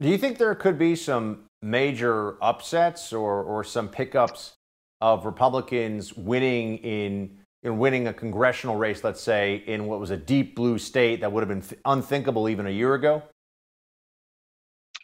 Do 0.00 0.08
you 0.08 0.18
think 0.18 0.38
there 0.38 0.54
could 0.54 0.78
be 0.78 0.96
some 0.96 1.44
major 1.62 2.42
upsets 2.42 3.12
or, 3.12 3.42
or 3.42 3.62
some 3.62 3.88
pickups 3.88 4.54
of 5.00 5.26
Republicans 5.26 6.16
winning 6.16 6.78
in, 6.78 7.38
in 7.62 7.78
winning 7.78 8.08
a 8.08 8.12
congressional 8.12 8.76
race, 8.76 9.04
let's 9.04 9.20
say, 9.20 9.62
in 9.66 9.86
what 9.86 10.00
was 10.00 10.10
a 10.10 10.16
deep 10.16 10.56
blue 10.56 10.78
state 10.78 11.20
that 11.20 11.30
would 11.30 11.46
have 11.46 11.48
been 11.48 11.78
unthinkable 11.84 12.48
even 12.48 12.66
a 12.66 12.70
year 12.70 12.94
ago? 12.94 13.22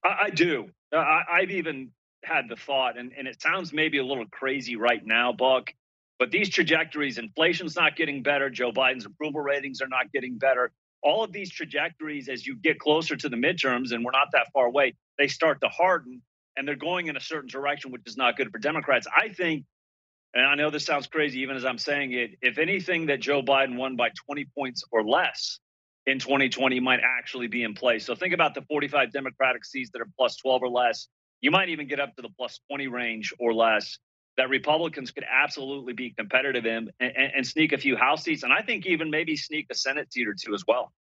I, 0.03 0.16
I 0.24 0.31
do. 0.31 0.70
Uh, 0.93 0.99
I, 0.99 1.22
I've 1.31 1.51
even 1.51 1.93
had 2.25 2.49
the 2.49 2.57
thought, 2.57 2.99
and, 2.99 3.12
and 3.17 3.29
it 3.29 3.41
sounds 3.41 3.73
maybe 3.73 3.99
a 3.99 4.05
little 4.05 4.27
crazy 4.27 4.77
right 4.77 5.05
now, 5.05 5.33
Buck, 5.33 5.73
but 6.19 6.31
these 6.31 6.49
trajectories, 6.49 7.19
inflation's 7.19 7.77
not 7.77 7.97
getting 7.97 8.23
better. 8.23 8.49
Joe 8.51 8.73
Biden's 8.73 9.05
approval 9.05 9.41
ratings 9.41 9.81
are 9.83 9.89
not 9.89 10.11
getting 10.12 10.39
better. 10.39 10.73
All 11.03 11.23
of 11.23 11.33
these 11.33 11.51
trajectories, 11.51 12.29
as 12.29 12.47
you 12.47 12.57
get 12.57 12.79
closer 12.79 13.17
to 13.17 13.29
the 13.29 13.37
midterms, 13.37 13.93
and 13.93 14.05
we're 14.05 14.12
not 14.12 14.29
that 14.33 14.49
far 14.53 14.67
away, 14.67 14.95
they 15.19 15.29
start 15.29 15.61
to 15.61 15.69
harden 15.69 16.23
and 16.57 16.67
they're 16.67 16.75
going 16.75 17.09
in 17.09 17.17
a 17.17 17.21
certain 17.21 17.49
direction, 17.49 17.93
which 17.93 18.03
is 18.07 18.17
not 18.17 18.37
good 18.37 18.51
for 18.51 18.59
Democrats. 18.59 19.07
I 19.14 19.29
think, 19.29 19.64
and 20.35 20.45
I 20.45 20.55
know 20.55 20.71
this 20.71 20.87
sounds 20.87 21.07
crazy 21.07 21.41
even 21.41 21.57
as 21.57 21.64
I'm 21.64 21.79
saying 21.79 22.12
it, 22.12 22.31
if 22.41 22.59
anything 22.59 23.07
that 23.07 23.21
Joe 23.21 23.43
Biden 23.43 23.77
won 23.77 23.97
by 23.97 24.11
20 24.27 24.47
points 24.57 24.85
or 24.91 25.05
less 25.05 25.61
in 26.07 26.19
2020 26.19 26.81
might 26.81 27.01
actually 27.05 27.47
be 27.47 27.62
in 27.62 27.75
place. 27.75 28.07
So 28.07 28.14
think 28.14 28.33
about 28.33 28.55
the 28.55 28.62
45 28.62 29.12
Democratic 29.12 29.64
seats 29.64 29.91
that 29.93 30.01
are 30.01 30.09
plus 30.17 30.37
12 30.37 30.62
or 30.62 30.69
less. 30.69 31.09
You 31.41 31.51
might 31.51 31.68
even 31.68 31.87
get 31.87 32.01
up 32.01 32.16
to 32.16 32.22
the 32.22 32.30
plus 32.37 32.61
20 32.70 32.89
range 32.89 33.32
or 33.39 33.53
less 33.53 33.99
that 34.37 34.49
Republicans 34.51 35.11
could 35.11 35.24
absolutely 35.30 35.93
be 35.93 36.11
competitive 36.11 36.66
in 36.66 36.91
and, 37.01 37.12
and, 37.16 37.32
and, 37.37 37.47
sneak 37.47 37.72
a 37.72 37.78
few 37.78 37.97
House 37.97 38.22
seats, 38.22 38.43
and 38.43 38.53
I 38.53 38.61
think 38.61 38.87
even 38.87 39.11
maybe 39.11 39.37
sneak 39.37 39.66
a 39.70 39.74
Senate 39.74 40.12
seat 40.12 40.28
or 40.28 40.34
two 40.34 40.55
as 40.55 40.64
well. 40.66 40.93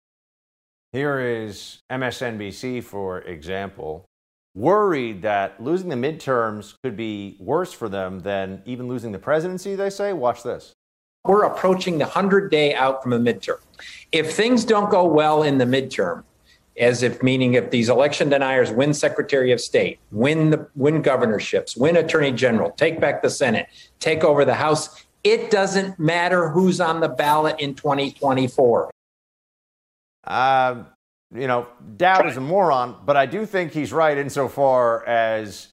Here 0.92 1.18
is 1.18 1.80
MSNBC, 1.90 2.84
for 2.84 3.22
example, 3.22 4.06
worried 4.54 5.22
that 5.22 5.60
losing 5.60 5.88
the 5.88 5.96
midterms 5.96 6.74
could 6.84 6.96
be 6.96 7.36
worse 7.40 7.72
for 7.72 7.88
them 7.88 8.20
than 8.20 8.62
even 8.64 8.86
losing 8.86 9.10
the 9.10 9.18
presidency, 9.18 9.74
they 9.74 9.90
say. 9.90 10.12
Watch 10.12 10.44
this. 10.44 10.72
We're 11.24 11.44
approaching 11.44 11.98
the 11.98 12.04
100 12.04 12.50
day 12.50 12.74
out 12.74 13.02
from 13.02 13.12
a 13.12 13.18
midterm. 13.18 13.58
If 14.12 14.34
things 14.34 14.64
don't 14.64 14.90
go 14.90 15.04
well 15.06 15.42
in 15.42 15.58
the 15.58 15.64
midterm, 15.64 16.22
as 16.78 17.02
if 17.02 17.22
meaning 17.22 17.54
if 17.54 17.70
these 17.70 17.88
election 17.88 18.28
deniers 18.28 18.70
win 18.70 18.92
Secretary 18.94 19.52
of 19.52 19.60
State, 19.60 19.98
win 20.10 20.50
the 20.50 20.68
win 20.74 21.02
governorships, 21.02 21.76
win 21.76 21.96
Attorney 21.96 22.32
General, 22.32 22.70
take 22.72 23.00
back 23.00 23.22
the 23.22 23.30
Senate, 23.30 23.68
take 24.00 24.24
over 24.24 24.44
the 24.44 24.54
House, 24.54 25.04
it 25.22 25.50
doesn't 25.50 25.98
matter 25.98 26.48
who's 26.50 26.80
on 26.80 27.00
the 27.00 27.08
ballot 27.08 27.60
in 27.60 27.74
2024. 27.74 28.90
Uh, 30.24 30.84
you 31.34 31.46
know, 31.46 31.66
Dowd 31.96 32.26
is 32.28 32.36
a 32.36 32.40
moron, 32.40 32.96
but 33.04 33.16
I 33.16 33.26
do 33.26 33.46
think 33.46 33.72
he's 33.72 33.92
right 33.92 34.16
insofar 34.16 35.06
as 35.06 35.68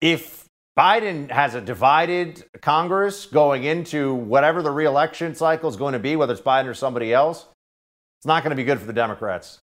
if 0.00 0.44
Biden 0.78 1.30
has 1.30 1.54
a 1.54 1.60
divided 1.60 2.44
Congress 2.60 3.26
going 3.26 3.64
into 3.64 4.14
whatever 4.14 4.62
the 4.62 4.70
reelection 4.70 5.34
cycle 5.34 5.68
is 5.68 5.76
going 5.76 5.92
to 5.92 5.98
be, 5.98 6.16
whether 6.16 6.32
it's 6.32 6.42
Biden 6.42 6.66
or 6.66 6.74
somebody 6.74 7.12
else, 7.12 7.46
it's 8.18 8.26
not 8.26 8.42
going 8.42 8.50
to 8.50 8.56
be 8.56 8.64
good 8.64 8.80
for 8.80 8.86
the 8.86 8.92
Democrats. 8.92 9.60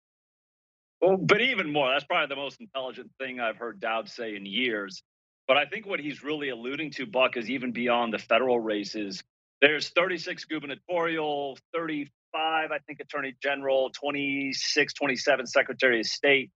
Well, 1.00 1.16
but 1.16 1.40
even 1.40 1.72
more, 1.72 1.90
that's 1.90 2.04
probably 2.04 2.34
the 2.34 2.40
most 2.40 2.60
intelligent 2.60 3.10
thing 3.18 3.40
I've 3.40 3.56
heard 3.56 3.80
Dowd 3.80 4.08
say 4.08 4.34
in 4.34 4.44
years. 4.44 5.02
But 5.46 5.56
I 5.56 5.64
think 5.64 5.86
what 5.86 6.00
he's 6.00 6.22
really 6.22 6.50
alluding 6.50 6.90
to, 6.92 7.06
Buck, 7.06 7.36
is 7.36 7.48
even 7.48 7.72
beyond 7.72 8.12
the 8.12 8.18
federal 8.18 8.60
races. 8.60 9.22
There's 9.60 9.88
36 9.90 10.44
gubernatorial, 10.44 11.56
35, 11.74 12.70
I 12.70 12.78
think, 12.86 13.00
attorney 13.00 13.34
general, 13.42 13.90
26, 13.90 14.92
27 14.92 15.46
secretary 15.46 16.00
of 16.00 16.06
state 16.06 16.50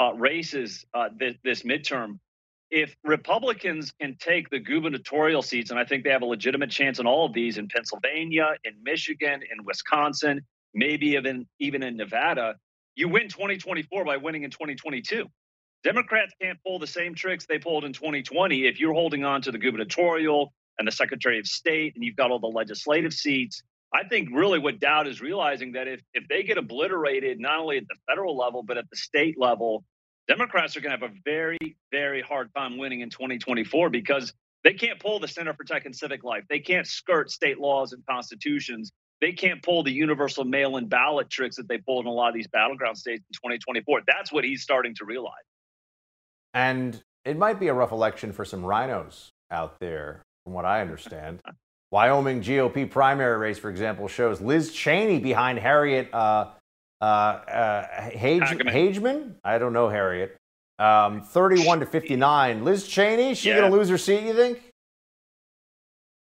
uh, 0.00 0.12
races 0.14 0.84
uh, 0.94 1.08
this, 1.16 1.34
this 1.44 1.62
midterm. 1.62 2.18
If 2.70 2.96
Republicans 3.04 3.92
can 4.00 4.16
take 4.18 4.48
the 4.48 4.58
gubernatorial 4.58 5.42
seats, 5.42 5.70
and 5.70 5.78
I 5.78 5.84
think 5.84 6.04
they 6.04 6.10
have 6.10 6.22
a 6.22 6.26
legitimate 6.26 6.70
chance 6.70 6.98
in 6.98 7.06
all 7.06 7.26
of 7.26 7.34
these 7.34 7.58
in 7.58 7.68
Pennsylvania, 7.68 8.54
in 8.64 8.82
Michigan, 8.82 9.42
in 9.42 9.64
Wisconsin, 9.64 10.40
maybe 10.74 11.08
even 11.08 11.46
even 11.58 11.82
in 11.82 11.98
Nevada, 11.98 12.56
you 12.94 13.08
win 13.08 13.28
2024 13.28 14.04
by 14.04 14.16
winning 14.16 14.42
in 14.42 14.50
2022. 14.50 15.26
Democrats 15.84 16.32
can't 16.40 16.58
pull 16.64 16.78
the 16.78 16.86
same 16.86 17.14
tricks 17.14 17.46
they 17.46 17.58
pulled 17.58 17.84
in 17.84 17.92
2020 17.92 18.66
if 18.66 18.78
you're 18.78 18.92
holding 18.92 19.24
on 19.24 19.42
to 19.42 19.50
the 19.50 19.58
gubernatorial 19.58 20.52
and 20.78 20.86
the 20.86 20.92
Secretary 20.92 21.38
of 21.38 21.46
State 21.46 21.94
and 21.94 22.04
you've 22.04 22.16
got 22.16 22.30
all 22.30 22.38
the 22.38 22.46
legislative 22.46 23.12
seats. 23.12 23.62
I 23.92 24.04
think 24.04 24.30
really 24.32 24.58
what 24.58 24.80
Dowd 24.80 25.06
is 25.06 25.20
realizing 25.20 25.72
that 25.72 25.88
if, 25.88 26.00
if 26.14 26.26
they 26.28 26.44
get 26.44 26.56
obliterated, 26.56 27.40
not 27.40 27.58
only 27.58 27.78
at 27.78 27.88
the 27.88 27.96
federal 28.08 28.36
level, 28.36 28.62
but 28.62 28.78
at 28.78 28.88
the 28.88 28.96
state 28.96 29.38
level, 29.38 29.84
Democrats 30.28 30.76
are 30.76 30.80
going 30.80 30.98
to 30.98 31.04
have 31.04 31.14
a 31.14 31.14
very, 31.24 31.76
very 31.90 32.22
hard 32.22 32.48
time 32.54 32.78
winning 32.78 33.00
in 33.00 33.10
2024 33.10 33.90
because 33.90 34.32
they 34.64 34.72
can't 34.72 35.00
pull 35.00 35.18
the 35.18 35.28
Center 35.28 35.52
for 35.52 35.64
Tech 35.64 35.84
and 35.84 35.94
Civic 35.94 36.24
Life. 36.24 36.44
They 36.48 36.60
can't 36.60 36.86
skirt 36.86 37.30
state 37.30 37.58
laws 37.58 37.92
and 37.92 38.02
constitutions 38.06 38.92
they 39.22 39.32
can't 39.32 39.62
pull 39.62 39.84
the 39.84 39.92
universal 39.92 40.44
mail 40.44 40.76
in 40.76 40.88
ballot 40.88 41.30
tricks 41.30 41.56
that 41.56 41.68
they 41.68 41.78
pulled 41.78 42.04
in 42.04 42.10
a 42.10 42.12
lot 42.12 42.28
of 42.28 42.34
these 42.34 42.48
battleground 42.48 42.98
states 42.98 43.24
in 43.30 43.34
2024. 43.34 44.02
That's 44.06 44.32
what 44.32 44.42
he's 44.42 44.62
starting 44.62 44.94
to 44.96 45.04
realize. 45.04 45.44
And 46.54 47.00
it 47.24 47.38
might 47.38 47.60
be 47.60 47.68
a 47.68 47.72
rough 47.72 47.92
election 47.92 48.32
for 48.32 48.44
some 48.44 48.62
RINOs 48.62 49.28
out 49.52 49.78
there, 49.78 50.22
from 50.44 50.54
what 50.54 50.64
I 50.64 50.80
understand. 50.80 51.40
Wyoming 51.92 52.42
GOP 52.42 52.90
primary 52.90 53.38
race, 53.38 53.58
for 53.58 53.70
example, 53.70 54.08
shows 54.08 54.40
Liz 54.40 54.72
Cheney 54.72 55.20
behind 55.20 55.58
Harriet 55.58 56.12
uh, 56.12 56.48
uh, 57.00 57.04
uh, 57.04 57.86
Hage- 58.10 58.42
Hageman. 58.42 59.34
I 59.44 59.58
don't 59.58 59.72
know 59.72 59.88
Harriet. 59.88 60.36
Um, 60.80 61.20
31 61.20 61.80
to 61.80 61.86
59. 61.86 62.64
Liz 62.64 62.88
Cheney, 62.88 63.34
she 63.34 63.50
yeah. 63.50 63.58
going 63.58 63.70
to 63.70 63.76
lose 63.76 63.88
her 63.88 63.98
seat, 63.98 64.24
you 64.24 64.34
think? 64.34 64.71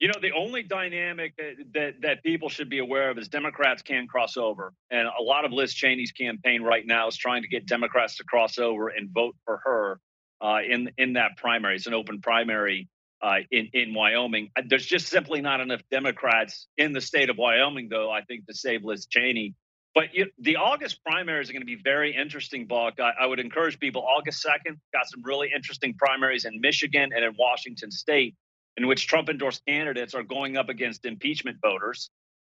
You 0.01 0.07
know, 0.07 0.15
the 0.19 0.31
only 0.31 0.63
dynamic 0.63 1.35
that, 1.75 1.93
that 2.01 2.23
people 2.23 2.49
should 2.49 2.71
be 2.71 2.79
aware 2.79 3.11
of 3.11 3.19
is 3.19 3.27
Democrats 3.27 3.83
can 3.83 4.07
cross 4.07 4.35
over. 4.35 4.73
And 4.89 5.07
a 5.07 5.21
lot 5.21 5.45
of 5.45 5.51
Liz 5.51 5.75
Cheney's 5.75 6.11
campaign 6.11 6.63
right 6.63 6.83
now 6.83 7.07
is 7.07 7.15
trying 7.15 7.43
to 7.43 7.47
get 7.47 7.67
Democrats 7.67 8.17
to 8.17 8.23
cross 8.23 8.57
over 8.57 8.89
and 8.89 9.11
vote 9.13 9.35
for 9.45 9.61
her 9.63 9.99
uh, 10.41 10.57
in, 10.67 10.89
in 10.97 11.13
that 11.13 11.37
primary. 11.37 11.75
It's 11.75 11.85
an 11.85 11.93
open 11.93 12.19
primary 12.19 12.89
uh, 13.21 13.41
in, 13.51 13.69
in 13.73 13.93
Wyoming. 13.93 14.49
Uh, 14.55 14.63
there's 14.67 14.87
just 14.87 15.05
simply 15.05 15.39
not 15.39 15.61
enough 15.61 15.81
Democrats 15.91 16.67
in 16.79 16.93
the 16.93 17.01
state 17.01 17.29
of 17.29 17.37
Wyoming, 17.37 17.87
though, 17.87 18.09
I 18.09 18.21
think, 18.21 18.47
to 18.47 18.55
save 18.55 18.83
Liz 18.83 19.05
Cheney. 19.05 19.53
But 19.93 20.15
you, 20.15 20.31
the 20.39 20.55
August 20.55 21.03
primaries 21.05 21.51
are 21.51 21.53
going 21.53 21.61
to 21.61 21.67
be 21.67 21.79
very 21.79 22.15
interesting, 22.15 22.65
Buck. 22.65 22.95
I, 22.99 23.11
I 23.21 23.27
would 23.27 23.39
encourage 23.39 23.77
people, 23.77 24.03
August 24.03 24.43
2nd, 24.43 24.79
got 24.91 25.07
some 25.07 25.21
really 25.23 25.51
interesting 25.55 25.93
primaries 25.93 26.45
in 26.45 26.59
Michigan 26.59 27.11
and 27.15 27.23
in 27.23 27.35
Washington 27.37 27.91
state 27.91 28.35
in 28.77 28.87
which 28.87 29.07
Trump 29.07 29.29
endorsed 29.29 29.61
candidates 29.67 30.13
are 30.13 30.23
going 30.23 30.57
up 30.57 30.69
against 30.69 31.05
impeachment 31.05 31.57
voters. 31.61 32.09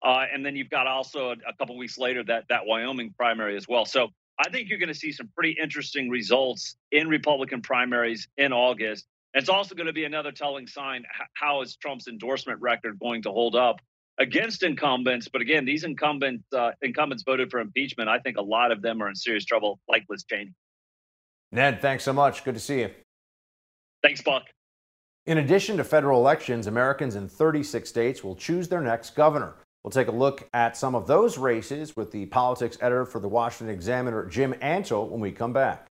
Uh, 0.04 0.26
and 0.34 0.46
then 0.46 0.56
you've 0.56 0.70
got 0.70 0.86
also 0.86 1.30
a, 1.30 1.36
a 1.48 1.54
couple 1.58 1.78
weeks 1.78 1.98
later 1.98 2.24
that 2.24 2.46
that 2.50 2.66
Wyoming 2.66 3.14
primary 3.18 3.56
as 3.56 3.68
well. 3.68 3.86
So 3.86 4.10
I 4.40 4.50
think 4.50 4.70
you're 4.70 4.80
going 4.80 4.90
to 4.90 4.96
see 4.96 5.12
some 5.12 5.30
pretty 5.36 5.56
interesting 5.62 6.10
results 6.10 6.76
in 6.92 7.08
Republican 7.08 7.62
primaries 7.62 8.28
in 8.38 8.52
August. 8.52 9.06
It's 9.34 9.50
also 9.50 9.76
going 9.76 9.88
to 9.88 9.94
be 9.94 10.04
another 10.04 10.32
telling 10.32 10.68
sign 10.68 11.06
how 11.34 11.62
is 11.62 11.76
Trump's 11.78 12.08
endorsement 12.08 12.62
record 12.62 13.00
going 13.00 13.24
to 13.24 13.32
hold 13.32 13.56
up 13.56 13.80
against 14.20 14.62
incumbents. 14.64 15.28
But 15.28 15.42
again, 15.42 15.66
these 15.66 15.84
incumbent 15.84 16.44
uh, 16.56 16.72
incumbents 16.82 17.24
voted 17.24 17.50
for 17.50 17.60
impeachment. 17.60 18.10
I 18.10 18.20
think 18.20 18.38
a 18.38 18.42
lot 18.42 18.72
of 18.72 18.82
them 18.82 19.02
are 19.02 19.10
in 19.10 19.16
serious 19.16 19.46
trouble, 19.46 19.80
like 19.88 20.04
Liz 20.10 20.24
Cheney. 20.24 20.54
Ned, 21.52 21.82
thanks 21.82 22.04
so 22.04 22.14
much. 22.14 22.44
Good 22.44 22.56
to 22.56 22.60
see 22.60 22.82
you. 22.82 22.90
Thanks, 24.04 24.22
Buck. 24.22 24.44
In 25.26 25.38
addition 25.38 25.78
to 25.78 25.86
federal 25.86 26.20
elections, 26.20 26.68
Americans 26.68 27.16
in 27.16 27.30
36 27.30 27.88
states 27.88 28.26
will 28.26 28.36
choose 28.36 28.68
their 28.68 28.82
next 28.82 29.12
governor. 29.12 29.56
We'll 29.82 29.92
take 29.92 30.10
a 30.10 30.12
look 30.12 30.50
at 30.54 30.76
some 30.76 30.96
of 30.96 31.08
those 31.08 31.38
races 31.38 31.96
with 31.96 32.12
the 32.12 32.26
politics 32.26 32.78
editor 32.82 33.06
for 33.06 33.22
the 33.22 33.30
Washington 33.30 33.74
Examiner, 33.74 34.26
Jim 34.26 34.54
Antle, 34.56 35.08
when 35.08 35.22
we 35.22 35.32
come 35.32 35.54
back. 35.54 35.88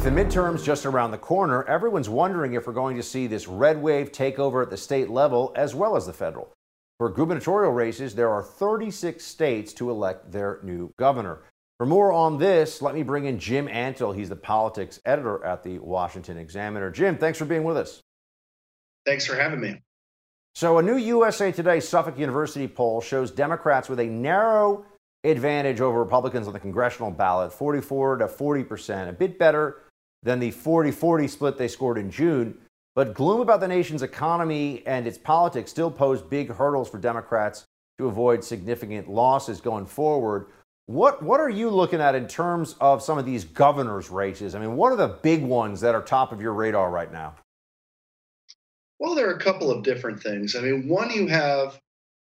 With 0.00 0.14
the 0.14 0.24
midterms 0.24 0.64
just 0.64 0.86
around 0.86 1.10
the 1.10 1.18
corner, 1.18 1.62
everyone's 1.64 2.08
wondering 2.08 2.54
if 2.54 2.66
we're 2.66 2.72
going 2.72 2.96
to 2.96 3.02
see 3.02 3.26
this 3.26 3.46
red 3.46 3.82
wave 3.82 4.10
take 4.10 4.38
over 4.38 4.62
at 4.62 4.70
the 4.70 4.76
state 4.78 5.10
level 5.10 5.52
as 5.54 5.74
well 5.74 5.94
as 5.94 6.06
the 6.06 6.12
federal. 6.14 6.50
For 6.98 7.10
gubernatorial 7.10 7.72
races, 7.72 8.14
there 8.14 8.30
are 8.30 8.42
36 8.42 9.22
states 9.22 9.74
to 9.74 9.90
elect 9.90 10.32
their 10.32 10.58
new 10.62 10.90
governor. 10.98 11.40
For 11.76 11.84
more 11.84 12.14
on 12.14 12.38
this, 12.38 12.80
let 12.80 12.94
me 12.94 13.02
bring 13.02 13.26
in 13.26 13.38
Jim 13.38 13.66
Antle. 13.68 14.16
He's 14.16 14.30
the 14.30 14.36
politics 14.36 15.00
editor 15.04 15.44
at 15.44 15.62
the 15.62 15.78
Washington 15.80 16.38
Examiner. 16.38 16.90
Jim, 16.90 17.18
thanks 17.18 17.38
for 17.38 17.44
being 17.44 17.64
with 17.64 17.76
us. 17.76 18.00
Thanks 19.04 19.26
for 19.26 19.36
having 19.36 19.60
me. 19.60 19.82
So, 20.54 20.78
a 20.78 20.82
new 20.82 20.96
USA 20.96 21.52
Today 21.52 21.78
Suffolk 21.78 22.18
University 22.18 22.68
poll 22.68 23.02
shows 23.02 23.30
Democrats 23.30 23.90
with 23.90 24.00
a 24.00 24.06
narrow 24.06 24.86
advantage 25.24 25.82
over 25.82 25.98
Republicans 25.98 26.46
on 26.46 26.54
the 26.54 26.58
congressional 26.58 27.10
ballot 27.10 27.52
44 27.52 28.16
to 28.16 28.28
40 28.28 28.64
percent, 28.64 29.10
a 29.10 29.12
bit 29.12 29.38
better 29.38 29.82
than 30.22 30.38
the 30.38 30.50
40 30.50 30.90
40 30.90 31.28
split 31.28 31.58
they 31.58 31.68
scored 31.68 31.98
in 31.98 32.10
June. 32.10 32.58
But 32.94 33.14
gloom 33.14 33.40
about 33.40 33.60
the 33.60 33.68
nation's 33.68 34.02
economy 34.02 34.82
and 34.86 35.06
its 35.06 35.18
politics 35.18 35.70
still 35.70 35.90
pose 35.90 36.20
big 36.20 36.50
hurdles 36.50 36.90
for 36.90 36.98
Democrats 36.98 37.64
to 37.98 38.08
avoid 38.08 38.42
significant 38.42 39.08
losses 39.08 39.60
going 39.60 39.86
forward. 39.86 40.46
What, 40.86 41.22
what 41.22 41.38
are 41.38 41.48
you 41.48 41.70
looking 41.70 42.00
at 42.00 42.16
in 42.16 42.26
terms 42.26 42.74
of 42.80 43.00
some 43.00 43.16
of 43.16 43.24
these 43.24 43.44
governors' 43.44 44.10
races? 44.10 44.54
I 44.54 44.58
mean, 44.58 44.74
what 44.74 44.92
are 44.92 44.96
the 44.96 45.18
big 45.22 45.42
ones 45.42 45.80
that 45.82 45.94
are 45.94 46.02
top 46.02 46.32
of 46.32 46.42
your 46.42 46.52
radar 46.52 46.90
right 46.90 47.12
now? 47.12 47.36
Well, 48.98 49.14
there 49.14 49.28
are 49.30 49.34
a 49.34 49.40
couple 49.40 49.70
of 49.70 49.84
different 49.84 50.20
things. 50.22 50.56
I 50.56 50.60
mean, 50.60 50.88
one, 50.88 51.10
you 51.10 51.28
have 51.28 51.78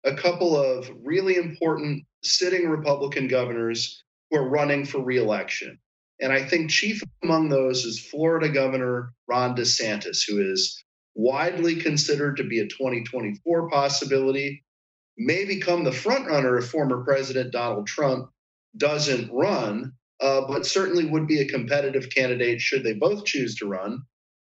a 0.04 0.14
couple 0.14 0.56
of 0.56 0.90
really 1.02 1.36
important 1.36 2.04
sitting 2.22 2.68
Republican 2.68 3.26
governors 3.26 4.02
who 4.30 4.36
are 4.38 4.48
running 4.48 4.84
for 4.84 5.00
reelection. 5.00 5.78
And 6.22 6.32
I 6.32 6.44
think 6.44 6.70
chief 6.70 7.02
among 7.24 7.48
those 7.48 7.84
is 7.84 7.98
Florida 7.98 8.48
Governor 8.48 9.12
Ron 9.26 9.56
DeSantis, 9.56 10.20
who 10.26 10.52
is 10.52 10.82
widely 11.16 11.74
considered 11.74 12.36
to 12.36 12.44
be 12.44 12.60
a 12.60 12.68
2024 12.68 13.68
possibility, 13.68 14.64
may 15.18 15.44
become 15.44 15.82
the 15.82 15.90
frontrunner 15.90 16.58
if 16.58 16.70
former 16.70 17.02
President 17.04 17.52
Donald 17.52 17.88
Trump 17.88 18.30
doesn't 18.76 19.32
run, 19.32 19.92
uh, 20.20 20.42
but 20.46 20.64
certainly 20.64 21.04
would 21.04 21.26
be 21.26 21.40
a 21.40 21.48
competitive 21.48 22.08
candidate 22.14 22.60
should 22.60 22.84
they 22.84 22.94
both 22.94 23.24
choose 23.24 23.56
to 23.56 23.66
run. 23.66 24.02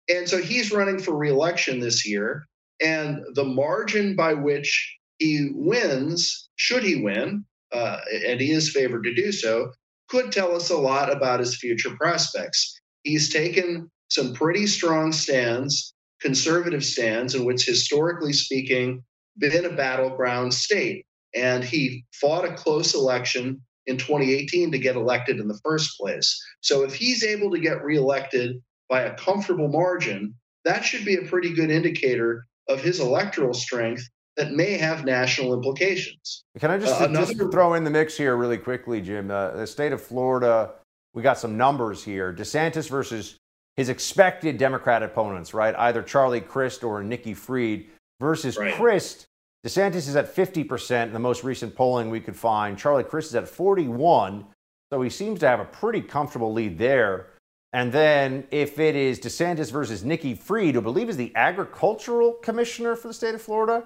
And 0.10 0.28
so 0.28 0.42
he's 0.42 0.72
running 0.72 0.98
for 0.98 1.16
reelection 1.16 1.80
this 1.80 2.08
year. 2.08 2.48
And 2.82 3.22
the 3.36 3.46
margin 3.46 4.16
by 4.16 4.34
which 4.34 4.98
he 5.20 5.52
wins, 5.54 6.50
should 6.56 6.84
he 6.84 7.04
win, 7.04 7.46
uh, 7.72 8.00
and 8.26 8.42
he 8.42 8.52
is 8.52 8.72
favored 8.72 9.04
to 9.04 9.14
do 9.14 9.32
so, 9.32 9.74
could 10.10 10.32
tell 10.32 10.56
us 10.56 10.70
a 10.70 10.78
lot 10.78 11.12
about 11.12 11.40
his 11.40 11.58
future 11.58 11.96
prospects. 11.96 12.80
He's 13.04 13.32
taken 13.32 13.90
some 14.10 14.34
pretty 14.34 14.68
strong 14.68 15.12
stands, 15.12 15.94
conservative 16.22 16.84
stands, 16.84 17.36
in 17.36 17.46
which, 17.46 17.66
historically 17.66 18.34
speaking, 18.34 19.04
been 19.38 19.66
a 19.66 19.76
battleground 19.76 20.54
state. 20.54 21.06
And 21.36 21.64
he 21.64 22.06
fought 22.14 22.46
a 22.46 22.54
close 22.54 22.96
election 22.96 23.62
in 23.86 23.98
2018 23.98 24.72
to 24.72 24.80
get 24.80 24.96
elected 24.96 25.40
in 25.40 25.48
the 25.48 25.60
first 25.64 25.98
place. 26.00 26.42
So 26.62 26.84
if 26.84 26.96
he's 26.96 27.24
able 27.24 27.52
to 27.52 27.60
get 27.60 27.84
reelected 27.84 28.58
by 28.90 29.04
a 29.04 29.16
comfortable 29.16 29.68
margin, 29.68 30.34
that 30.66 30.84
should 30.84 31.06
be 31.06 31.16
a 31.16 31.28
pretty 31.28 31.54
good 31.54 31.70
indicator 31.70 32.46
of 32.68 32.82
his 32.82 33.00
electoral 33.00 33.54
strength 33.54 34.08
that 34.38 34.52
may 34.52 34.78
have 34.78 35.04
national 35.04 35.54
implications. 35.54 36.44
Can 36.60 36.72
I 36.72 36.78
just, 36.78 37.02
uh, 37.02 37.06
another... 37.06 37.34
just 37.34 37.52
throw 37.52 37.74
in 37.74 37.84
the 37.84 37.90
mix 37.90 38.16
here 38.16 38.38
really 38.38 38.58
quickly, 38.58 39.02
Jim? 39.02 39.32
Uh, 39.32 39.52
the 39.52 39.68
state 39.68 39.92
of 39.92 40.02
Florida, 40.02 40.76
we 41.14 41.24
got 41.24 41.40
some 41.40 41.58
numbers 41.58 42.04
here. 42.04 42.32
DeSantis 42.34 42.90
versus 42.90 43.38
his 43.76 43.90
expected 43.90 44.58
Democrat 44.58 45.04
opponents, 45.04 45.54
right? 45.54 45.76
Either 45.76 46.02
Charlie 46.04 46.42
Crist 46.42 46.84
or 46.84 47.04
Nikki 47.04 47.34
Fried 47.34 47.86
versus 48.20 48.58
right. 48.58 48.74
Crist. 48.76 49.26
DeSantis 49.66 50.08
is 50.08 50.16
at 50.16 50.34
50% 50.34 51.04
in 51.04 51.14
the 51.14 51.20
most 51.20 51.44
recent 51.44 51.76
polling 51.76 52.10
we 52.10 52.20
could 52.20 52.36
find. 52.36 52.78
Charlie 52.78 53.04
Crist 53.04 53.30
is 53.30 53.36
at 53.36 53.48
41. 53.48 54.46
So 54.92 55.02
he 55.02 55.10
seems 55.10 55.40
to 55.42 55.48
have 55.48 55.60
a 55.60 55.66
pretty 55.66 56.02
comfortable 56.02 56.54
lead 56.54 56.78
there. 56.78 57.28
And 57.74 57.92
then 57.92 58.48
if 58.52 58.80
it 58.80 58.96
is 58.96 59.20
DeSantis 59.20 59.72
versus 59.72 60.04
Nikki 60.04 60.36
Fried, 60.36 60.76
who 60.76 60.80
I 60.80 60.84
believe 60.84 61.10
is 61.10 61.18
the 61.18 61.36
agricultural 61.36 62.34
commissioner 62.34 62.96
for 62.96 63.10
the 63.10 63.14
state 63.14 63.36
of 63.36 63.42
Florida, 63.42 63.86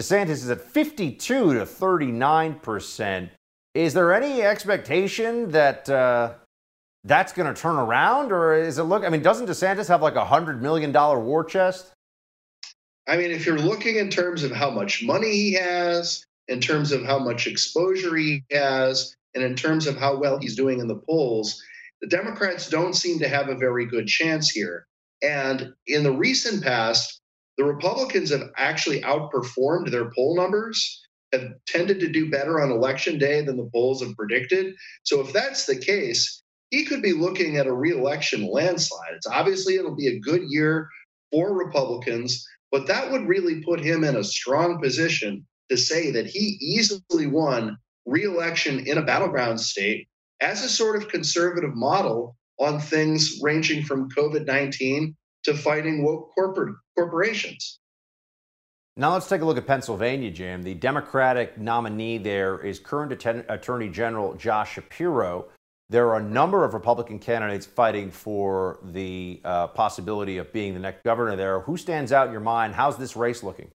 DeSantis 0.00 0.30
is 0.30 0.48
at 0.48 0.62
52 0.62 1.52
to 1.52 1.66
39 1.66 2.54
percent. 2.60 3.30
Is 3.74 3.92
there 3.92 4.14
any 4.14 4.40
expectation 4.40 5.50
that 5.50 5.90
uh, 5.90 6.32
that's 7.04 7.34
going 7.34 7.52
to 7.54 7.60
turn 7.60 7.76
around, 7.76 8.32
or 8.32 8.54
is 8.54 8.78
it 8.78 8.84
look? 8.84 9.04
I 9.04 9.10
mean, 9.10 9.20
doesn't 9.20 9.46
DeSantis 9.46 9.88
have 9.88 10.00
like 10.00 10.14
a 10.14 10.24
hundred 10.24 10.62
million 10.62 10.90
dollar 10.90 11.20
war 11.20 11.44
chest? 11.44 11.92
I 13.08 13.18
mean, 13.18 13.30
if 13.30 13.44
you're 13.44 13.58
looking 13.58 13.96
in 13.96 14.08
terms 14.08 14.42
of 14.42 14.52
how 14.52 14.70
much 14.70 15.02
money 15.02 15.32
he 15.32 15.52
has, 15.52 16.24
in 16.48 16.62
terms 16.62 16.92
of 16.92 17.04
how 17.04 17.18
much 17.18 17.46
exposure 17.46 18.16
he 18.16 18.42
has, 18.50 19.14
and 19.34 19.44
in 19.44 19.54
terms 19.54 19.86
of 19.86 19.98
how 19.98 20.16
well 20.16 20.38
he's 20.38 20.56
doing 20.56 20.80
in 20.80 20.88
the 20.88 20.96
polls, 20.96 21.62
the 22.00 22.08
Democrats 22.08 22.70
don't 22.70 22.94
seem 22.94 23.18
to 23.18 23.28
have 23.28 23.50
a 23.50 23.54
very 23.54 23.84
good 23.84 24.06
chance 24.06 24.48
here. 24.48 24.86
And 25.20 25.74
in 25.86 26.04
the 26.04 26.12
recent 26.12 26.62
past, 26.62 27.19
the 27.58 27.64
Republicans 27.64 28.30
have 28.30 28.50
actually 28.56 29.00
outperformed 29.02 29.90
their 29.90 30.10
poll 30.14 30.36
numbers, 30.36 31.02
have 31.32 31.52
tended 31.66 32.00
to 32.00 32.08
do 32.08 32.30
better 32.30 32.60
on 32.60 32.70
election 32.70 33.18
day 33.18 33.42
than 33.42 33.56
the 33.56 33.68
polls 33.72 34.02
have 34.02 34.16
predicted. 34.16 34.74
So 35.04 35.20
if 35.20 35.32
that's 35.32 35.66
the 35.66 35.76
case, 35.76 36.42
he 36.70 36.84
could 36.84 37.02
be 37.02 37.12
looking 37.12 37.56
at 37.56 37.66
a 37.66 37.72
reelection 37.72 38.46
landslide. 38.46 39.14
It's 39.14 39.26
obviously 39.26 39.76
it'll 39.76 39.96
be 39.96 40.08
a 40.08 40.20
good 40.20 40.42
year 40.48 40.88
for 41.30 41.56
Republicans, 41.56 42.44
but 42.70 42.86
that 42.86 43.10
would 43.10 43.28
really 43.28 43.62
put 43.62 43.80
him 43.80 44.04
in 44.04 44.16
a 44.16 44.24
strong 44.24 44.80
position 44.80 45.46
to 45.68 45.76
say 45.76 46.10
that 46.12 46.26
he 46.26 46.56
easily 46.60 47.26
won 47.26 47.76
reelection 48.06 48.86
in 48.86 48.98
a 48.98 49.04
battleground 49.04 49.60
state 49.60 50.08
as 50.40 50.64
a 50.64 50.68
sort 50.68 50.96
of 50.96 51.08
conservative 51.08 51.74
model 51.74 52.36
on 52.58 52.80
things 52.80 53.38
ranging 53.42 53.84
from 53.84 54.10
COVID 54.10 54.46
19 54.46 55.16
to 55.44 55.54
fighting 55.54 56.04
woke 56.04 56.30
corporate 56.34 56.74
corporations. 56.96 57.78
Now 58.96 59.12
let's 59.12 59.28
take 59.28 59.40
a 59.40 59.44
look 59.44 59.56
at 59.56 59.66
Pennsylvania, 59.66 60.30
Jim. 60.30 60.62
The 60.62 60.74
Democratic 60.74 61.58
nominee 61.58 62.18
there 62.18 62.58
is 62.58 62.78
current 62.78 63.12
Atten- 63.12 63.46
Attorney 63.48 63.88
General 63.88 64.34
Josh 64.34 64.74
Shapiro. 64.74 65.46
There 65.88 66.08
are 66.08 66.18
a 66.18 66.22
number 66.22 66.64
of 66.64 66.74
Republican 66.74 67.18
candidates 67.18 67.66
fighting 67.66 68.10
for 68.10 68.78
the 68.82 69.40
uh, 69.44 69.68
possibility 69.68 70.38
of 70.38 70.52
being 70.52 70.74
the 70.74 70.80
next 70.80 71.02
governor 71.02 71.34
there. 71.34 71.60
Who 71.60 71.76
stands 71.76 72.12
out 72.12 72.26
in 72.26 72.32
your 72.32 72.40
mind? 72.42 72.74
How's 72.74 72.96
this 72.96 73.16
race 73.16 73.42
looking? 73.42 73.70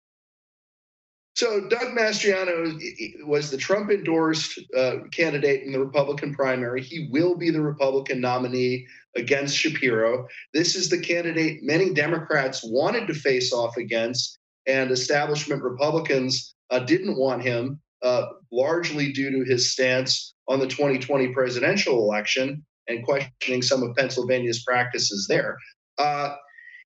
So, 1.36 1.68
Doug 1.68 1.94
Mastriano 1.94 2.80
was 3.26 3.52
the 3.52 3.58
Trump 3.58 3.92
endorsed 3.92 4.58
uh, 4.76 5.00
candidate 5.12 5.64
in 5.64 5.74
the 5.74 5.80
Republican 5.80 6.34
primary. 6.34 6.82
He 6.82 7.10
will 7.12 7.36
be 7.36 7.50
the 7.50 7.62
Republican 7.62 8.22
nominee 8.22 8.88
against 9.18 9.58
Shapiro. 9.58 10.28
This 10.54 10.78
is 10.78 10.90
the 10.90 10.98
candidate 10.98 11.60
many 11.62 11.94
Democrats 11.94 12.62
wanted 12.64 13.08
to 13.08 13.14
face 13.14 13.52
off 13.52 13.76
against, 13.76 14.40
and 14.66 14.92
establishment 14.92 15.62
Republicans 15.62 16.56
uh, 16.70 16.80
didn't 16.80 17.18
want 17.18 17.42
him, 17.42 17.82
uh, 18.02 18.28
largely 18.54 19.12
due 19.12 19.32
to 19.32 19.44
his 19.44 19.74
stance 19.74 20.34
on 20.48 20.60
the 20.60 20.68
2020 20.68 21.34
presidential 21.34 21.98
election 21.98 22.64
and 22.88 23.04
questioning 23.04 23.62
some 23.62 23.84
of 23.84 23.94
Pennsylvania's 23.98 24.64
practices 24.64 25.26
there. 25.28 25.58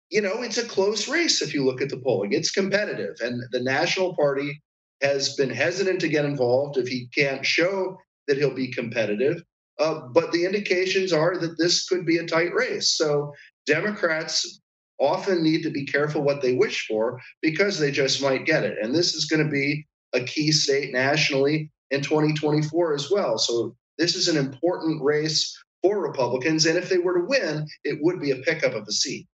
You 0.09 0.21
know, 0.21 0.41
it's 0.41 0.57
a 0.57 0.67
close 0.67 1.07
race 1.07 1.41
if 1.41 1.53
you 1.53 1.63
look 1.63 1.81
at 1.81 1.89
the 1.89 1.99
polling. 1.99 2.33
It's 2.33 2.51
competitive, 2.51 3.15
and 3.21 3.41
the 3.51 3.61
National 3.61 4.15
Party 4.15 4.61
has 5.01 5.35
been 5.35 5.49
hesitant 5.49 6.01
to 6.01 6.09
get 6.09 6.25
involved 6.25 6.77
if 6.77 6.87
he 6.87 7.07
can't 7.15 7.45
show 7.45 7.97
that 8.27 8.37
he'll 8.37 8.53
be 8.53 8.71
competitive. 8.71 9.41
Uh, 9.79 10.01
but 10.13 10.31
the 10.31 10.45
indications 10.45 11.13
are 11.13 11.37
that 11.37 11.57
this 11.57 11.87
could 11.87 12.05
be 12.05 12.17
a 12.17 12.27
tight 12.27 12.53
race. 12.53 12.97
So 12.97 13.33
Democrats 13.65 14.59
often 14.99 15.41
need 15.41 15.63
to 15.63 15.69
be 15.69 15.85
careful 15.85 16.21
what 16.21 16.41
they 16.41 16.53
wish 16.53 16.85
for 16.87 17.19
because 17.41 17.79
they 17.79 17.91
just 17.91 18.21
might 18.21 18.45
get 18.45 18.65
it. 18.65 18.77
And 18.81 18.93
this 18.93 19.13
is 19.13 19.25
going 19.25 19.43
to 19.43 19.49
be 19.49 19.87
a 20.13 20.21
key 20.21 20.51
state 20.51 20.91
nationally 20.91 21.71
in 21.91 22.01
2024 22.01 22.93
as 22.93 23.09
well. 23.09 23.37
So 23.37 23.75
this 23.97 24.15
is 24.15 24.27
an 24.27 24.37
important 24.37 25.01
race 25.01 25.57
for 25.81 26.01
Republicans. 26.01 26.65
And 26.65 26.77
if 26.77 26.89
they 26.89 26.97
were 26.97 27.19
to 27.19 27.25
win, 27.25 27.65
it 27.83 27.99
would 28.01 28.19
be 28.19 28.31
a 28.31 28.37
pickup 28.37 28.73
of 28.73 28.85
a 28.87 28.91
seat. 28.91 29.27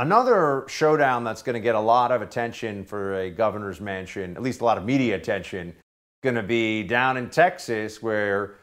Another 0.00 0.64
showdown 0.66 1.24
that's 1.24 1.42
going 1.42 1.52
to 1.52 1.60
get 1.60 1.74
a 1.74 1.80
lot 1.80 2.10
of 2.10 2.22
attention 2.22 2.86
for 2.86 3.16
a 3.16 3.30
governor's 3.30 3.82
mansion, 3.82 4.34
at 4.34 4.42
least 4.42 4.62
a 4.62 4.64
lot 4.64 4.78
of 4.78 4.84
media 4.86 5.14
attention, 5.14 5.76
going 6.22 6.36
to 6.36 6.42
be 6.42 6.82
down 6.82 7.18
in 7.18 7.28
Texas, 7.28 8.00
where 8.00 8.56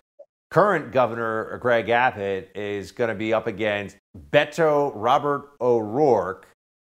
current 0.50 0.92
governor 0.92 1.56
Greg 1.62 1.90
Abbott 1.90 2.50
is 2.56 2.92
going 2.92 3.10
to 3.10 3.16
be 3.16 3.36
up 3.36 3.46
against 3.46 3.98
Beto 4.32 4.92
Robert 4.96 5.52
O'Rourke. 5.62 6.48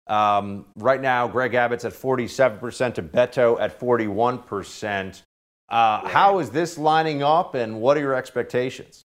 Um, 0.06 0.64
right 0.74 1.02
now, 1.02 1.28
Greg 1.28 1.52
Abbott's 1.52 1.84
at 1.84 1.92
47% 1.92 2.94
to 2.94 3.02
Beto 3.02 3.60
at 3.60 3.78
41%. 3.78 5.22
Uh, 5.68 6.08
how 6.08 6.38
is 6.38 6.48
this 6.48 6.78
lining 6.78 7.22
up, 7.22 7.54
and 7.54 7.78
what 7.78 7.98
are 7.98 8.00
your 8.00 8.14
expectations? 8.14 9.02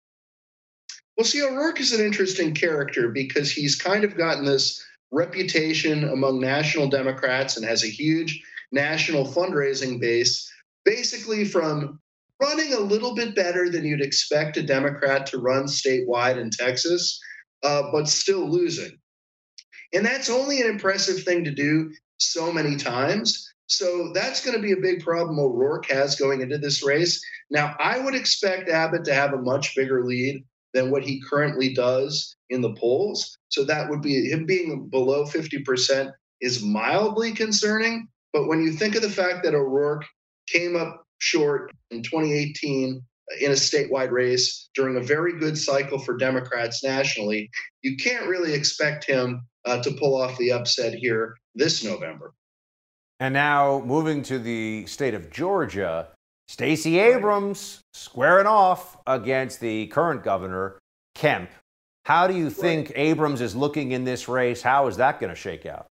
Well, 1.17 1.25
see, 1.25 1.43
O'Rourke 1.43 1.81
is 1.81 1.93
an 1.93 2.07
interesting 2.07 2.55
character 2.55 3.09
because 3.09 3.51
he's 3.51 3.75
kind 3.75 4.05
of 4.05 4.17
gotten 4.17 4.45
this 4.45 4.81
reputation 5.15 6.05
among 6.05 6.41
national 6.41 6.89
Democrats 6.89 7.57
and 7.57 7.65
has 7.65 7.85
a 7.85 7.89
huge 7.89 8.43
national 8.73 9.25
fundraising 9.25 10.01
base, 10.01 10.51
basically 10.85 11.45
from 11.45 12.01
running 12.43 12.75
a 12.75 12.81
little 12.81 13.15
bit 13.15 13.35
better 13.35 13.71
than 13.71 13.85
you'd 13.85 14.03
expect 14.03 14.57
a 14.57 14.63
Democrat 14.63 15.27
to 15.27 15.39
run 15.39 15.65
statewide 15.65 16.37
in 16.37 16.51
Texas, 16.51 17.21
uh, 17.63 17.85
but 17.93 18.09
still 18.09 18.51
losing. 18.51 18.99
And 19.95 20.05
that's 20.05 20.29
only 20.29 20.61
an 20.61 20.69
impressive 20.69 21.23
thing 21.23 21.45
to 21.45 21.55
do 21.55 21.93
so 22.19 22.53
many 22.53 22.77
times 22.77 23.49
So 23.67 24.13
that's 24.13 24.45
going 24.45 24.57
to 24.57 24.63
be 24.63 24.73
a 24.73 24.77
big 24.77 25.03
problem 25.03 25.39
O'Rourke 25.39 25.91
has 25.91 26.17
going 26.17 26.43
into 26.43 26.59
this 26.59 26.85
race. 26.85 27.25
Now, 27.51 27.75
I 27.79 27.99
would 27.99 28.15
expect 28.15 28.69
Abbott 28.69 29.05
to 29.05 29.15
have 29.15 29.33
a 29.33 29.41
much 29.41 29.75
bigger 29.75 30.05
lead 30.05 30.45
than 30.75 30.91
what 30.91 31.05
he 31.05 31.23
currently 31.23 31.73
does 31.73 32.37
in 32.51 32.61
the 32.61 32.75
polls. 32.75 33.39
So 33.49 33.65
that 33.65 33.89
would 33.89 34.03
be 34.03 34.29
him 34.29 34.45
being 34.45 34.89
below 34.89 35.25
50% 35.25 36.13
is 36.41 36.63
mildly 36.63 37.33
concerning. 37.33 38.09
But 38.33 38.49
when 38.49 38.63
you 38.63 38.73
think 38.73 38.97
of 38.97 39.03
the 39.03 39.09
fact 39.09 39.45
that 39.45 39.55
O'Rourke 39.55 40.05
came 40.49 40.77
up 40.77 41.05
short 41.19 41.71
in 41.91 42.03
2018 42.03 43.01
in 43.41 43.51
a 43.51 43.55
statewide 43.55 44.11
race 44.11 44.69
during 44.75 44.97
a 44.97 45.01
very 45.01 45.39
good 45.39 45.57
cycle 45.57 45.99
for 45.99 46.17
Democrats 46.17 46.85
nationally, 46.85 47.49
you 47.83 47.97
can't 47.97 48.27
really 48.27 48.53
expect 48.53 49.05
him 49.05 49.47
uh, 49.65 49.81
to 49.83 49.93
pull 49.93 50.21
off 50.21 50.37
the 50.37 50.53
upset 50.53 50.93
here 50.95 51.35
this 51.55 51.85
November. 51.85 52.35
And 53.21 53.33
now 53.33 53.83
moving 53.87 54.23
to 54.25 54.39
the 54.39 54.85
state 54.87 55.15
of 55.15 55.31
Georgia, 55.31 56.09
Stacey 56.49 56.99
Abrams 56.99 57.81
squaring 57.93 58.47
off 58.47 58.97
against 59.07 59.61
the 59.61 59.87
current 59.89 60.23
governor, 60.23 60.79
Kemp. 61.15 61.51
How 62.05 62.27
do 62.27 62.37
you 62.37 62.51
think 62.51 62.93
Abrams 62.95 63.41
is 63.41 63.57
looking 63.57 63.93
in 63.93 64.05
this 64.05 64.29
race? 64.29 64.61
How 64.61 64.87
is 64.87 64.99
that 64.99 65.21
going 65.21 65.31
to 65.31 65.37
shake 65.37 65.65
out? 65.65 65.87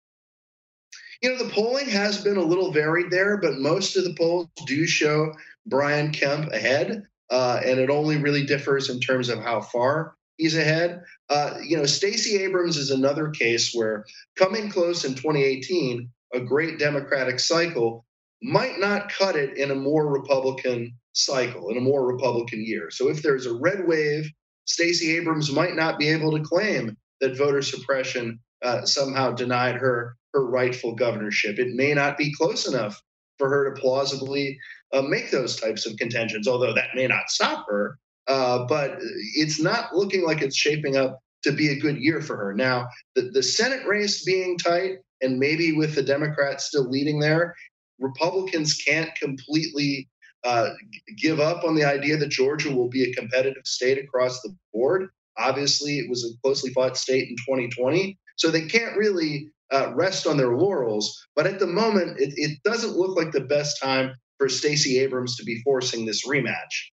You 1.22 1.30
know, 1.30 1.42
the 1.42 1.50
polling 1.50 1.88
has 1.88 2.22
been 2.22 2.36
a 2.36 2.42
little 2.42 2.72
varied 2.72 3.10
there, 3.10 3.38
but 3.38 3.58
most 3.58 3.96
of 3.96 4.04
the 4.04 4.14
polls 4.14 4.48
do 4.66 4.86
show 4.86 5.32
Brian 5.66 6.12
Kemp 6.12 6.52
ahead, 6.52 7.06
uh, 7.30 7.60
and 7.64 7.78
it 7.78 7.88
only 7.88 8.16
really 8.16 8.44
differs 8.44 8.90
in 8.90 9.00
terms 9.00 9.28
of 9.28 9.38
how 9.38 9.60
far 9.60 10.16
he's 10.36 10.56
ahead. 10.56 11.02
Uh, 11.30 11.54
you 11.64 11.76
know, 11.76 11.86
Stacey 11.86 12.42
Abrams 12.42 12.76
is 12.76 12.90
another 12.90 13.30
case 13.30 13.72
where 13.72 14.04
coming 14.36 14.68
close 14.68 15.04
in 15.04 15.14
2018, 15.14 16.10
a 16.34 16.40
great 16.40 16.78
Democratic 16.78 17.38
cycle, 17.38 18.04
might 18.42 18.78
not 18.78 19.10
cut 19.10 19.36
it 19.36 19.56
in 19.56 19.70
a 19.70 19.74
more 19.74 20.06
Republican 20.08 20.92
cycle, 21.12 21.70
in 21.70 21.76
a 21.76 21.80
more 21.80 22.06
Republican 22.06 22.64
year. 22.64 22.90
So 22.90 23.08
if 23.08 23.22
there's 23.22 23.46
a 23.46 23.54
red 23.54 23.86
wave, 23.86 24.30
Stacey 24.64 25.16
Abrams 25.16 25.52
might 25.52 25.74
not 25.74 25.98
be 25.98 26.08
able 26.08 26.36
to 26.36 26.42
claim 26.42 26.96
that 27.20 27.36
voter 27.36 27.62
suppression 27.62 28.38
uh, 28.62 28.84
somehow 28.84 29.32
denied 29.32 29.76
her 29.76 30.16
her 30.34 30.46
rightful 30.46 30.94
governorship. 30.94 31.58
It 31.58 31.74
may 31.74 31.92
not 31.94 32.16
be 32.16 32.32
close 32.34 32.66
enough 32.66 33.00
for 33.38 33.48
her 33.48 33.70
to 33.72 33.80
plausibly 33.80 34.58
uh, 34.92 35.02
make 35.02 35.30
those 35.30 35.56
types 35.56 35.86
of 35.86 35.96
contentions, 35.96 36.48
although 36.48 36.74
that 36.74 36.94
may 36.94 37.06
not 37.06 37.28
stop 37.28 37.66
her. 37.68 37.98
Uh, 38.28 38.64
but 38.66 38.98
it's 39.34 39.60
not 39.60 39.94
looking 39.94 40.24
like 40.24 40.42
it's 40.42 40.56
shaping 40.56 40.96
up 40.96 41.18
to 41.42 41.52
be 41.52 41.70
a 41.70 41.78
good 41.78 41.98
year 41.98 42.20
for 42.20 42.36
her. 42.36 42.54
Now, 42.54 42.86
the, 43.14 43.22
the 43.22 43.42
Senate 43.42 43.84
race 43.86 44.24
being 44.24 44.56
tight, 44.56 44.98
and 45.20 45.38
maybe 45.38 45.72
with 45.72 45.94
the 45.94 46.02
Democrats 46.02 46.66
still 46.66 46.88
leading 46.88 47.18
there, 47.18 47.54
Republicans 48.02 48.74
can't 48.74 49.14
completely 49.14 50.08
uh, 50.44 50.70
give 51.18 51.40
up 51.40 51.64
on 51.64 51.74
the 51.74 51.84
idea 51.84 52.16
that 52.16 52.28
Georgia 52.28 52.74
will 52.74 52.88
be 52.88 53.04
a 53.04 53.14
competitive 53.14 53.62
state 53.64 53.98
across 53.98 54.42
the 54.42 54.54
board. 54.72 55.08
Obviously, 55.38 55.98
it 55.98 56.10
was 56.10 56.24
a 56.24 56.36
closely 56.42 56.72
fought 56.72 56.96
state 56.96 57.28
in 57.28 57.36
2020, 57.36 58.18
so 58.36 58.50
they 58.50 58.66
can't 58.66 58.96
really 58.96 59.50
uh, 59.72 59.92
rest 59.94 60.26
on 60.26 60.36
their 60.36 60.56
laurels. 60.56 61.26
But 61.34 61.46
at 61.46 61.58
the 61.58 61.66
moment, 61.66 62.20
it, 62.20 62.34
it 62.36 62.58
doesn't 62.64 62.96
look 62.96 63.16
like 63.16 63.32
the 63.32 63.40
best 63.40 63.80
time 63.80 64.14
for 64.38 64.48
Stacey 64.48 64.98
Abrams 64.98 65.36
to 65.36 65.44
be 65.44 65.62
forcing 65.62 66.04
this 66.04 66.26
rematch. 66.26 66.90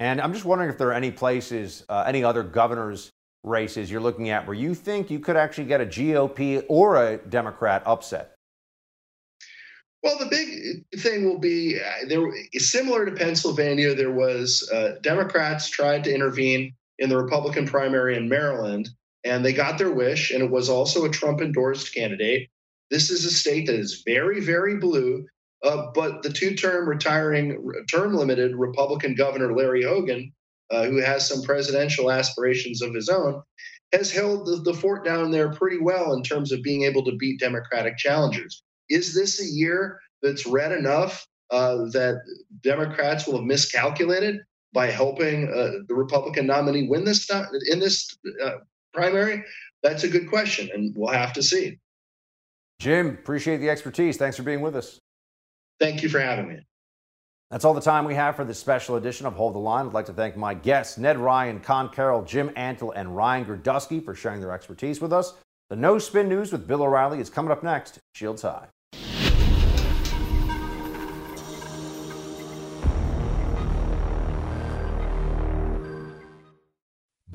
And 0.00 0.20
I'm 0.20 0.32
just 0.32 0.44
wondering 0.44 0.70
if 0.70 0.78
there 0.78 0.88
are 0.88 0.94
any 0.94 1.10
places, 1.10 1.84
uh, 1.88 2.04
any 2.06 2.24
other 2.24 2.42
governors' 2.42 3.10
races 3.44 3.90
you're 3.90 4.00
looking 4.00 4.30
at 4.30 4.46
where 4.46 4.54
you 4.54 4.74
think 4.74 5.10
you 5.10 5.18
could 5.18 5.36
actually 5.36 5.64
get 5.64 5.80
a 5.80 5.86
GOP 5.86 6.64
or 6.68 7.04
a 7.04 7.18
Democrat 7.18 7.82
upset. 7.84 8.34
Well, 10.02 10.18
the 10.18 10.26
big 10.26 11.00
thing 11.00 11.24
will 11.24 11.38
be 11.38 11.78
uh, 11.78 12.06
there. 12.08 12.26
Similar 12.56 13.06
to 13.06 13.12
Pennsylvania, 13.12 13.94
there 13.94 14.12
was 14.12 14.68
uh, 14.72 14.96
Democrats 15.00 15.70
tried 15.70 16.04
to 16.04 16.14
intervene 16.14 16.74
in 16.98 17.08
the 17.08 17.16
Republican 17.16 17.66
primary 17.66 18.16
in 18.16 18.28
Maryland, 18.28 18.88
and 19.24 19.44
they 19.44 19.52
got 19.52 19.78
their 19.78 19.92
wish. 19.92 20.32
And 20.32 20.42
it 20.42 20.50
was 20.50 20.68
also 20.68 21.04
a 21.04 21.10
Trump 21.10 21.40
endorsed 21.40 21.94
candidate. 21.94 22.48
This 22.90 23.10
is 23.10 23.24
a 23.24 23.30
state 23.30 23.66
that 23.66 23.76
is 23.76 24.02
very, 24.04 24.40
very 24.40 24.76
blue. 24.78 25.24
Uh, 25.64 25.92
but 25.94 26.24
the 26.24 26.32
two-term 26.32 26.88
retiring, 26.88 27.56
term 27.88 28.14
limited 28.14 28.56
Republican 28.56 29.14
governor 29.14 29.54
Larry 29.54 29.84
Hogan, 29.84 30.32
uh, 30.72 30.86
who 30.86 30.96
has 30.96 31.28
some 31.28 31.42
presidential 31.42 32.10
aspirations 32.10 32.82
of 32.82 32.92
his 32.92 33.08
own, 33.08 33.40
has 33.92 34.10
held 34.10 34.46
the, 34.46 34.56
the 34.56 34.74
fort 34.74 35.04
down 35.04 35.30
there 35.30 35.52
pretty 35.52 35.78
well 35.78 36.14
in 36.14 36.24
terms 36.24 36.50
of 36.50 36.62
being 36.62 36.82
able 36.82 37.04
to 37.04 37.16
beat 37.16 37.38
Democratic 37.38 37.96
challengers. 37.96 38.64
Is 38.92 39.14
this 39.14 39.40
a 39.40 39.46
year 39.46 39.98
that's 40.22 40.46
red 40.46 40.70
enough 40.70 41.26
uh, 41.50 41.76
that 41.92 42.20
Democrats 42.62 43.26
will 43.26 43.38
have 43.38 43.44
miscalculated 43.44 44.40
by 44.74 44.86
helping 44.86 45.48
uh, 45.48 45.84
the 45.88 45.94
Republican 45.94 46.46
nominee 46.46 46.88
win 46.88 47.04
this 47.04 47.28
in 47.70 47.80
this 47.80 48.16
uh, 48.44 48.58
primary? 48.92 49.42
That's 49.82 50.04
a 50.04 50.08
good 50.08 50.28
question, 50.28 50.68
and 50.74 50.94
we'll 50.94 51.12
have 51.12 51.32
to 51.32 51.42
see. 51.42 51.78
Jim, 52.80 53.08
appreciate 53.08 53.58
the 53.58 53.70
expertise. 53.70 54.16
Thanks 54.18 54.36
for 54.36 54.42
being 54.42 54.60
with 54.60 54.76
us. 54.76 54.98
Thank 55.80 56.02
you 56.02 56.08
for 56.08 56.20
having 56.20 56.48
me. 56.48 56.60
That's 57.50 57.64
all 57.64 57.74
the 57.74 57.80
time 57.80 58.04
we 58.04 58.14
have 58.14 58.36
for 58.36 58.44
this 58.44 58.58
special 58.58 58.96
edition 58.96 59.26
of 59.26 59.34
Hold 59.34 59.54
the 59.54 59.58
Line. 59.58 59.86
I'd 59.86 59.92
like 59.92 60.06
to 60.06 60.12
thank 60.12 60.36
my 60.36 60.54
guests, 60.54 60.98
Ned 60.98 61.18
Ryan, 61.18 61.60
Conn 61.60 61.88
Carroll, 61.88 62.22
Jim 62.22 62.50
Antle, 62.50 62.92
and 62.94 63.16
Ryan 63.16 63.44
Girdusky 63.44 64.04
for 64.04 64.14
sharing 64.14 64.40
their 64.40 64.52
expertise 64.52 65.00
with 65.00 65.12
us. 65.12 65.34
The 65.68 65.76
No 65.76 65.98
Spin 65.98 66.28
News 66.28 66.52
with 66.52 66.66
Bill 66.66 66.82
O'Reilly 66.82 67.20
is 67.20 67.30
coming 67.30 67.50
up 67.50 67.62
next. 67.62 67.98
Shields 68.14 68.42
high. 68.42 68.68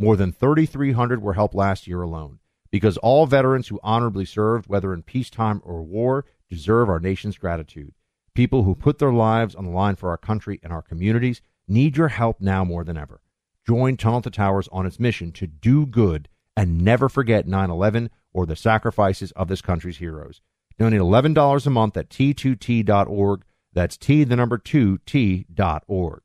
More 0.00 0.16
than 0.16 0.30
3,300 0.30 1.20
were 1.20 1.34
helped 1.34 1.56
last 1.56 1.88
year 1.88 2.02
alone 2.02 2.38
because 2.70 2.96
all 2.98 3.26
veterans 3.26 3.68
who 3.68 3.80
honorably 3.82 4.24
served, 4.24 4.68
whether 4.68 4.94
in 4.94 5.02
peacetime 5.02 5.60
or 5.64 5.82
war, 5.82 6.24
deserve 6.48 6.88
our 6.88 7.00
nation's 7.00 7.36
gratitude. 7.36 7.92
People 8.34 8.62
who 8.62 8.76
put 8.76 8.98
their 8.98 9.12
lives 9.12 9.56
on 9.56 9.64
the 9.64 9.70
line 9.72 9.96
for 9.96 10.10
our 10.10 10.16
country 10.16 10.60
and 10.62 10.72
our 10.72 10.82
communities 10.82 11.42
need 11.66 11.96
your 11.96 12.08
help 12.08 12.40
now 12.40 12.64
more 12.64 12.84
than 12.84 12.96
ever. 12.96 13.20
Join 13.66 13.96
Tunnel 13.96 14.22
to 14.22 14.30
Towers 14.30 14.68
on 14.70 14.86
its 14.86 15.00
mission 15.00 15.32
to 15.32 15.46
do 15.46 15.84
good 15.84 16.28
and 16.56 16.80
never 16.80 17.08
forget 17.08 17.48
9 17.48 17.68
11 17.68 18.10
or 18.32 18.46
the 18.46 18.56
sacrifices 18.56 19.32
of 19.32 19.48
this 19.48 19.60
country's 19.60 19.98
heroes. 19.98 20.40
Donate 20.78 21.00
$11 21.00 21.66
a 21.66 21.70
month 21.70 21.96
at 21.96 22.08
t2t.org. 22.08 23.44
That's 23.72 23.96
T, 23.96 24.24
the 24.24 24.36
number 24.36 24.58
2, 24.58 24.98
T.org. 24.98 26.22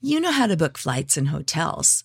You 0.00 0.20
know 0.20 0.30
how 0.30 0.46
to 0.46 0.56
book 0.56 0.78
flights 0.78 1.16
and 1.16 1.28
hotels. 1.28 2.04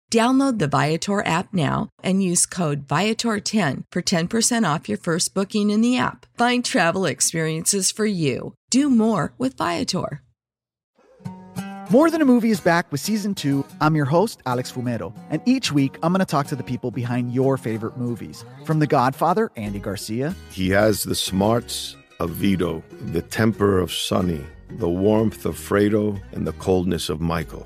Download 0.11 0.59
the 0.59 0.67
Viator 0.67 1.25
app 1.25 1.53
now 1.53 1.87
and 2.03 2.21
use 2.21 2.45
code 2.45 2.85
Viator10 2.85 3.83
for 3.93 4.01
10% 4.01 4.75
off 4.75 4.89
your 4.89 4.97
first 4.97 5.33
booking 5.33 5.69
in 5.69 5.79
the 5.79 5.97
app. 5.97 6.25
Find 6.37 6.65
travel 6.65 7.05
experiences 7.05 7.91
for 7.91 8.05
you. 8.05 8.53
Do 8.69 8.89
more 8.89 9.33
with 9.37 9.55
Viator. 9.55 10.21
More 11.89 12.09
Than 12.09 12.21
a 12.21 12.25
Movie 12.25 12.51
is 12.51 12.59
back 12.59 12.91
with 12.91 12.99
season 12.99 13.33
two. 13.33 13.65
I'm 13.79 13.95
your 13.95 14.03
host, 14.03 14.41
Alex 14.45 14.69
Fumero, 14.69 15.13
and 15.29 15.41
each 15.45 15.71
week 15.71 15.97
I'm 16.03 16.11
going 16.11 16.19
to 16.19 16.25
talk 16.25 16.47
to 16.47 16.57
the 16.57 16.63
people 16.63 16.91
behind 16.91 17.33
your 17.33 17.55
favorite 17.55 17.95
movies. 17.95 18.43
From 18.65 18.79
The 18.79 18.87
Godfather, 18.87 19.49
Andy 19.55 19.79
Garcia. 19.79 20.35
He 20.51 20.69
has 20.71 21.03
the 21.03 21.15
smarts 21.15 21.95
of 22.19 22.31
Vito, 22.31 22.83
the 23.13 23.21
temper 23.21 23.79
of 23.79 23.93
Sonny, 23.93 24.45
the 24.71 24.89
warmth 24.89 25.45
of 25.45 25.55
Fredo, 25.55 26.21
and 26.33 26.45
the 26.45 26.53
coldness 26.53 27.07
of 27.07 27.21
Michael. 27.21 27.65